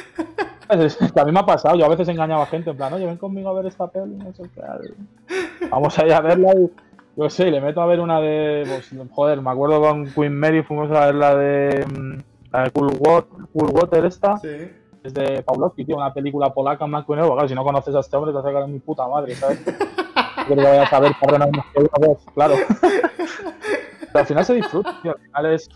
[0.84, 2.76] es- es que a mí me ha pasado, yo a veces engañaba a gente, en
[2.76, 5.66] plan, oye, ven conmigo a ver esta peli, no sé qué.
[5.70, 6.70] Vamos a ir a verla y,
[7.16, 10.62] yo sé, le meto a ver una de, pues, joder, me acuerdo con Queen Mary,
[10.62, 12.18] fuimos a ver la de, mm,
[12.52, 14.70] la de Cool, Water, cool Water esta, Sí.
[15.02, 18.00] es de Pawlowski, tío, una película polaca blanco y negro, claro, si no conoces a
[18.00, 19.60] este hombre te vas a sacar mi puta madre, ¿sabes?
[20.48, 22.54] Yo que voy a saber cabrón más que una vez, claro.
[24.12, 25.68] Pero al final se disfruta, tío, al final es...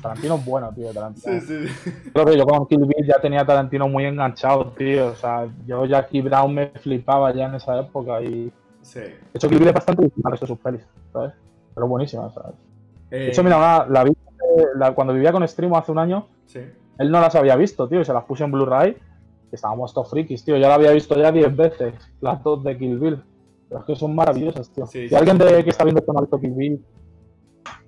[0.00, 1.40] Tarantino es bueno, tío, Tarantino.
[1.40, 2.10] Sí, sí.
[2.12, 5.48] Creo que yo con Kill Bill ya tenía a Tarantino muy enganchado, tío, o sea,
[5.66, 8.52] yo Jackie Brown me flipaba ya en esa época y...
[8.82, 9.00] Sí.
[9.00, 11.32] De hecho, Kill Bill es bastante distinto de sus pelis, ¿sabes?
[11.74, 12.54] Pero buenísima, ¿sabes?
[13.10, 14.25] Eh, De hecho, mira, una- la vi eh,
[14.76, 16.60] la- cuando vivía con Streamo hace un año, Sí.
[16.98, 18.96] él no las había visto, tío, y se las puse en Blu-ray.
[19.52, 20.56] Estábamos todos frikis, tío.
[20.56, 23.22] Yo la había visto ya 10 veces, las dos de Kill Bill.
[23.68, 24.86] Pero es que son maravillosas, tío.
[24.86, 25.14] Sí, si sí.
[25.14, 26.84] alguien de, que está viendo esto no ha visto Kill Bill,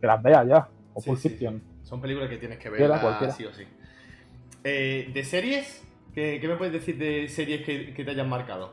[0.01, 0.69] que las vea ya.
[0.95, 1.63] O Pulp Fiction.
[1.83, 2.91] Son películas que tienes que ver
[3.33, 3.65] sí o sí.
[4.65, 5.85] Eh, ¿De series?
[6.15, 8.73] ¿Qué, qué me puedes decir de series que, que te hayan marcado?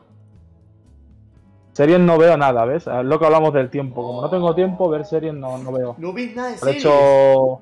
[1.73, 2.87] Series no veo nada, ¿ves?
[2.87, 4.01] Es lo que hablamos del tiempo.
[4.01, 5.95] Como no tengo tiempo, ver series no, no veo.
[5.97, 6.85] ¿No ves nada de De series?
[6.85, 7.61] hecho,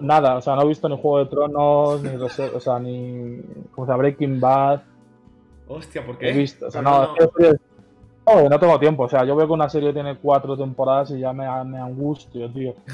[0.00, 0.36] nada.
[0.36, 3.40] O sea, no he visto ni Juego de Tronos, ni, o sea, ni
[3.72, 4.82] como sea, Breaking Bad.
[5.68, 6.30] Hostia, ¿por qué?
[6.30, 6.66] He visto.
[6.66, 7.14] O sea, no,
[8.26, 9.04] no, no tengo tiempo.
[9.04, 12.50] O sea, yo veo que una serie tiene cuatro temporadas y ya me, me angustio,
[12.50, 12.74] tío.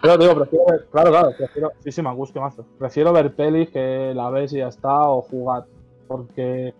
[0.00, 2.54] Pero digo, prefiero ver, claro, claro, prefiero, sí, sí, me angustio más.
[2.78, 5.64] Prefiero ver pelis que la ves y ya está, o jugar.
[6.06, 6.72] Porque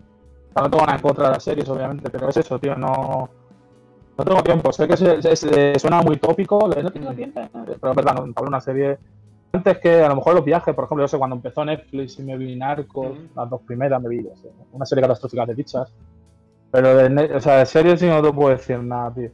[0.55, 3.29] no tengo nada en contra de las series, obviamente, pero es eso, tío, no,
[4.19, 4.71] no tengo tiempo.
[4.71, 7.41] Sé que se, se- se- suena muy tópico, no tengo tiempo,
[7.79, 8.97] pero es verdad, no, para una serie.
[9.51, 12.23] Antes que a lo mejor los viajes, por ejemplo, yo sé, cuando empezó Netflix y
[12.23, 13.29] me vi Narcos, Ujú.
[13.35, 15.91] las dos primeras me vi, yo sé, una serie catastrófica de pizzas.
[16.71, 19.31] Pero de, o sea, de series sí no te puedo decir nada, tío.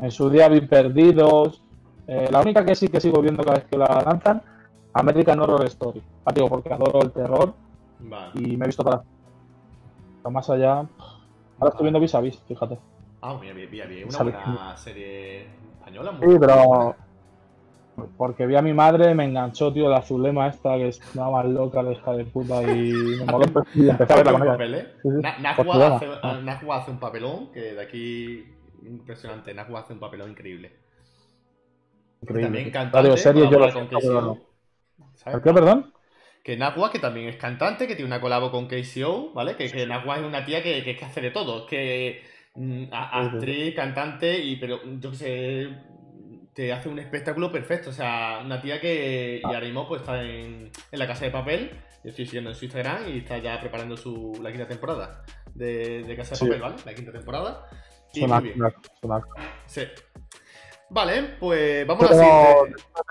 [0.00, 1.62] En su día vi Perdidos.
[2.06, 4.42] eh, la única que sí que sigo viendo cada vez que la lanzan,
[4.92, 6.02] American Horror Story.
[6.26, 7.54] Ah, digo, porque adoro el terror
[8.00, 8.32] Vale.
[8.34, 9.02] y me he visto para.
[10.22, 10.76] Pero más allá.
[11.58, 12.78] Ahora estoy viendo Vis a Vis, fíjate.
[13.20, 14.34] Ah, mira, mira, mira, una ¿Sabes?
[14.34, 15.46] buena serie
[15.78, 16.12] española.
[16.12, 16.96] muy Sí, pero.
[18.16, 21.46] Porque vi a mi madre, me enganchó, tío, la Zulema esta, que es una más
[21.46, 24.52] loca, la hija de puta, y me moló y empecé a verla con ella.
[24.52, 24.86] papel, ¿eh?
[25.02, 25.08] Sí,
[25.56, 26.76] Por hace, Ah.
[26.76, 28.44] Hace un papelón que de aquí
[28.84, 29.52] impresionante.
[29.52, 30.72] Najwa hace un papelón increíble.
[32.22, 32.46] Increíble.
[32.46, 33.16] También cantante.
[33.16, 34.38] series yo lo.
[35.26, 35.92] ¿El qué, perdón?
[36.44, 39.56] Que Najwa, que también es cantante, que tiene una colabo con KCO, ¿vale?
[39.56, 41.66] Que, que es una tía que, que, que hace de todo.
[41.66, 42.22] Que.
[42.92, 45.68] Actriz, cantante, y pero yo que sé,
[46.54, 47.90] te hace un espectáculo perfecto.
[47.90, 51.30] O sea, una tía que y ahora mismo pues está en, en la casa de
[51.30, 51.70] papel.
[52.04, 55.22] Yo estoy siguiendo en su Instagram y está ya preparando su, la quinta temporada
[55.54, 56.44] de, de Casa de Sí.
[56.44, 56.76] Papel, ¿vale?
[56.84, 57.66] La quinta temporada.
[58.14, 58.58] Y Suena, muy bien.
[58.58, 59.22] suena, suena.
[59.66, 59.82] Sí.
[60.90, 62.54] Vale, pues vamos a la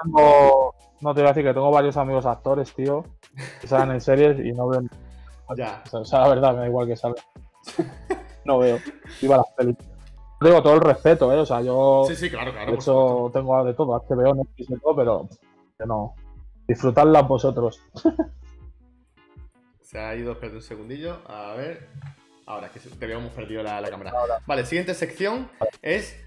[0.03, 3.05] tengo, no te voy a decir que tengo varios amigos actores, tío,
[3.61, 4.89] que salen en series y no ven.
[5.55, 5.81] Ya.
[5.93, 7.23] O sea, la verdad, me da igual que salgan.
[8.47, 8.79] No veo.
[9.21, 9.75] Viva las pelis.
[10.39, 11.39] Digo todo el respeto, ¿eh?
[11.39, 12.05] O sea, yo.
[12.07, 12.71] Sí, sí, claro, claro.
[12.71, 15.29] de hecho, tengo de todo, HBO, Netflix y todo, pero
[15.77, 16.15] que no.
[16.65, 17.81] Disfrutadlas vosotros.
[19.81, 21.21] Se ha ido, espérate un segundillo.
[21.27, 21.89] A ver.
[22.45, 24.11] Ahora, que te habíamos perdido la, la cámara.
[24.11, 24.39] Ahora.
[24.47, 25.49] Vale, siguiente sección
[25.81, 26.23] es.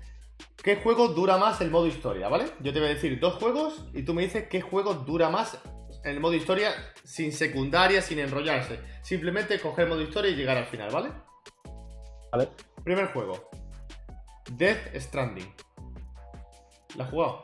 [0.63, 2.29] ¿Qué juego dura más el modo historia?
[2.29, 2.47] ¿Vale?
[2.61, 5.59] Yo te voy a decir dos juegos y tú me dices qué juego dura más
[6.05, 6.73] en el modo historia
[7.05, 8.81] sin secundaria, sin enrollarse.
[9.03, 11.11] Simplemente coger modo historia y llegar al final, ¿vale?
[12.33, 12.49] ¿Vale?
[12.85, 13.51] Primer juego.
[14.53, 15.53] Death Stranding.
[16.97, 17.43] ¿La has jugado?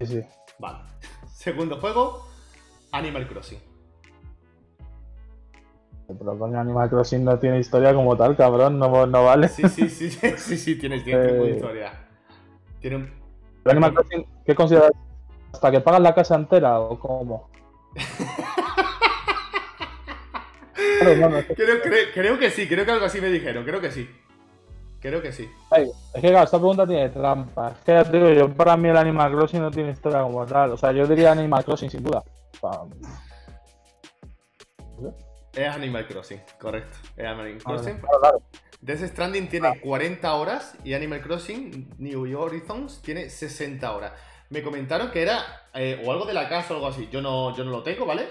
[0.00, 0.22] Sí, sí.
[0.58, 0.78] Vale.
[1.32, 2.26] Segundo juego.
[2.92, 3.60] Animal Crossing.
[6.06, 9.48] Pero coño, Animal Crossing no tiene historia como tal, cabrón, no, no vale.
[9.48, 11.50] Sí, sí, sí, sí, sí, sí, tienes, tienes Eh.
[11.56, 12.06] historia.
[12.80, 13.10] Tiene un...
[13.62, 14.90] Pero Animal Crossing, ¿qué consideras?
[15.52, 17.48] ¿Hasta que pagas la casa entera o cómo?
[21.04, 23.90] No, no, Creo, creo- creo que sí, creo que algo así me dijeron, creo que
[23.90, 24.08] sí.
[25.00, 25.46] Creo que sí.
[25.70, 27.72] Ay, es que claro, esta pregunta tiene trampa.
[27.72, 30.46] Es que ya te digo, yo para mí el Animal Crossing no tiene historia como
[30.46, 30.70] tal.
[30.72, 32.22] O sea, yo diría Animal Crossing sin duda.
[32.58, 32.70] Sea,
[35.54, 36.96] Es Animal Crossing, correcto.
[37.16, 37.98] Es Animal Crossing.
[37.98, 38.42] claro, claro.
[38.80, 44.12] Death Stranding tiene 40 horas y Animal Crossing New Horizons tiene 60 horas.
[44.50, 47.08] Me comentaron que era eh, o algo de la casa o algo así.
[47.10, 48.26] Yo no, yo no lo tengo, ¿vale?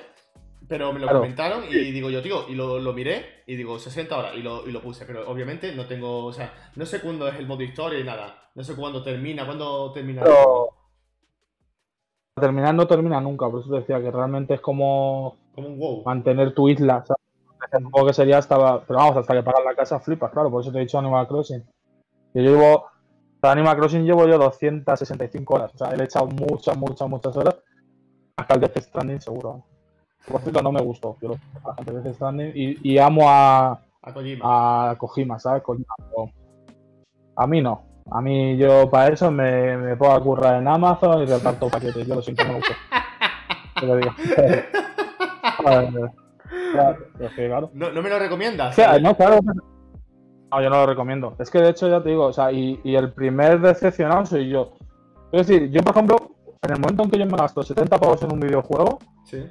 [0.68, 1.20] Pero me lo Claro.
[1.20, 4.68] comentaron y digo yo, tío, y lo, lo miré y digo 60 horas y lo,
[4.68, 5.06] y lo puse.
[5.06, 8.50] Pero obviamente no tengo, o sea, no sé cuándo es el modo historia y nada.
[8.56, 10.22] No sé cuándo termina, cuándo termina.
[10.24, 10.70] Pero
[12.40, 16.04] terminar no termina nunca, por eso te decía que realmente es como Como un wow.
[16.06, 17.04] mantener tu isla.
[17.06, 17.22] ¿sabes?
[17.84, 18.56] Supongo que sería hasta.
[18.86, 21.28] Pero vamos, hasta que pagas la casa flipas, claro, por eso te he dicho Animal
[21.28, 21.64] Crossing.
[22.34, 22.86] Yo llevo.
[23.40, 25.72] Para Animal Crossing llevo yo 265 horas.
[25.76, 27.56] O sea, le he echado muchas, muchas, muchas horas.
[28.38, 29.66] Hasta el Death Stranding, seguro.
[30.28, 31.18] Por cierto, no me gustó.
[31.22, 32.52] Yo lo bastante Death Stranding.
[32.56, 34.90] Y, y amo a, A Kojima.
[34.92, 35.64] a Kojima, ¿sabes?
[35.64, 36.30] Kojima, pero
[37.36, 37.84] a mí no.
[38.12, 42.08] A mí yo para eso me, me puedo currar en Amazon y reparto paquetes.
[42.08, 42.76] Yo lo siento, no me gusta.
[43.80, 44.12] Te lo digo.
[46.72, 47.70] Claro, es que, claro.
[47.74, 48.74] No, ¿No me lo recomiendas?
[48.74, 49.40] O sea, no, claro.
[49.44, 51.36] No, yo no lo recomiendo.
[51.40, 54.50] Es que de hecho ya te digo, o sea, y, y el primer decepcionado soy
[54.50, 54.74] yo.
[55.32, 56.16] Es decir, yo por ejemplo,
[56.62, 59.44] en el momento en que yo me gasto 70 pavos en un videojuego, Sí.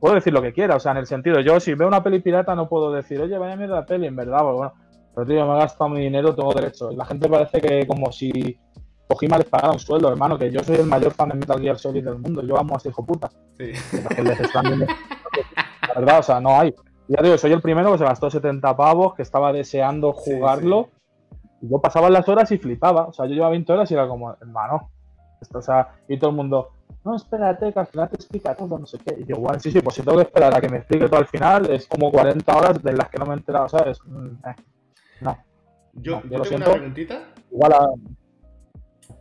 [0.00, 2.20] Puedo decir lo que quiera, o sea, en el sentido, yo si veo una peli
[2.20, 4.72] pirata no puedo decir, oye, vaya mierda de peli, en verdad, bueno,
[5.14, 6.90] pero tío, me he gastado mi dinero, tengo derecho.
[6.90, 8.58] La gente parece que como si
[9.08, 11.78] Kojima les pagara un sueldo, hermano, que yo soy el mayor fan de Metal Gear
[11.78, 13.30] Solid del mundo, yo amo a ese hijo puta.
[13.58, 13.72] Sí.
[15.88, 16.74] La verdad, o sea, no hay.
[17.08, 20.88] Ya digo, soy el primero que se gastó 70 pavos, que estaba deseando Sí, jugarlo.
[21.60, 23.06] Y yo pasaba las horas y flipaba.
[23.06, 24.90] O sea, yo llevaba 20 horas y era como, hermano.
[25.40, 26.70] Esto, o sea, y todo el mundo,
[27.04, 29.16] no, espérate, que al final te explica todo, no sé qué.
[29.18, 31.18] Y yo, bueno, sí, sí, pues si tengo que esperar a que me explique todo
[31.18, 33.98] al final, es como 40 horas de las que no me he enterado, ¿sabes?
[34.04, 34.56] Mm, eh.
[35.20, 35.38] No,
[35.94, 37.34] Yo, No, yo yo lo tengo una preguntita.
[37.50, 37.88] igual a.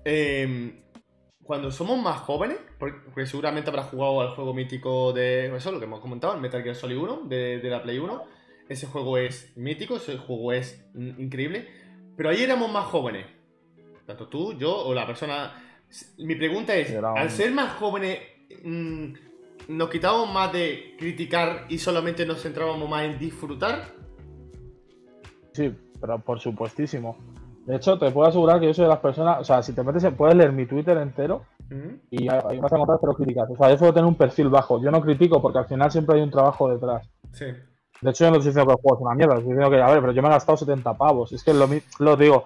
[0.06, 0.84] Eh,
[1.44, 5.86] cuando somos más jóvenes, porque seguramente habrás jugado al juego mítico de eso, lo que
[5.86, 8.24] hemos comentado, el Metal Gear Solid 1 de, de la Play 1.
[8.70, 11.68] Ese juego es mítico, ese juego es mm, increíble.
[12.16, 13.26] Pero ahí éramos más jóvenes.
[14.06, 15.52] Tanto tú, yo o la persona.
[16.18, 18.20] Mi pregunta es: al ser más jóvenes,
[18.64, 19.14] mm,
[19.70, 23.94] ¿nos quitábamos más de criticar y solamente nos centrábamos más en disfrutar?
[25.54, 27.18] Sí, pero por supuestísimo.
[27.66, 29.84] De hecho, te puedo asegurar que yo soy de las personas, o sea, si te
[29.84, 31.46] metes, puedes leer mi Twitter entero
[32.10, 33.50] y ahí vas a encontrar pero críticas.
[33.50, 34.82] O sea, yo suelo tener un perfil bajo.
[34.82, 37.08] Yo no critico porque al final siempre hay un trabajo detrás.
[37.32, 37.46] Sí.
[38.02, 39.82] De hecho, yo no estoy diciendo que el juego es una mierda, estoy diciendo que,
[39.82, 41.32] a ver, pero yo me he gastado 70 pavos.
[41.32, 41.70] Es que lo,
[42.00, 42.46] lo digo,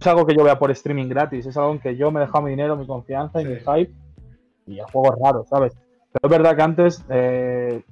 [0.00, 2.26] es algo que yo vea por streaming gratis, es algo en que yo me he
[2.26, 3.50] dejado mi dinero, mi confianza y Sí.
[3.50, 3.92] mi hype.
[4.66, 5.72] Y el juego es raro, ¿sabes?
[6.12, 7.82] Pero es verdad que antes eh,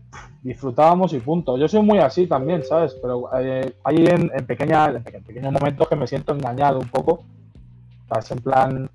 [0.42, 1.56] disfrutábamos y punto.
[1.56, 2.94] Yo soy muy así también, ¿sabes?
[3.00, 7.24] Pero eh, hay en, en, pequeña, en pequeños momentos que me siento engañado un poco.
[8.08, 8.30] ¿Sabes?
[8.32, 8.90] En plan,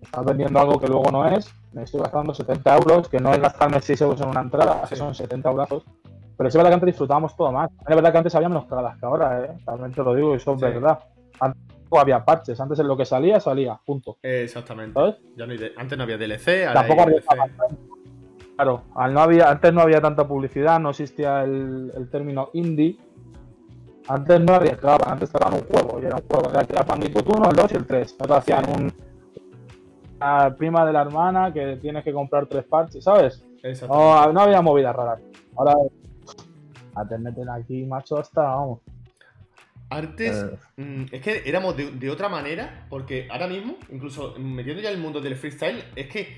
[0.00, 3.40] estás vendiendo algo que luego no es, me estoy gastando 70 euros, que no es
[3.40, 5.84] gastarme 6 euros en una entrada, que son 70 euros.
[6.36, 7.70] Pero es verdad que antes disfrutábamos todo más.
[7.88, 9.58] Es verdad que antes había menos entradas que ahora, ¿eh?
[9.66, 10.98] Realmente lo digo y eso es verdad.
[11.40, 11.60] Antes
[11.98, 14.18] había parches, antes en lo que salía, salía, punto.
[14.22, 14.94] Exactamente.
[14.94, 15.16] ¿Sabes?
[15.36, 17.26] Ya no antes no había DLC, ahora Tampoco hay DLC.
[18.56, 22.98] Claro, no había, antes no había tanta publicidad, no existía el, el término indie.
[24.08, 27.50] Antes no arriesgaban, antes sacaban un juego, y era un juego, era, era Bandicoot 1,
[27.50, 28.16] el 2 y el 3.
[28.20, 28.92] Ahora hacían un,
[30.56, 33.44] prima de la hermana que tienes que comprar tres parches, ¿sabes?
[33.88, 35.20] No, no había movidas raras.
[35.56, 35.74] Ahora
[36.94, 38.80] a te meten aquí, macho, hasta vamos.
[39.92, 40.82] Antes, eh.
[40.82, 45.20] mm, es que éramos de, otra manera, porque ahora mismo, incluso metiendo ya el mundo
[45.20, 46.36] del freestyle, es que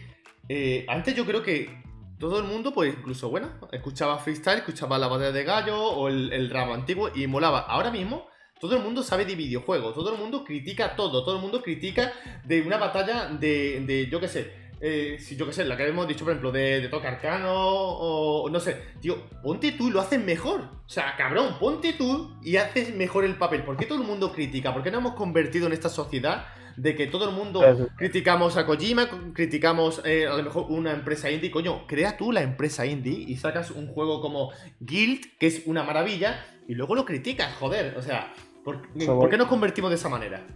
[0.49, 1.83] eh, antes yo creo que
[2.19, 6.33] todo el mundo, pues incluso, bueno, escuchaba freestyle, escuchaba la batalla de gallo o el,
[6.33, 7.61] el rap antiguo y molaba.
[7.61, 8.27] Ahora mismo
[8.61, 12.13] todo el mundo sabe de videojuegos, todo el mundo critica todo, todo el mundo critica
[12.45, 15.87] de una batalla de, de yo qué sé, eh, si yo qué sé, la que
[15.87, 19.91] hemos dicho, por ejemplo, de, de Toque Arcano o no sé, tío, ponte tú y
[19.91, 20.61] lo haces mejor.
[20.87, 23.63] O sea, cabrón, ponte tú y haces mejor el papel.
[23.63, 24.73] ¿Por qué todo el mundo critica?
[24.73, 26.47] ¿Por qué no hemos convertido en esta sociedad
[26.77, 27.63] de que todo el mundo
[27.97, 31.51] criticamos a Kojima, criticamos eh, a lo mejor una empresa indie?
[31.51, 35.85] Coño, crea tú la empresa indie y sacas un juego como Guild, que es una
[35.85, 37.97] maravilla, y luego lo criticas, joder.
[37.97, 40.47] O sea, ¿por, qué nos convertimos de esa manera?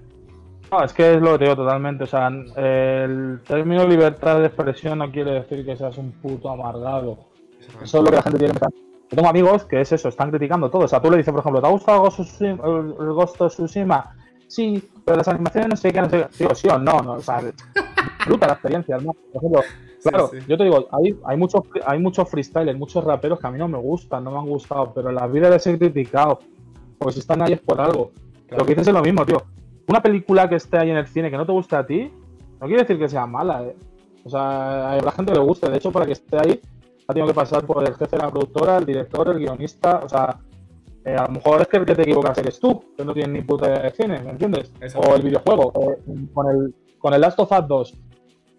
[0.70, 2.04] No, es que es lo que te digo totalmente.
[2.04, 7.18] O sea, el término libertad de expresión no quiere decir que seas un puto amargado.
[7.82, 8.80] Eso es lo que la gente tiene que pensar.
[9.10, 10.82] Yo tengo amigos que es eso, están criticando todo.
[10.82, 14.14] O sea, tú le dices, por ejemplo, ¿te ha gustado el Ghost of Tsushima?
[14.46, 16.28] Sí, pero las animaciones no sé qué, no sé qué.
[16.38, 17.12] Digo, sí o no, no.
[17.14, 18.98] O sea, disfruta la experiencia.
[18.98, 19.62] Por ejemplo,
[20.02, 23.58] Claro, yo te digo, hay, hay, muchos, hay muchos freestylers, muchos raperos que a mí
[23.58, 26.38] no me gustan, no me han gustado, pero en la vida les he criticado.
[26.98, 28.12] Porque si están ahí es por algo.
[28.50, 29.42] Lo que dices es lo mismo, tío.
[29.89, 32.12] Una película que esté ahí en el cine que no te guste a ti,
[32.60, 33.77] no quiere decir que sea mala, ¿eh?
[34.24, 35.70] O sea, hay gente que le guste.
[35.70, 36.60] De hecho, para que esté ahí,
[37.06, 40.01] ha tenido que pasar por el jefe de la productora, el director, el guionista.
[40.05, 40.39] O sea,
[41.05, 43.32] eh, a lo mejor es que el que te equivocas eres tú, que no tienes
[43.32, 44.70] ni puta de cine, ¿me entiendes?
[44.94, 45.73] O el videojuego.
[45.74, 47.94] Eh, con, el, con el Last of Us 2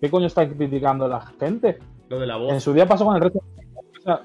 [0.01, 1.77] ¿Qué coño está criticando la gente?
[2.07, 2.53] Lo de la voz.
[2.53, 3.43] En su día pasó con el resto.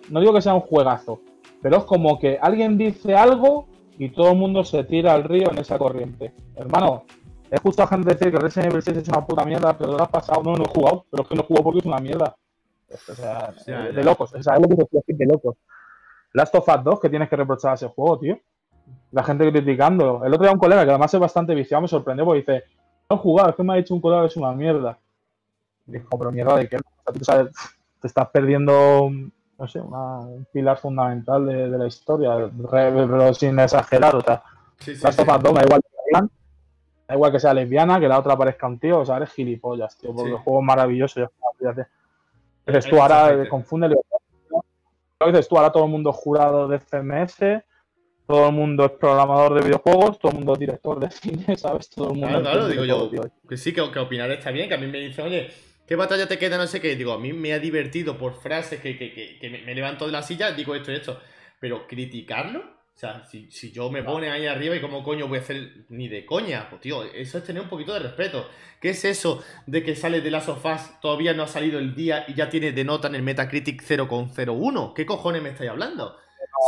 [0.08, 1.20] no digo que sea un juegazo,
[1.60, 3.66] pero es como que alguien dice algo
[3.98, 6.32] y todo el mundo se tira al río en esa corriente.
[6.56, 7.04] Hermano,
[7.50, 10.02] he escuchado a gente decir que Resident Evil 6 es una puta mierda, pero lo
[10.02, 10.42] has pasado.
[10.42, 12.36] No, no he jugado, pero es que no he jugado porque es una mierda.
[12.90, 14.34] O sea, de, locos.
[14.34, 15.56] O sea, es lo que decir de locos.
[16.32, 18.38] Last of Us 2, que tienes que reprochar a ese juego, tío.
[19.12, 20.24] La gente criticando.
[20.24, 22.64] El otro día un colega que además es bastante viciado me sorprendió porque dice,
[23.08, 24.98] no he jugado, es que me ha dicho un colega que es una mierda.
[25.86, 26.78] Dijo, pero mierda, ¿de qué?
[26.78, 29.10] te estás perdiendo,
[29.58, 34.42] no sé, un pilar fundamental de, la historia, pero sin exagerar, o sea,
[34.78, 36.20] sí, sí, da igual que
[37.06, 39.96] da igual que sea lesbiana, que la otra parezca un tío, o sea, eres gilipollas,
[39.98, 41.30] tío, porque el juego es maravilloso,
[42.66, 43.96] Dices tú ahora confunde lo
[45.26, 47.62] dices tú ahora todo el mundo es jurado de CMS,
[48.26, 51.90] todo el mundo es programador de videojuegos, todo el mundo es director de cine, ¿sabes?
[51.90, 52.40] Todo el mundo.
[52.40, 53.10] Claro, claro, digo yo.
[53.48, 55.50] Que sí, que, que, opinar está bien, que a mí me dicen, oye,
[55.86, 56.56] ¿Qué batalla te queda?
[56.56, 56.96] No sé qué.
[56.96, 60.22] Digo, a mí me ha divertido por frases que, que, que, me, levanto de la
[60.22, 61.20] silla, digo esto y esto.
[61.60, 65.38] Pero criticarlo, o sea, si, si, yo me pone ahí arriba y como coño voy
[65.38, 68.48] a hacer ni de coña, pues tío, eso es tener un poquito de respeto.
[68.80, 72.24] ¿Qué es eso de que sale de las sofás, todavía no ha salido el día
[72.28, 74.94] y ya tiene de nota en el Metacritic 0,01?
[74.94, 76.16] ¿Qué cojones me estáis hablando?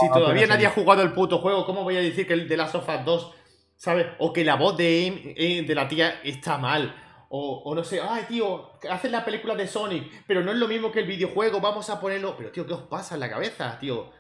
[0.01, 2.57] si todavía nadie ha jugado el puto juego, ¿cómo voy a decir que el de
[2.57, 3.33] las sofás 2,
[3.77, 4.07] ¿sabes?
[4.19, 6.95] O que la voz de, eh, de la tía está mal
[7.29, 10.93] o, no sé, ay, tío, hacen la película de Sonic, pero no es lo mismo
[10.93, 12.37] que el videojuego, vamos a ponerlo.
[12.37, 14.11] Pero, tío, ¿qué os pasa en la cabeza, tío?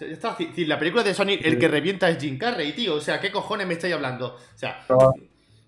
[0.00, 2.94] Está, si, la película de Sonic, el que revienta es Jim Carrey, tío.
[2.94, 4.36] O sea, ¿qué cojones me estáis hablando?
[4.36, 4.84] O sea,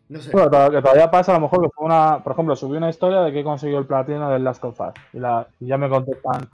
[0.08, 0.30] no sé.
[0.30, 2.22] Bueno, que todavía pasa, a lo mejor que fue una.
[2.22, 4.94] Por ejemplo, subí una historia de que consiguió el platino del Last of Us.
[5.12, 6.48] Y, la, y ya me contestan.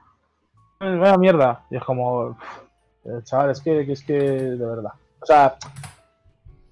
[0.81, 1.65] Vaya mierda.
[1.71, 2.39] Y es como.
[3.23, 4.93] Chaval, es que, es que de verdad.
[5.21, 5.57] O sea,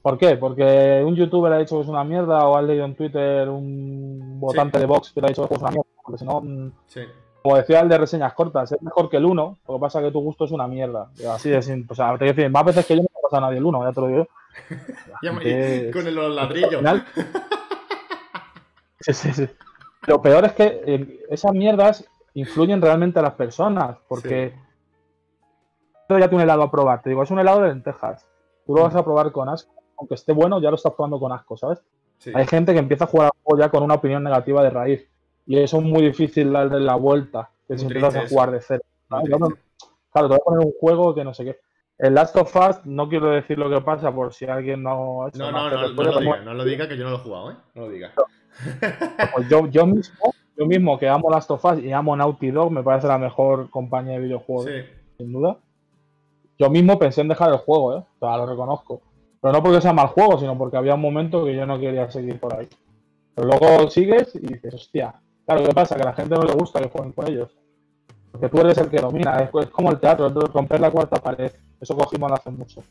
[0.05, 0.37] ¿Por qué?
[0.37, 4.39] Porque un youtuber ha dicho que es una mierda o ha leído en Twitter un
[4.39, 5.89] votante de Vox que le ha dicho que es una mierda.
[6.03, 6.73] Porque si no, mm,
[7.41, 10.05] como decía el de reseñas cortas, es mejor que el 1, lo que pasa es
[10.05, 11.09] que tu gusto es una mierda.
[11.31, 11.91] Así de simple.
[11.91, 13.83] O sea, te decir, más veces que yo no me pasa a nadie el 1,
[13.83, 14.29] ya te lo digo.
[15.95, 16.81] con el ladrillo.
[19.01, 19.49] sí, sí, sí.
[20.07, 22.05] Lo peor es que eh, esas mierdas
[22.35, 26.11] influyen realmente a las personas, porque sí.
[26.11, 27.01] ya tiene un helado a probar.
[27.01, 28.29] Te digo, es un helado de lentejas.
[28.67, 31.33] Tú lo vas a probar con asco aunque esté bueno, ya lo estás jugando con
[31.33, 31.83] asco, ¿sabes?
[32.33, 35.09] Hay gente que empieza a jugar a juego ya con una opinión negativa de raíz.
[35.47, 37.51] Y eso es muy difícil darle la vuelta.
[37.69, 38.83] que Muy si empiezas a jugar de cero.
[39.09, 41.59] Claro, te voy a poner un juego que no sé qué.
[41.99, 45.53] El Last of Us, no quiero decir lo que pasa por si alguien no No,
[45.53, 47.57] no, no, no lo diga, no lo diga que yo no lo he jugado, ¿eh?
[47.75, 48.13] No lo diga.
[49.35, 52.71] Pues yo, yo mismo, yo mismo que amo Last of Us y amo Naughty Dog,
[52.71, 54.83] me parece la mejor compañía de videojuegos, Sí.
[55.19, 55.59] sin duda.
[56.59, 58.05] Yo mismo pensé en dejar el juego, ¿eh?
[58.19, 59.01] O sea, lo reconozco.
[59.45, 62.11] Pero no porque sea mal juego, sino porque había un momento que yo no quería
[62.11, 62.67] seguir por ahí.
[63.35, 65.15] Pero luego sigues y dices, hostia,
[65.45, 65.97] claro, ¿qué pasa?
[65.97, 67.55] Que a la gente no le gusta que jueguen con ellos.
[68.33, 71.21] Porque tú eres el que domina, es, es como el teatro, es romper la cuarta
[71.21, 71.53] pared.
[71.79, 72.83] Eso cogimos hace mucho.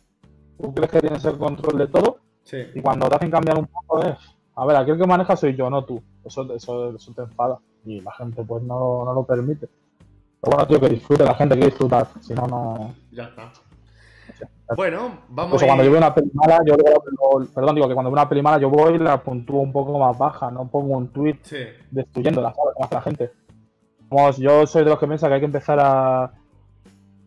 [0.62, 2.58] Tú crees que tienes el control de todo Sí.
[2.76, 4.16] y cuando te hacen cambiar un poco es,
[4.54, 6.04] a ver, aquí el que maneja soy yo, no tú.
[6.24, 9.68] Eso, eso, eso te enfada y la gente pues no, no lo permite.
[10.40, 12.94] Pero bueno, tío, que disfrute, la gente que disfrutar, si no, no...
[13.12, 13.52] Ya está.
[14.76, 17.94] Bueno, vamos Incluso a cuando yo veo una peli mala, yo luego- perdón, digo que
[17.94, 20.68] cuando veo una peli mala yo voy y la puntúo un poco más baja, no
[20.68, 21.58] pongo un tweet Sí.
[21.92, 22.74] destruyéndola, ¿sabes?
[22.74, 23.32] Como hace la gente.
[24.10, 26.32] Vamos, yo soy de los que piensa que hay que empezar a,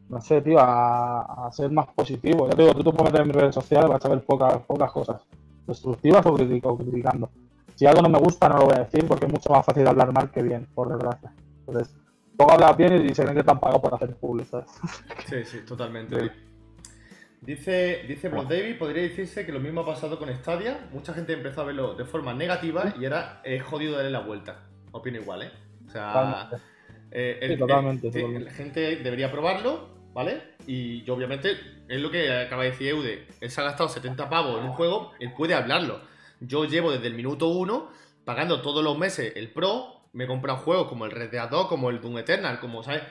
[0.09, 2.49] no sé, tío, a, a ser más positivo.
[2.49, 4.93] Yo te digo, tú te puedes meter en redes sociales, vas a ver pocas, pocas
[4.93, 5.23] cosas,
[5.67, 7.29] destructivas o, criti- o criticando.
[7.75, 9.87] Si algo no me gusta, no lo voy a decir porque es mucho más fácil
[9.87, 11.33] hablar mal que bien, por desgracia.
[11.67, 11.95] Entonces,
[12.39, 14.71] luego hablas bien y se creen que te han pagado por hacer público, ¿sabes?
[15.27, 16.17] Sí, sí, totalmente.
[17.41, 20.89] Dice, dice Blood David, podría decirse que lo mismo ha pasado con Stadia.
[20.93, 24.65] Mucha gente empezó a verlo de forma negativa y ahora es jodido darle la vuelta.
[24.93, 25.51] Opino igual, ¿eh?
[25.87, 26.57] O sea, Totalmente.
[27.11, 28.45] eh, Sí, totalmente, eh, totalmente.
[28.51, 30.43] la gente debería probarlo, ¿vale?
[30.67, 31.57] Y yo, obviamente,
[31.89, 33.27] es lo que acaba de decir Eude.
[33.41, 36.01] Él se ha gastado 70 pavos en un juego, él puede hablarlo.
[36.41, 37.91] Yo llevo desde el minuto 1
[38.25, 41.69] pagando todos los meses el Pro, me he comprado juegos como el Red Dead 2,
[41.69, 43.03] como el Doom Eternal, como, ¿sabes?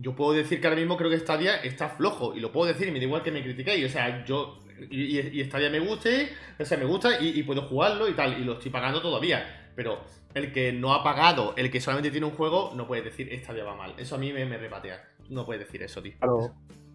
[0.00, 2.88] Yo puedo decir que ahora mismo creo que Stadia está flojo, y lo puedo decir
[2.88, 4.58] y me da igual que me critiquéis, o sea, yo...
[4.90, 8.40] Y, y- Stadia me guste, o sea, me gusta y, y puedo jugarlo y tal,
[8.40, 9.70] y lo estoy pagando todavía.
[9.76, 9.98] Pero
[10.32, 13.62] el que no ha pagado, el que solamente tiene un juego, no puede decir Stadia
[13.64, 13.92] va mal.
[13.98, 15.02] Eso a mí me, me repatea.
[15.28, 16.14] No puedes decir eso, tío.
[16.18, 16.52] Claro.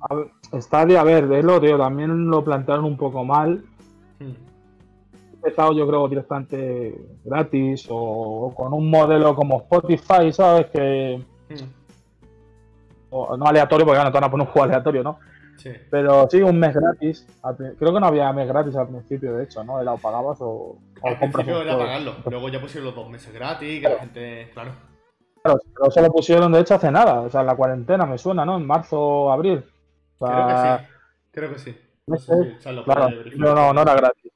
[0.09, 0.27] A ver,
[0.61, 3.63] Stadia, a ver, de lo, tío, también lo plantearon un poco mal.
[4.19, 4.33] Hmm.
[5.35, 10.67] empezado yo creo directamente gratis o, con un modelo como Spotify, ¿sabes?
[10.71, 11.74] Que Hmm.
[13.15, 15.19] O no aleatorio, porque claro, no te van a poner un juego aleatorio, ¿no?
[15.57, 15.71] Sí.
[15.89, 17.25] Pero sí, un mes gratis.
[17.79, 19.81] Creo que no había mes gratis al principio, de hecho, ¿no?
[19.81, 22.15] Era o pagabas o, o Al compras principio era pagarlo.
[22.29, 24.49] Luego ya pusieron los dos meses gratis, que la gente.
[24.53, 24.71] Claro.
[25.41, 28.17] Claro, pero eso lo pusieron de hecho hace nada, o sea, en la cuarentena me
[28.17, 28.57] suena, ¿no?
[28.57, 29.63] En marzo, abril.
[30.17, 30.85] O Creo que sea, sí.
[31.31, 31.77] Creo que sí.
[32.17, 34.31] sé claro, no, no, no era gratis.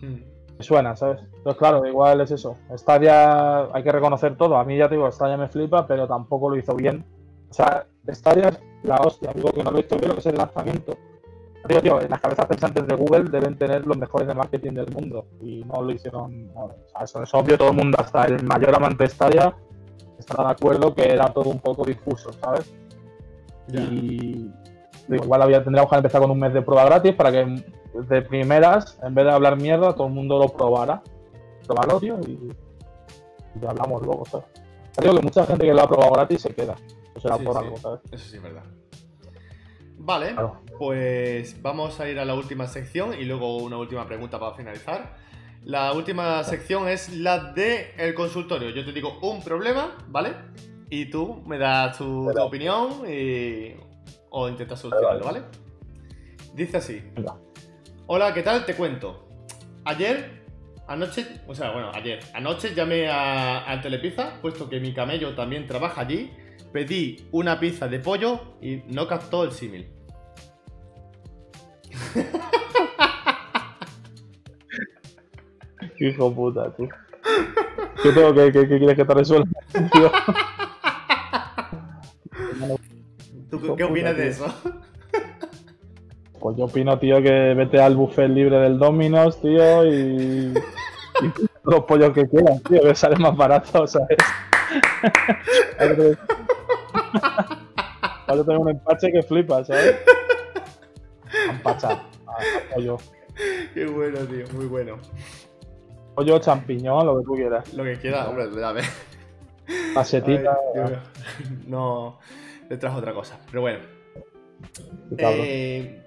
[0.00, 0.20] Hmm.
[0.56, 1.20] Me suena, ¿sabes?
[1.22, 2.56] Entonces, claro, igual es eso.
[2.76, 4.56] Stadia, hay que reconocer todo.
[4.58, 7.04] A mí ya te digo, Stadia me flipa, pero tampoco lo hizo bien.
[7.50, 9.32] O sea, Stadia es la hostia.
[9.34, 10.96] Digo que no lo he visto lo que es el lanzamiento.
[11.68, 14.90] Digo, tío, en las cabezas pensantes de Google deben tener los mejores de marketing del
[14.90, 15.26] mundo.
[15.42, 16.52] Y no lo hicieron.
[16.54, 19.54] no, o sea, eso es obvio, todo el mundo, hasta el mayor amante de Stadia,
[20.18, 22.72] estará de acuerdo que era todo un poco difuso, ¿sabes?
[23.68, 24.50] Y
[25.08, 27.62] digo, igual había, tendríamos que empezar con un mes de prueba gratis para que
[27.94, 31.02] de primeras, en vez de hablar mierda, todo el mundo lo probara.
[31.66, 32.52] Probarlo, tío, y,
[33.60, 34.46] y hablamos luego, ¿sabes?
[35.00, 36.74] Digo que mucha gente que lo ha probado gratis se queda.
[37.20, 37.64] O será Sí, por sí.
[37.64, 38.00] algo, ¿sabes?
[38.12, 38.64] Eso sí es verdad.
[39.98, 40.62] Vale, Claro.
[40.78, 45.14] pues vamos a ir a la última sección y luego una última pregunta para finalizar.
[45.62, 48.70] La última sección es la de el consultorio.
[48.70, 50.32] Yo te digo un problema, ¿vale?
[50.88, 53.74] Y tú me das tu, opinión y...
[54.30, 55.42] o intentas solucionarlo, ¿vale?
[56.54, 57.02] Dice así.
[58.06, 58.64] Hola, ¿qué tal?
[58.64, 59.28] Te cuento.
[59.84, 60.44] Ayer,
[60.88, 65.66] anoche, o sea, bueno, ayer, anoche llamé a, al Telepizza, puesto que mi camello también
[65.66, 66.30] trabaja allí.
[66.72, 69.88] Pedí una pizza de pollo y no captó el símil.
[75.98, 76.88] Hijo puta, tío.
[78.02, 79.46] ¿Qué tengo que, que- que quieres que te resuelva?
[79.92, 80.10] tío?
[83.50, 84.46] ¿Tú qué- Hijo qué opinas puta, de tío.
[84.46, 84.54] eso?
[86.38, 90.54] Pues yo opino, tío, que vete al buffet libre del Domino's, tío, y.
[91.22, 91.30] y
[91.64, 94.16] los pollos que quieras, tío, que sale más barato, ¿sabes?
[98.26, 99.96] Ahora tengo un empache que flipa, ¿sabes?
[101.50, 101.90] Empacha.
[101.92, 102.96] a- Pollo.
[103.74, 104.98] Qué bueno, tío, muy bueno.
[106.14, 107.72] Pollo, champiñón, lo que tú quieras.
[107.74, 108.44] Lo que quieras, hombre,
[110.50, 110.98] a Dios mío.
[111.66, 112.18] no,
[112.68, 113.78] le trajo otra cosa, pero bueno.
[115.18, 116.06] Eh,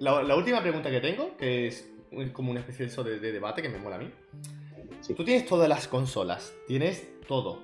[0.00, 1.90] la, la última pregunta que tengo, que es
[2.32, 4.10] como una especie de, eso de, de debate que me mola a mí.
[5.00, 5.14] Sí.
[5.14, 7.62] Tú tienes todas las consolas, tienes todo.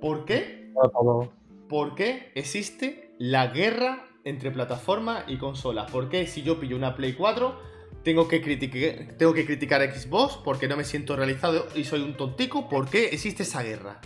[0.00, 0.70] ¿Por qué?
[0.92, 1.32] Todo.
[1.68, 5.86] ¿Por qué existe la guerra entre plataforma y consola?
[5.86, 7.72] ¿Por qué si yo pillo una Play 4
[8.02, 12.02] tengo que, criticar, tengo que criticar a Xbox porque no me siento realizado y soy
[12.02, 12.68] un tontico?
[12.68, 14.00] ¿Por qué existe esa guerra?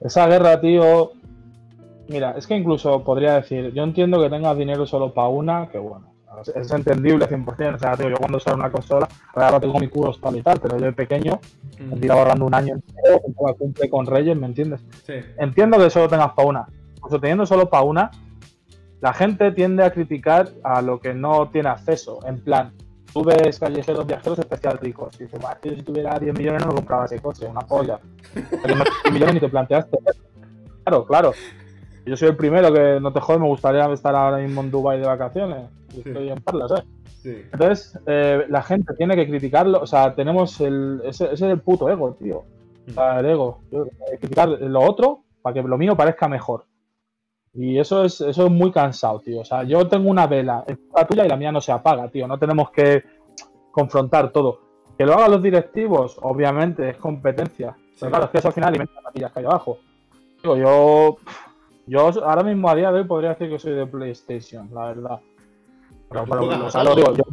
[0.00, 1.12] Esa guerra, tío.
[2.08, 5.78] Mira, es que incluso podría decir, yo entiendo que tengas dinero solo para una, que
[5.78, 7.74] bueno, es entendible 100%.
[7.74, 10.60] O sea, tío, yo cuando sale una consola, ahora tengo mi cubo tal y tal,
[10.60, 11.40] pero yo de pequeño
[11.78, 13.20] me he ahorrando un año entero,
[13.58, 14.80] cumple con Reyes, ¿me entiendes?
[15.06, 15.14] Sí.
[15.38, 16.66] Entiendo que solo tengas para una.
[16.96, 18.10] Incluso teniendo solo para una,
[19.00, 22.20] la gente tiende a criticar a lo que no tiene acceso.
[22.26, 22.72] En plan,
[23.12, 25.14] tú ves callejeros viajeros especial ricos.
[25.20, 25.40] Y dices,
[25.76, 27.98] si tuviera 10 millones no compraba ese coche, una polla.
[28.32, 29.98] Pero no 10 millones ni te planteaste.
[30.84, 31.32] Claro, claro.
[32.06, 34.98] Yo soy el primero que no te jodes, me gustaría estar ahora mismo en Dubai
[34.98, 35.70] de vacaciones.
[35.94, 36.84] Y estoy en Parla, ¿sabes?
[37.22, 37.42] Sí.
[37.52, 39.80] Entonces, eh, la gente tiene que criticarlo.
[39.80, 41.00] O sea, tenemos el.
[41.04, 42.44] Ese, ese es el puto ego, tío.
[42.88, 43.60] O sea, el ego.
[44.20, 46.64] criticar lo otro para que lo mío parezca mejor.
[47.54, 49.40] Y eso es, eso es muy cansado, tío.
[49.40, 52.08] O sea, yo tengo una vela, es la tuya y la mía no se apaga,
[52.08, 52.26] tío.
[52.26, 53.04] No tenemos que
[53.70, 54.60] confrontar todo.
[54.98, 57.76] Que lo hagan los directivos, obviamente, es competencia.
[57.98, 59.78] Pero claro, es que eso al final alimenta las que hay abajo.
[60.42, 61.16] Digo, yo.
[61.86, 65.20] Yo ahora mismo a día de hoy podría decir que soy de PlayStation, la verdad.
[66.22, 67.24] Pero, yo,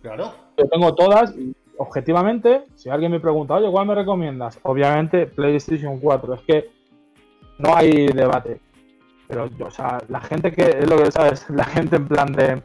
[0.00, 0.32] claro.
[0.56, 4.58] yo tengo todas y objetivamente, si alguien me pregunta, oye, ¿cuál me recomiendas?
[4.62, 6.34] Obviamente PlayStation 4.
[6.34, 6.70] Es que
[7.58, 8.60] no hay debate.
[9.28, 12.62] Pero, o sea, la gente que es lo que sabes, la gente en plan de.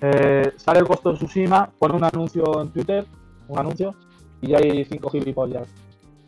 [0.00, 3.06] Eh, sale el costo de Tsushima, pone un anuncio en Twitter,
[3.46, 3.94] un anuncio,
[4.40, 5.68] y hay cinco gilipollas.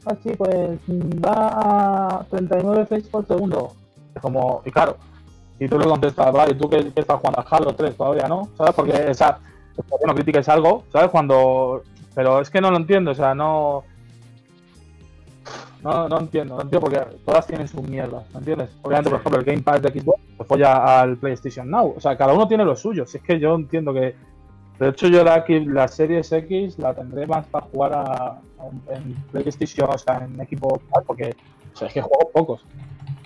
[0.07, 0.79] Ah, sí, pues
[1.25, 3.73] va a 39 frames por segundo.
[4.15, 4.97] Es como, y claro,
[5.59, 8.49] y tú le contestas, vale, ¿y tú qué, estás jugando a Halo 3 todavía, no?
[8.57, 8.75] ¿Sabes?
[8.75, 9.39] Porque, o sea,
[10.07, 11.11] no critiques algo, ¿sabes?
[11.11, 11.83] Cuando.
[12.15, 13.85] Pero es que no lo entiendo, o sea, no
[15.85, 18.71] no, no entiendo, no entiendo porque todas tienen sus mierdas, ¿me entiendes?
[18.81, 21.93] Obviamente, por ejemplo, el Game Pass de Xbox se folla al PlayStation Now.
[21.95, 23.05] O sea, cada uno tiene lo suyo.
[23.05, 24.15] Si es que yo entiendo que.
[24.79, 28.41] De hecho, yo la, la Series X la tendré más para jugar a,
[28.89, 31.37] en PlayStation, o sea, en equipo porque
[31.79, 32.65] o es que juego pocos.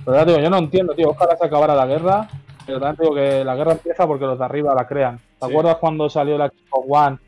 [0.09, 1.11] Pero ya digo, yo no entiendo, tío.
[1.11, 2.27] Ojalá se acabara la guerra.
[2.65, 5.21] Pero también digo que la guerra empieza porque los de arriba la crean.
[5.39, 7.19] ¿Te acuerdas cuando salió la Xbox One?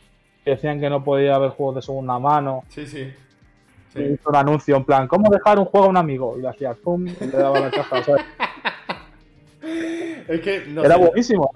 [0.42, 2.64] Que decían que no podía haber juegos de segunda mano.
[2.68, 3.12] Sí, sí.
[3.92, 4.02] Sí.
[4.02, 6.38] Hizo un anuncio en plan, ¿cómo dejar un juego a un amigo?
[6.38, 7.96] Y le hacía pum y le daba la caja.
[10.28, 11.50] es que no Era buenísimo.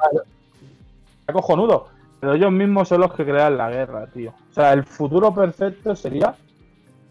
[1.26, 1.88] Era cojonudo.
[2.20, 4.34] Pero ellos mismos son los que crean la guerra, tío.
[4.50, 6.34] O sea, el futuro perfecto sería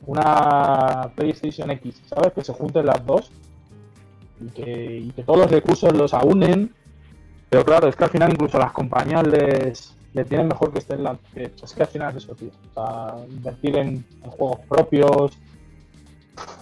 [0.06, 2.31] una PlayStation X, ¿sabes?
[2.34, 3.31] Que se junten las dos
[4.39, 6.73] y que, y que todos los recursos los aunen.
[7.49, 10.93] Pero claro, es que al final incluso las compañías les, le tienen mejor que esté
[10.95, 11.18] en la.
[11.35, 12.49] Es que al final es eso, tío.
[12.49, 15.38] O sea, invertir en, juegos propios.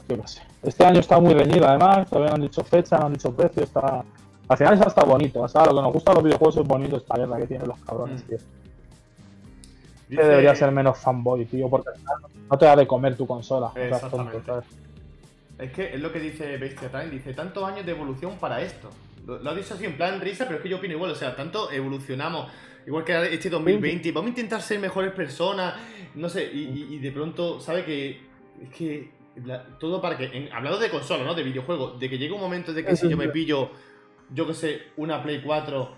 [0.08, 0.42] Yo qué sé.
[0.64, 2.10] Este año está muy reñido, además.
[2.10, 3.64] Todavía no han dicho fecha, no han dicho precio.
[3.64, 4.04] Está.
[4.48, 5.42] Al final es hasta bonito.
[5.42, 7.68] O sea, lo que nos gusta de los videojuegos es bonito esta guerra que tienen
[7.68, 8.28] los cabrones, mm.
[8.28, 8.38] tío.
[10.10, 11.90] debería ser menos fanboy, tío, porque
[12.50, 13.72] no te da de comer tu consola.
[13.76, 14.42] Exactamente.
[15.62, 18.90] Es que es lo que dice Bestia Time, dice, tantos años de evolución para esto.
[19.26, 21.16] Lo, lo, ha dicho así en plan risa, pero es que yo opino igual, o
[21.16, 22.52] sea, tanto evolucionamos
[22.86, 25.76] Igual que este 2020, vamos a intentar ser mejores personas,
[26.16, 28.22] no sé, y, de pronto, ¿sabe que
[28.62, 29.12] Es que
[29.80, 31.34] todo para que, hablando de consola, ¿no?
[31.34, 33.72] De videojuegos, de que llegue un momento de que si yo me pillo,
[34.34, 35.96] yo que sé, una Play 4,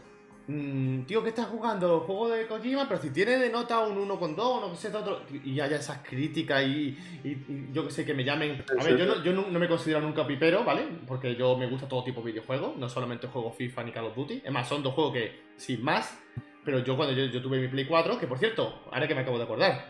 [0.48, 2.02] mmm, tío, ¿qué estás jugando?
[2.02, 5.22] Juego de Kojima, pero si tiene de nota un 1,2 o no que sé, otro,
[5.44, 6.98] y haya esas críticas y,
[7.72, 8.64] yo que sé, que me llamen.
[8.80, 10.88] A ver, yo, no, yo no, me considero nunca pipero, ¿vale?
[11.08, 14.16] Porque yo me gusta todo tipo de videojuegos, no solamente juego FIFA ni Call of
[14.16, 14.42] Duty.
[14.46, 16.20] Es más, son dos juegos que, sin más,
[16.64, 19.38] pero yo cuando yo, tuve mi Play 4, que por cierto, ahora que me acabo
[19.38, 19.86] de acordar,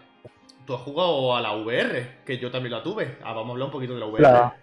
[0.66, 3.18] tú has jugado a la VR, que yo también la tuve.
[3.24, 4.22] Ah, vamos a hablar un poquito de la VR.
[4.22, 4.56] La,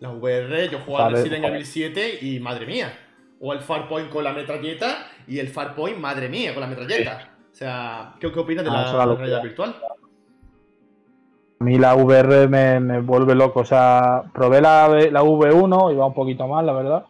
[0.00, 3.05] la VR, yo jugaba al Resident Evil 7 y madre mía.
[3.40, 7.30] O el Farpoint con la metralleta y el Farpoint, madre mía, con la metralleta.
[7.52, 9.76] O sea, ¿qué, qué opinas de ah, la, realidad virtual?
[11.58, 13.60] A mí la VR me, vuelve loco.
[13.60, 17.06] O sea, probé la, la V1 y va un poquito mal, la verdad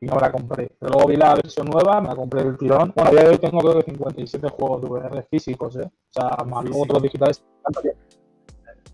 [0.00, 0.70] y no la compré.
[0.80, 2.92] luego vi la versión nueva, me la compré el tirón.
[2.96, 5.84] Bueno, a día de hoy tengo creo que 57 juegos de VR físicos, ¿eh?
[5.84, 7.44] O sea, más luego otros digitales.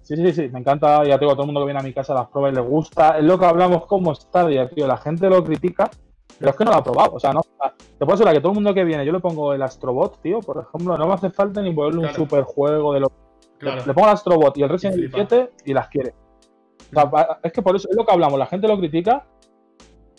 [0.02, 1.04] Sí, sí, sí, me encanta.
[1.04, 2.60] Ya tengo a todo el mundo que viene a mi casa, las pruebas y le
[2.60, 3.18] gusta.
[3.18, 4.86] Es lo que hablamos como Stadia, tío.
[4.88, 5.90] La gente lo critica,
[6.38, 7.14] pero es que no lo ha probado.
[7.14, 7.40] O sea, no.
[7.40, 10.40] Te puedo asegurar que todo el mundo que viene, yo le pongo el Astrobot, tío,
[10.40, 13.12] por ejemplo, no me hace falta ni ponerle un super juego de lo.
[13.58, 13.82] Claro.
[13.86, 16.14] Le pongo el Astrobot y el Resident Evil 7 y las quiere.
[17.42, 18.38] es que por eso es lo que hablamos.
[18.38, 19.24] La gente lo critica,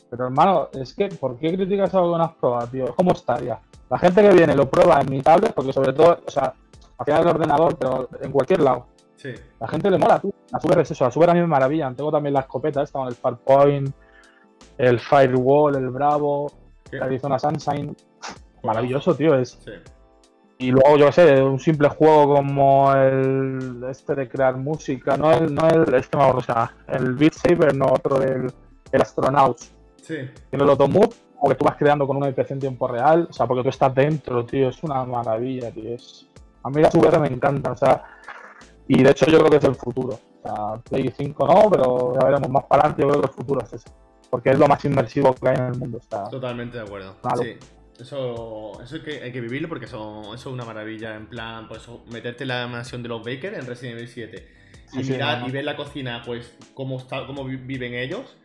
[0.09, 2.85] pero hermano, es que, ¿por qué criticas algo que no has probado, tío?
[2.85, 3.59] Es como estaría.
[3.89, 6.53] La gente que viene lo prueba en mi tablet, porque sobre todo, o sea,
[6.97, 8.87] al final del ordenador, pero en cualquier lado.
[9.15, 9.29] Sí.
[9.59, 10.33] La gente le mola, tú.
[10.51, 11.91] La Super es eso, Super a mí me maravilla.
[11.95, 13.93] Tengo también la escopeta esta con el Farpoint,
[14.77, 16.51] el Firewall, el Bravo,
[16.91, 17.95] el Arizona Sunshine.
[18.63, 19.57] Maravilloso, tío, es.
[19.63, 19.71] Sí.
[20.59, 25.31] y luego, yo qué sé, un simple juego como el este de crear música, no
[25.31, 28.51] el, no el, este o sea, el Beat Saber, no otro del
[28.91, 29.71] el Astronauts.
[30.01, 30.17] Sí.
[30.49, 33.33] Tiene dos moves, como que tú vas creando con una IPC en tiempo real, o
[33.33, 35.93] sea, porque tú estás dentro, tío, es una maravilla, tío.
[35.93, 36.27] Es...
[36.63, 38.03] A mí las VR me encantan, o sea,
[38.87, 40.19] y de hecho yo creo que es el futuro.
[40.43, 43.33] O sea, Play 5 no, pero ya veremos más para adelante, yo creo que el
[43.33, 43.89] futuro es ese.
[44.29, 45.97] Porque es lo más inmersivo que hay en el mundo.
[45.99, 46.29] Está...
[46.29, 47.15] Totalmente de acuerdo.
[47.41, 47.55] Sí.
[47.99, 51.15] Eso, eso hay, que, hay que vivirlo porque eso, eso es una maravilla.
[51.15, 54.47] En plan, pues meterte en la mansión de los Baker en Resident Evil 7
[54.93, 55.49] y Sí, sí, mirar no, no.
[55.49, 58.37] y ver la cocina, pues cómo está, cómo vi- viven ellos.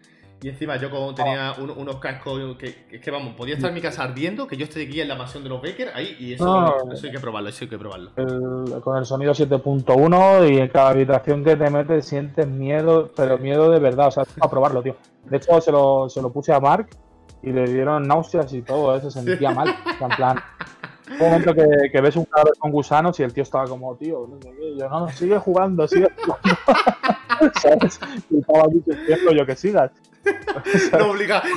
[0.42, 3.68] Y encima yo como tenía un- unos cascos que, que, es que, vamos, podía estar
[3.68, 6.16] en mi casa ardiendo, que yo estoy aquí en la mansión de los Baker, ahí,
[6.18, 6.92] y eso, No.
[6.92, 8.10] eso hay que probarlo, eso hay que probarlo.
[8.16, 13.38] el- con el sonido 7.1 y en cada habitación que te metes sientes miedo, pero
[13.38, 14.96] miedo de verdad, o sea, para probarlo, tío.
[15.26, 16.88] De hecho, se lo, se lo puse a Mark
[17.42, 19.00] y le dieron náuseas y todo, ¿eh?
[19.00, 19.68] se sentía mal.
[20.00, 20.38] En plan,
[21.10, 24.26] un momento que, que ves un cadáver con gusanos y el tío estaba como, tío,
[24.28, 26.58] no sé qué, yo, no, no, sigue jugando, sigue jugando.
[27.60, 28.00] ¿Sabes?
[28.30, 29.90] Y estaba sufriendo yo que sigas.
[30.98, 31.42] No obliga.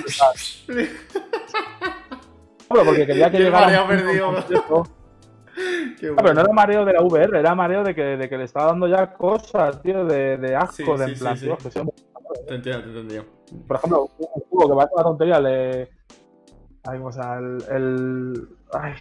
[2.68, 3.88] Porque quería que llegara.
[3.88, 4.32] perdido.
[4.32, 4.44] No,
[6.18, 8.68] pero no era mareo de la VR, era mareo de que, de que le estaba
[8.68, 11.70] dando ya cosas, tío, de, de asco, Sí, de sí, en plan, sí, tío, que
[11.70, 13.28] Te entiendo, te entiendo.
[13.68, 15.90] Por ejemplo, un juego que parece una tontería, le.
[16.84, 17.64] Ay, o sea, el.
[17.70, 18.94] el ay,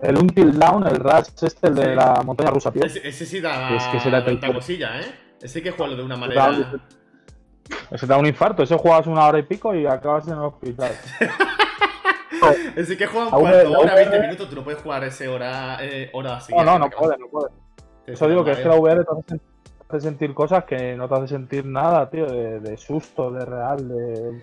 [0.00, 2.84] el Until Down, el Rush, este, el de la montaña rusa, tío.
[2.84, 5.06] Ese, ese sí da, Es que será cosilla, ¿eh?
[5.40, 6.80] Ese hay que jugarlo de una manera.
[7.90, 10.40] Ese te da un infarto, ese juegas una hora y pico y acabas en el
[10.40, 10.92] hospital.
[12.76, 15.04] Ese que juega La V- cuatro la horas, VR 20 minutos, tú no puedes jugar
[15.04, 17.52] ese hora, eh, hora No, no, no puedes, no puedes.
[18.06, 18.76] Eso digo que es que la.
[18.76, 22.60] VR te hace, te hace sentir cosas que no te hace sentir nada, tío, de,
[22.60, 24.42] de susto, de real, de.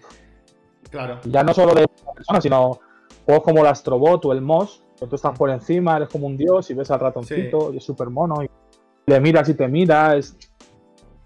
[0.89, 1.19] Claro.
[1.23, 2.79] Ya no solo de personas, sino
[3.25, 6.37] juegos como el Astrobot o el Moss, que tú estás por encima, eres como un
[6.37, 8.49] dios y ves al ratoncito y es súper mono y
[9.07, 10.35] le miras y te mira, es...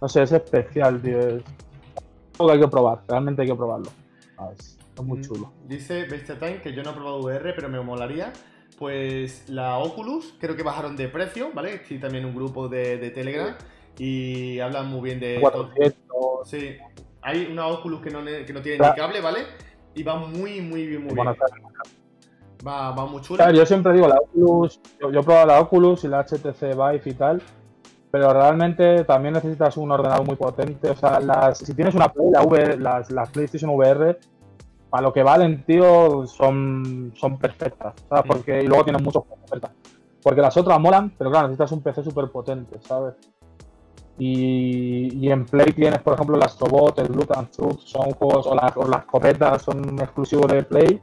[0.01, 1.19] No sé, es especial, tío.
[1.19, 1.43] Es
[2.47, 3.89] que hay que probar, realmente hay que probarlo.
[4.37, 5.51] Ah, Es, muy Mm, chulo.
[5.67, 8.33] Dice Bestia Time que yo no he probado VR, pero me molaría.
[8.77, 11.75] Pues la Oculus, creo que bajaron de precio, ¿vale?
[11.75, 13.55] Estoy también en un grupo de, de Telegram
[13.97, 15.39] y hablan muy bien de.
[15.41, 15.95] 400,
[16.45, 16.77] Sí.
[17.21, 18.93] Hay una Oculus que no, ne- que no tiene Claro.
[18.93, 19.39] ni cable, ¿vale?
[19.95, 21.63] Y va muy, muy bien, muy bueno, bien.
[22.65, 23.37] Va, va muy chula.
[23.45, 26.61] Claro, yo siempre digo la Oculus, yo, yo he probado la Oculus y la HTC
[26.75, 27.41] Vive y tal,
[28.11, 30.90] pero realmente también necesitas un ordenador muy potente.
[30.90, 34.18] O sea, las, si tienes una Play, la VR, las, las PlayStation VR,
[34.90, 37.94] para lo que valen, tío, son, son perfectas.
[38.10, 38.26] ¿sabes?
[38.26, 38.27] Mm.
[38.27, 39.72] Porque, y luego tienen muchos juegos de oferta.
[40.23, 43.14] Porque las otras molan, pero claro, necesitas un PC súper potente, ¿sabes?
[44.18, 48.56] Y, y en Play tienes, por ejemplo, el Astrobot, el Bluetooth Truth, son juegos, o
[48.56, 51.02] las, o las copetas son exclusivos de Play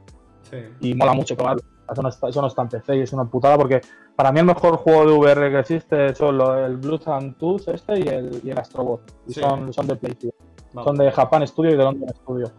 [0.49, 0.57] Sí.
[0.79, 1.61] y mola mucho probarlo.
[1.91, 3.81] Eso no, está, eso no está en PC y es una putada porque
[4.15, 7.67] para mí el mejor juego de VR que existe son lo- el Bluetooth and Tooth
[7.69, 9.01] este y el, y el Astrobot.
[9.27, 9.39] Y Sí.
[9.41, 10.31] son, son de Play, tío.
[10.73, 10.85] Vamos.
[10.85, 12.51] Son de Japan Studio y de London Studio.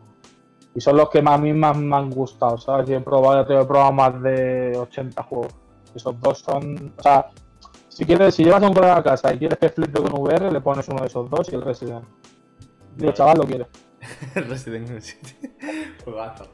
[0.75, 2.89] Y son los que más, a mí más me han gustado, ¿sabes?
[2.89, 5.53] Y he probado, ya te he probado más de 80 juegos.
[5.95, 6.95] Esos dos son...
[6.99, 7.27] O sea,
[7.89, 10.53] si quieres, si llevas a un colega a casa y quieres que flipe con VR,
[10.53, 12.05] le pones uno de esos dos y el Resident.
[12.99, 13.67] Y el chaval lo quiere.
[14.35, 15.57] Resident Evil 7.
[16.05, 16.45] Juegazo.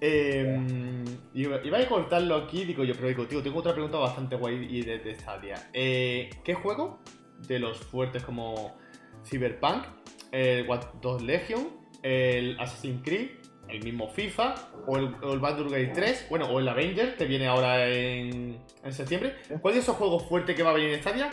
[0.00, 1.04] Eh,
[1.34, 4.82] iba, a cortarlo aquí, digo yo, pero digo, tío, tengo otra pregunta bastante guay y
[4.82, 5.68] de, de Stadia.
[5.72, 7.00] Eh, ¿Qué juego
[7.46, 8.76] de los fuertes como
[9.24, 9.84] Cyberpunk,
[10.32, 11.68] el Watch Dogs Legion,
[12.02, 13.30] el Assassin's Creed,
[13.68, 14.54] el mismo FIFA
[14.86, 18.58] o el, o el Baldur's Gate 3, bueno, o el Avenger que viene ahora en,
[18.82, 19.36] en septiembre?
[19.60, 21.30] ¿Cuál de esos juegos fuertes que va a venir en Stadia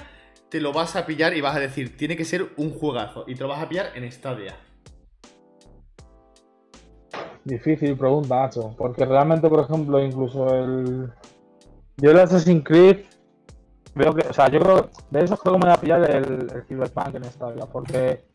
[0.49, 3.35] te lo vas a pillar y vas a decir, tiene que ser un juegazo y
[3.35, 4.57] te lo vas a pillar en Stadia?
[7.47, 8.75] Difícil pregunta, macho.
[8.77, 11.09] Porque realmente, por ejemplo, incluso el.
[11.95, 13.05] Yo el Assassin's Creed.
[13.95, 14.27] Veo que.
[14.27, 14.89] O sea, yo creo.
[15.09, 17.65] De esos creo que me voy a pillar el, el Cyberpunk en esta vida.
[17.65, 18.25] Porque.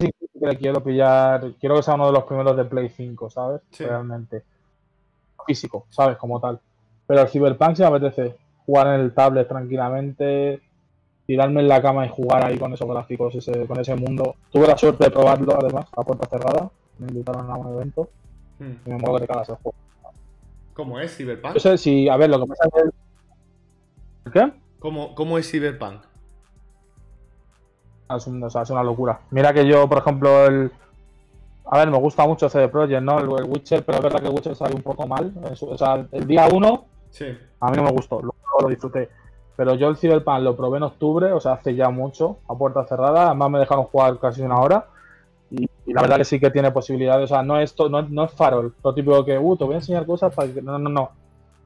[0.00, 1.52] Sí que le quiero pillar.
[1.60, 3.60] Quiero que sea uno de los primeros de Play 5, ¿sabes?
[3.70, 3.84] Sí.
[3.84, 4.42] Realmente.
[5.46, 6.16] Físico, ¿sabes?
[6.16, 6.58] Como tal.
[7.06, 8.36] Pero el Cyberpunk sí me apetece.
[8.66, 10.60] Jugar en el tablet tranquilamente.
[11.26, 14.34] Tirarme en la cama y jugar ahí con esos gráficos, ese, con ese mundo.
[14.50, 16.70] Tuve la suerte de probarlo, además, a puerta cerrada.
[16.98, 18.08] Me invitaron a un evento.
[18.58, 18.74] Hmm.
[18.86, 19.74] Me cagas el juego.
[20.74, 21.54] ¿Cómo es Cyberpunk?
[21.54, 22.72] Yo sé si, a ver, lo que pasa es
[24.24, 24.30] que.
[24.32, 24.52] ¿Qué?
[24.78, 26.02] ¿Cómo, cómo es Cyberpunk?
[28.16, 29.20] Es, un- o sea, es una locura.
[29.30, 30.70] Mira que yo, por ejemplo, el.
[31.70, 33.18] A ver, me gusta mucho CD Projekt, ¿no?
[33.18, 35.32] El, el Witcher, pero es verdad que el Witcher salió un poco mal.
[35.60, 37.26] O sea, el día 1 Sí.
[37.60, 39.08] a mí no me gustó, luego lo disfruté.
[39.56, 42.84] Pero yo el Cyberpunk lo probé en octubre, o sea, hace ya mucho, a puerta
[42.86, 43.26] cerrada.
[43.26, 44.86] Además me dejaron jugar casi una hora.
[45.88, 47.24] Y, la verdad que sí que tiene posibilidades.
[47.24, 49.74] O sea, no es, to- no, no es farol, lo típico que, uh, te voy
[49.74, 50.60] a enseñar cosas para que.
[50.62, 51.10] No, no, no.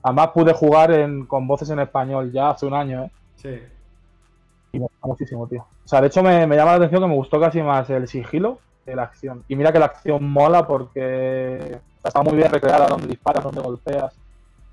[0.02, 3.10] Además pude jugar en, con voces en español ya hace un año, ¿eh?
[3.36, 3.60] Sí.
[4.72, 5.60] Y me gusta muchísimo, tío.
[5.84, 8.08] O sea, de hecho me, me llama la atención que me gustó casi más el
[8.08, 9.44] sigilo que la acción.
[9.48, 14.14] Y mira que la acción mola porque está muy bien recreada, donde disparas, donde golpeas,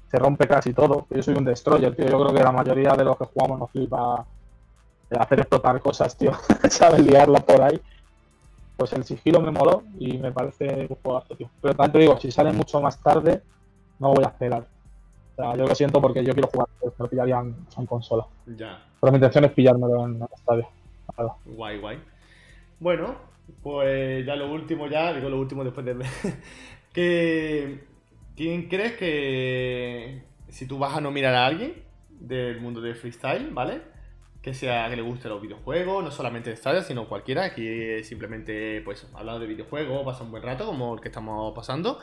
[0.09, 1.05] se rompe casi todo.
[1.09, 2.07] Yo soy un destroyer, tío.
[2.07, 4.25] Yo creo que la mayoría de los que jugamos nos flipa
[5.19, 6.31] hacer explotar cosas, tío.
[6.69, 7.79] Sabes liarla por ahí.
[8.79, 11.49] Pues el sigilo me moló y me parece un juegazo, tío.
[11.61, 13.41] Pero te digo, si sale mucho más tarde,
[13.99, 14.61] no voy a esperar.
[14.61, 18.25] O sea, yo lo siento porque yo quiero jugar, pero lo pillaría en, en consola.
[18.45, 18.81] Ya.
[19.01, 20.69] Pero mi intención es pillármelo en estadio.
[21.17, 21.35] Nada.
[21.43, 21.99] Guay, guay.
[22.79, 23.15] Bueno,
[23.61, 25.97] pues ya lo último, ya, digo lo último después de.
[26.93, 27.83] que,
[28.37, 31.73] ¿Quién crees que si tú vas a nominar a alguien
[32.17, 33.81] del mundo del freestyle, ¿vale?
[34.41, 38.81] Que sea que le guste los videojuegos, no solamente de Stadia, sino cualquiera, aquí simplemente,
[38.85, 41.99] pues, hablando de videojuegos, pasa un buen rato, como el que estamos pasando.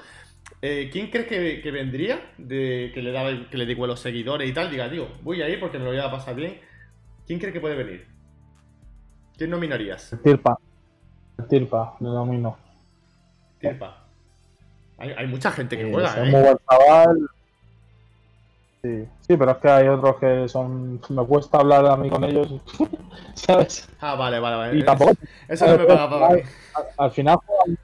[0.60, 2.32] Eh, ¿Quién crees que, que vendría?
[2.36, 5.40] De, que le da, que le dé igual los seguidores y tal, diga, digo, voy
[5.42, 6.60] a ir porque me lo voy a pasar bien.
[7.26, 8.06] ¿Quién crees que puede venir?
[9.36, 10.14] ¿Quién nominarías?
[10.22, 10.58] Tirpa.
[11.48, 12.56] Tirpa, lo domino.
[13.60, 14.04] Tirpa.
[14.98, 16.30] Hay, hay mucha gente que Sí, juega, es ¿eh?
[16.30, 17.30] muy buen chaval.
[18.86, 19.08] Sí.
[19.20, 21.00] sí, pero es que hay otros que son.
[21.08, 22.54] Me cuesta hablar a mí con ellos,
[23.34, 23.88] ¿sabes?
[24.00, 24.78] Ah, vale, vale, vale.
[24.78, 25.12] Y tampoco.
[25.48, 26.40] Eso no me paga para mí.
[26.74, 27.78] Al, al final juegan.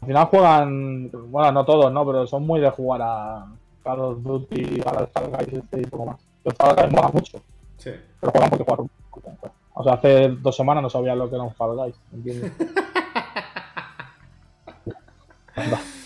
[0.00, 1.10] Al final juegan.
[1.30, 2.06] Bueno, no todos, ¿no?
[2.06, 3.46] Pero son muy de jugar a
[3.82, 6.20] Call of Duty, a las Guys este y poco más.
[6.44, 7.40] Los Fall Guys mola mucho,
[7.78, 7.90] Sí.
[8.20, 8.90] pero juegan porque juegan.
[9.74, 12.52] O sea, hace dos semanas no sabía lo que era un Fall Guys, ¿entiendes?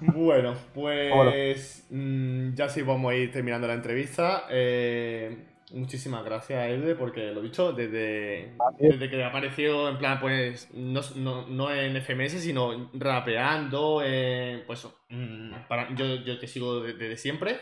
[0.00, 4.44] Bueno, pues mm, ya sí vamos a ir terminando la entrevista.
[4.50, 5.36] Eh,
[5.72, 11.46] muchísimas gracias, Elde, porque lo dicho, desde, desde que apareció en plan, pues, no, no,
[11.48, 17.16] no en FMS, sino rapeando, eh, pues, mm, para, yo, yo te sigo de- desde
[17.16, 17.58] siempre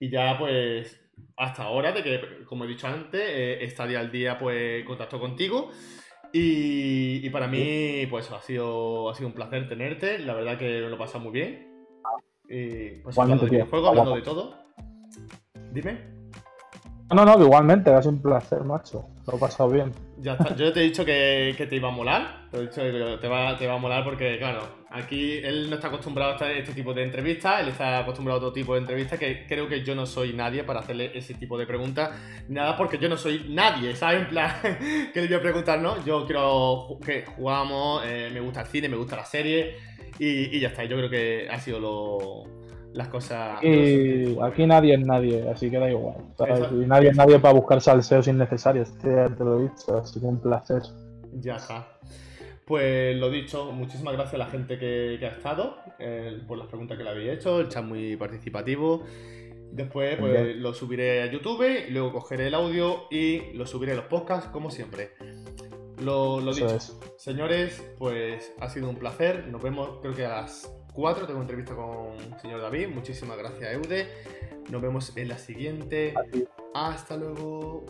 [0.00, 1.00] y ya, pues,
[1.36, 5.70] hasta ahora, de que, como he dicho antes, eh, Estadia al día, pues, contacto contigo.
[6.32, 10.18] Y, y para mí, pues ha sido, ha sido un placer tenerte.
[10.18, 11.73] La verdad que me lo he pasado muy bien.
[12.48, 14.54] Y pues hablando Igualmente, de videojuegos, hablando de todo.
[15.72, 16.14] Dime.
[17.14, 19.06] No, no, que igualmente, ha sido un placer, macho.
[19.26, 19.92] Lo he pasado bien.
[20.18, 20.56] Ya está.
[20.56, 22.48] Yo te he dicho que, que te iba a molar.
[22.50, 24.60] Te he dicho que te va, te va a molar porque, claro,
[24.90, 27.60] aquí él no está acostumbrado a este, este tipo de entrevistas.
[27.60, 30.64] Él está acostumbrado a otro tipo de entrevistas que creo que yo no soy nadie
[30.64, 32.10] para hacerle ese tipo de preguntas.
[32.48, 34.22] Nada, porque yo no soy nadie, ¿sabes?
[34.22, 34.56] En plan,
[35.12, 36.02] que le voy a preguntar, ¿no?
[36.04, 40.60] Yo quiero que jugamos, eh, me gusta el cine, me gusta la serie y, y
[40.60, 40.84] ya está.
[40.84, 42.44] Yo creo que ha sido lo,
[42.94, 43.62] las cosas...
[43.62, 46.16] Y aquí nadie es nadie, así que da igual.
[46.86, 50.40] nadie es nadie para buscar salseos innecesarios, ya te lo he dicho, así que un
[50.40, 50.82] placer.
[51.40, 51.88] Ya está.
[52.64, 56.68] Pues lo dicho, muchísimas gracias a la gente que, que ha estado eh, por las
[56.68, 59.02] preguntas que le habéis hecho, el chat muy participativo.
[59.72, 63.96] Después pues, lo subiré a YouTube, y luego cogeré el audio y lo subiré a
[63.96, 65.10] los podcasts, como siempre.
[66.00, 66.96] Lo, dicho, es.
[67.16, 69.46] señores, pues ha sido un placer.
[69.48, 72.88] Nos vemos, creo que a las 4 tengo entrevista con el señor David.
[72.88, 74.08] Muchísimas gracias, Eude.
[74.70, 76.14] Nos vemos en la siguiente.
[76.74, 77.84] Hasta luego.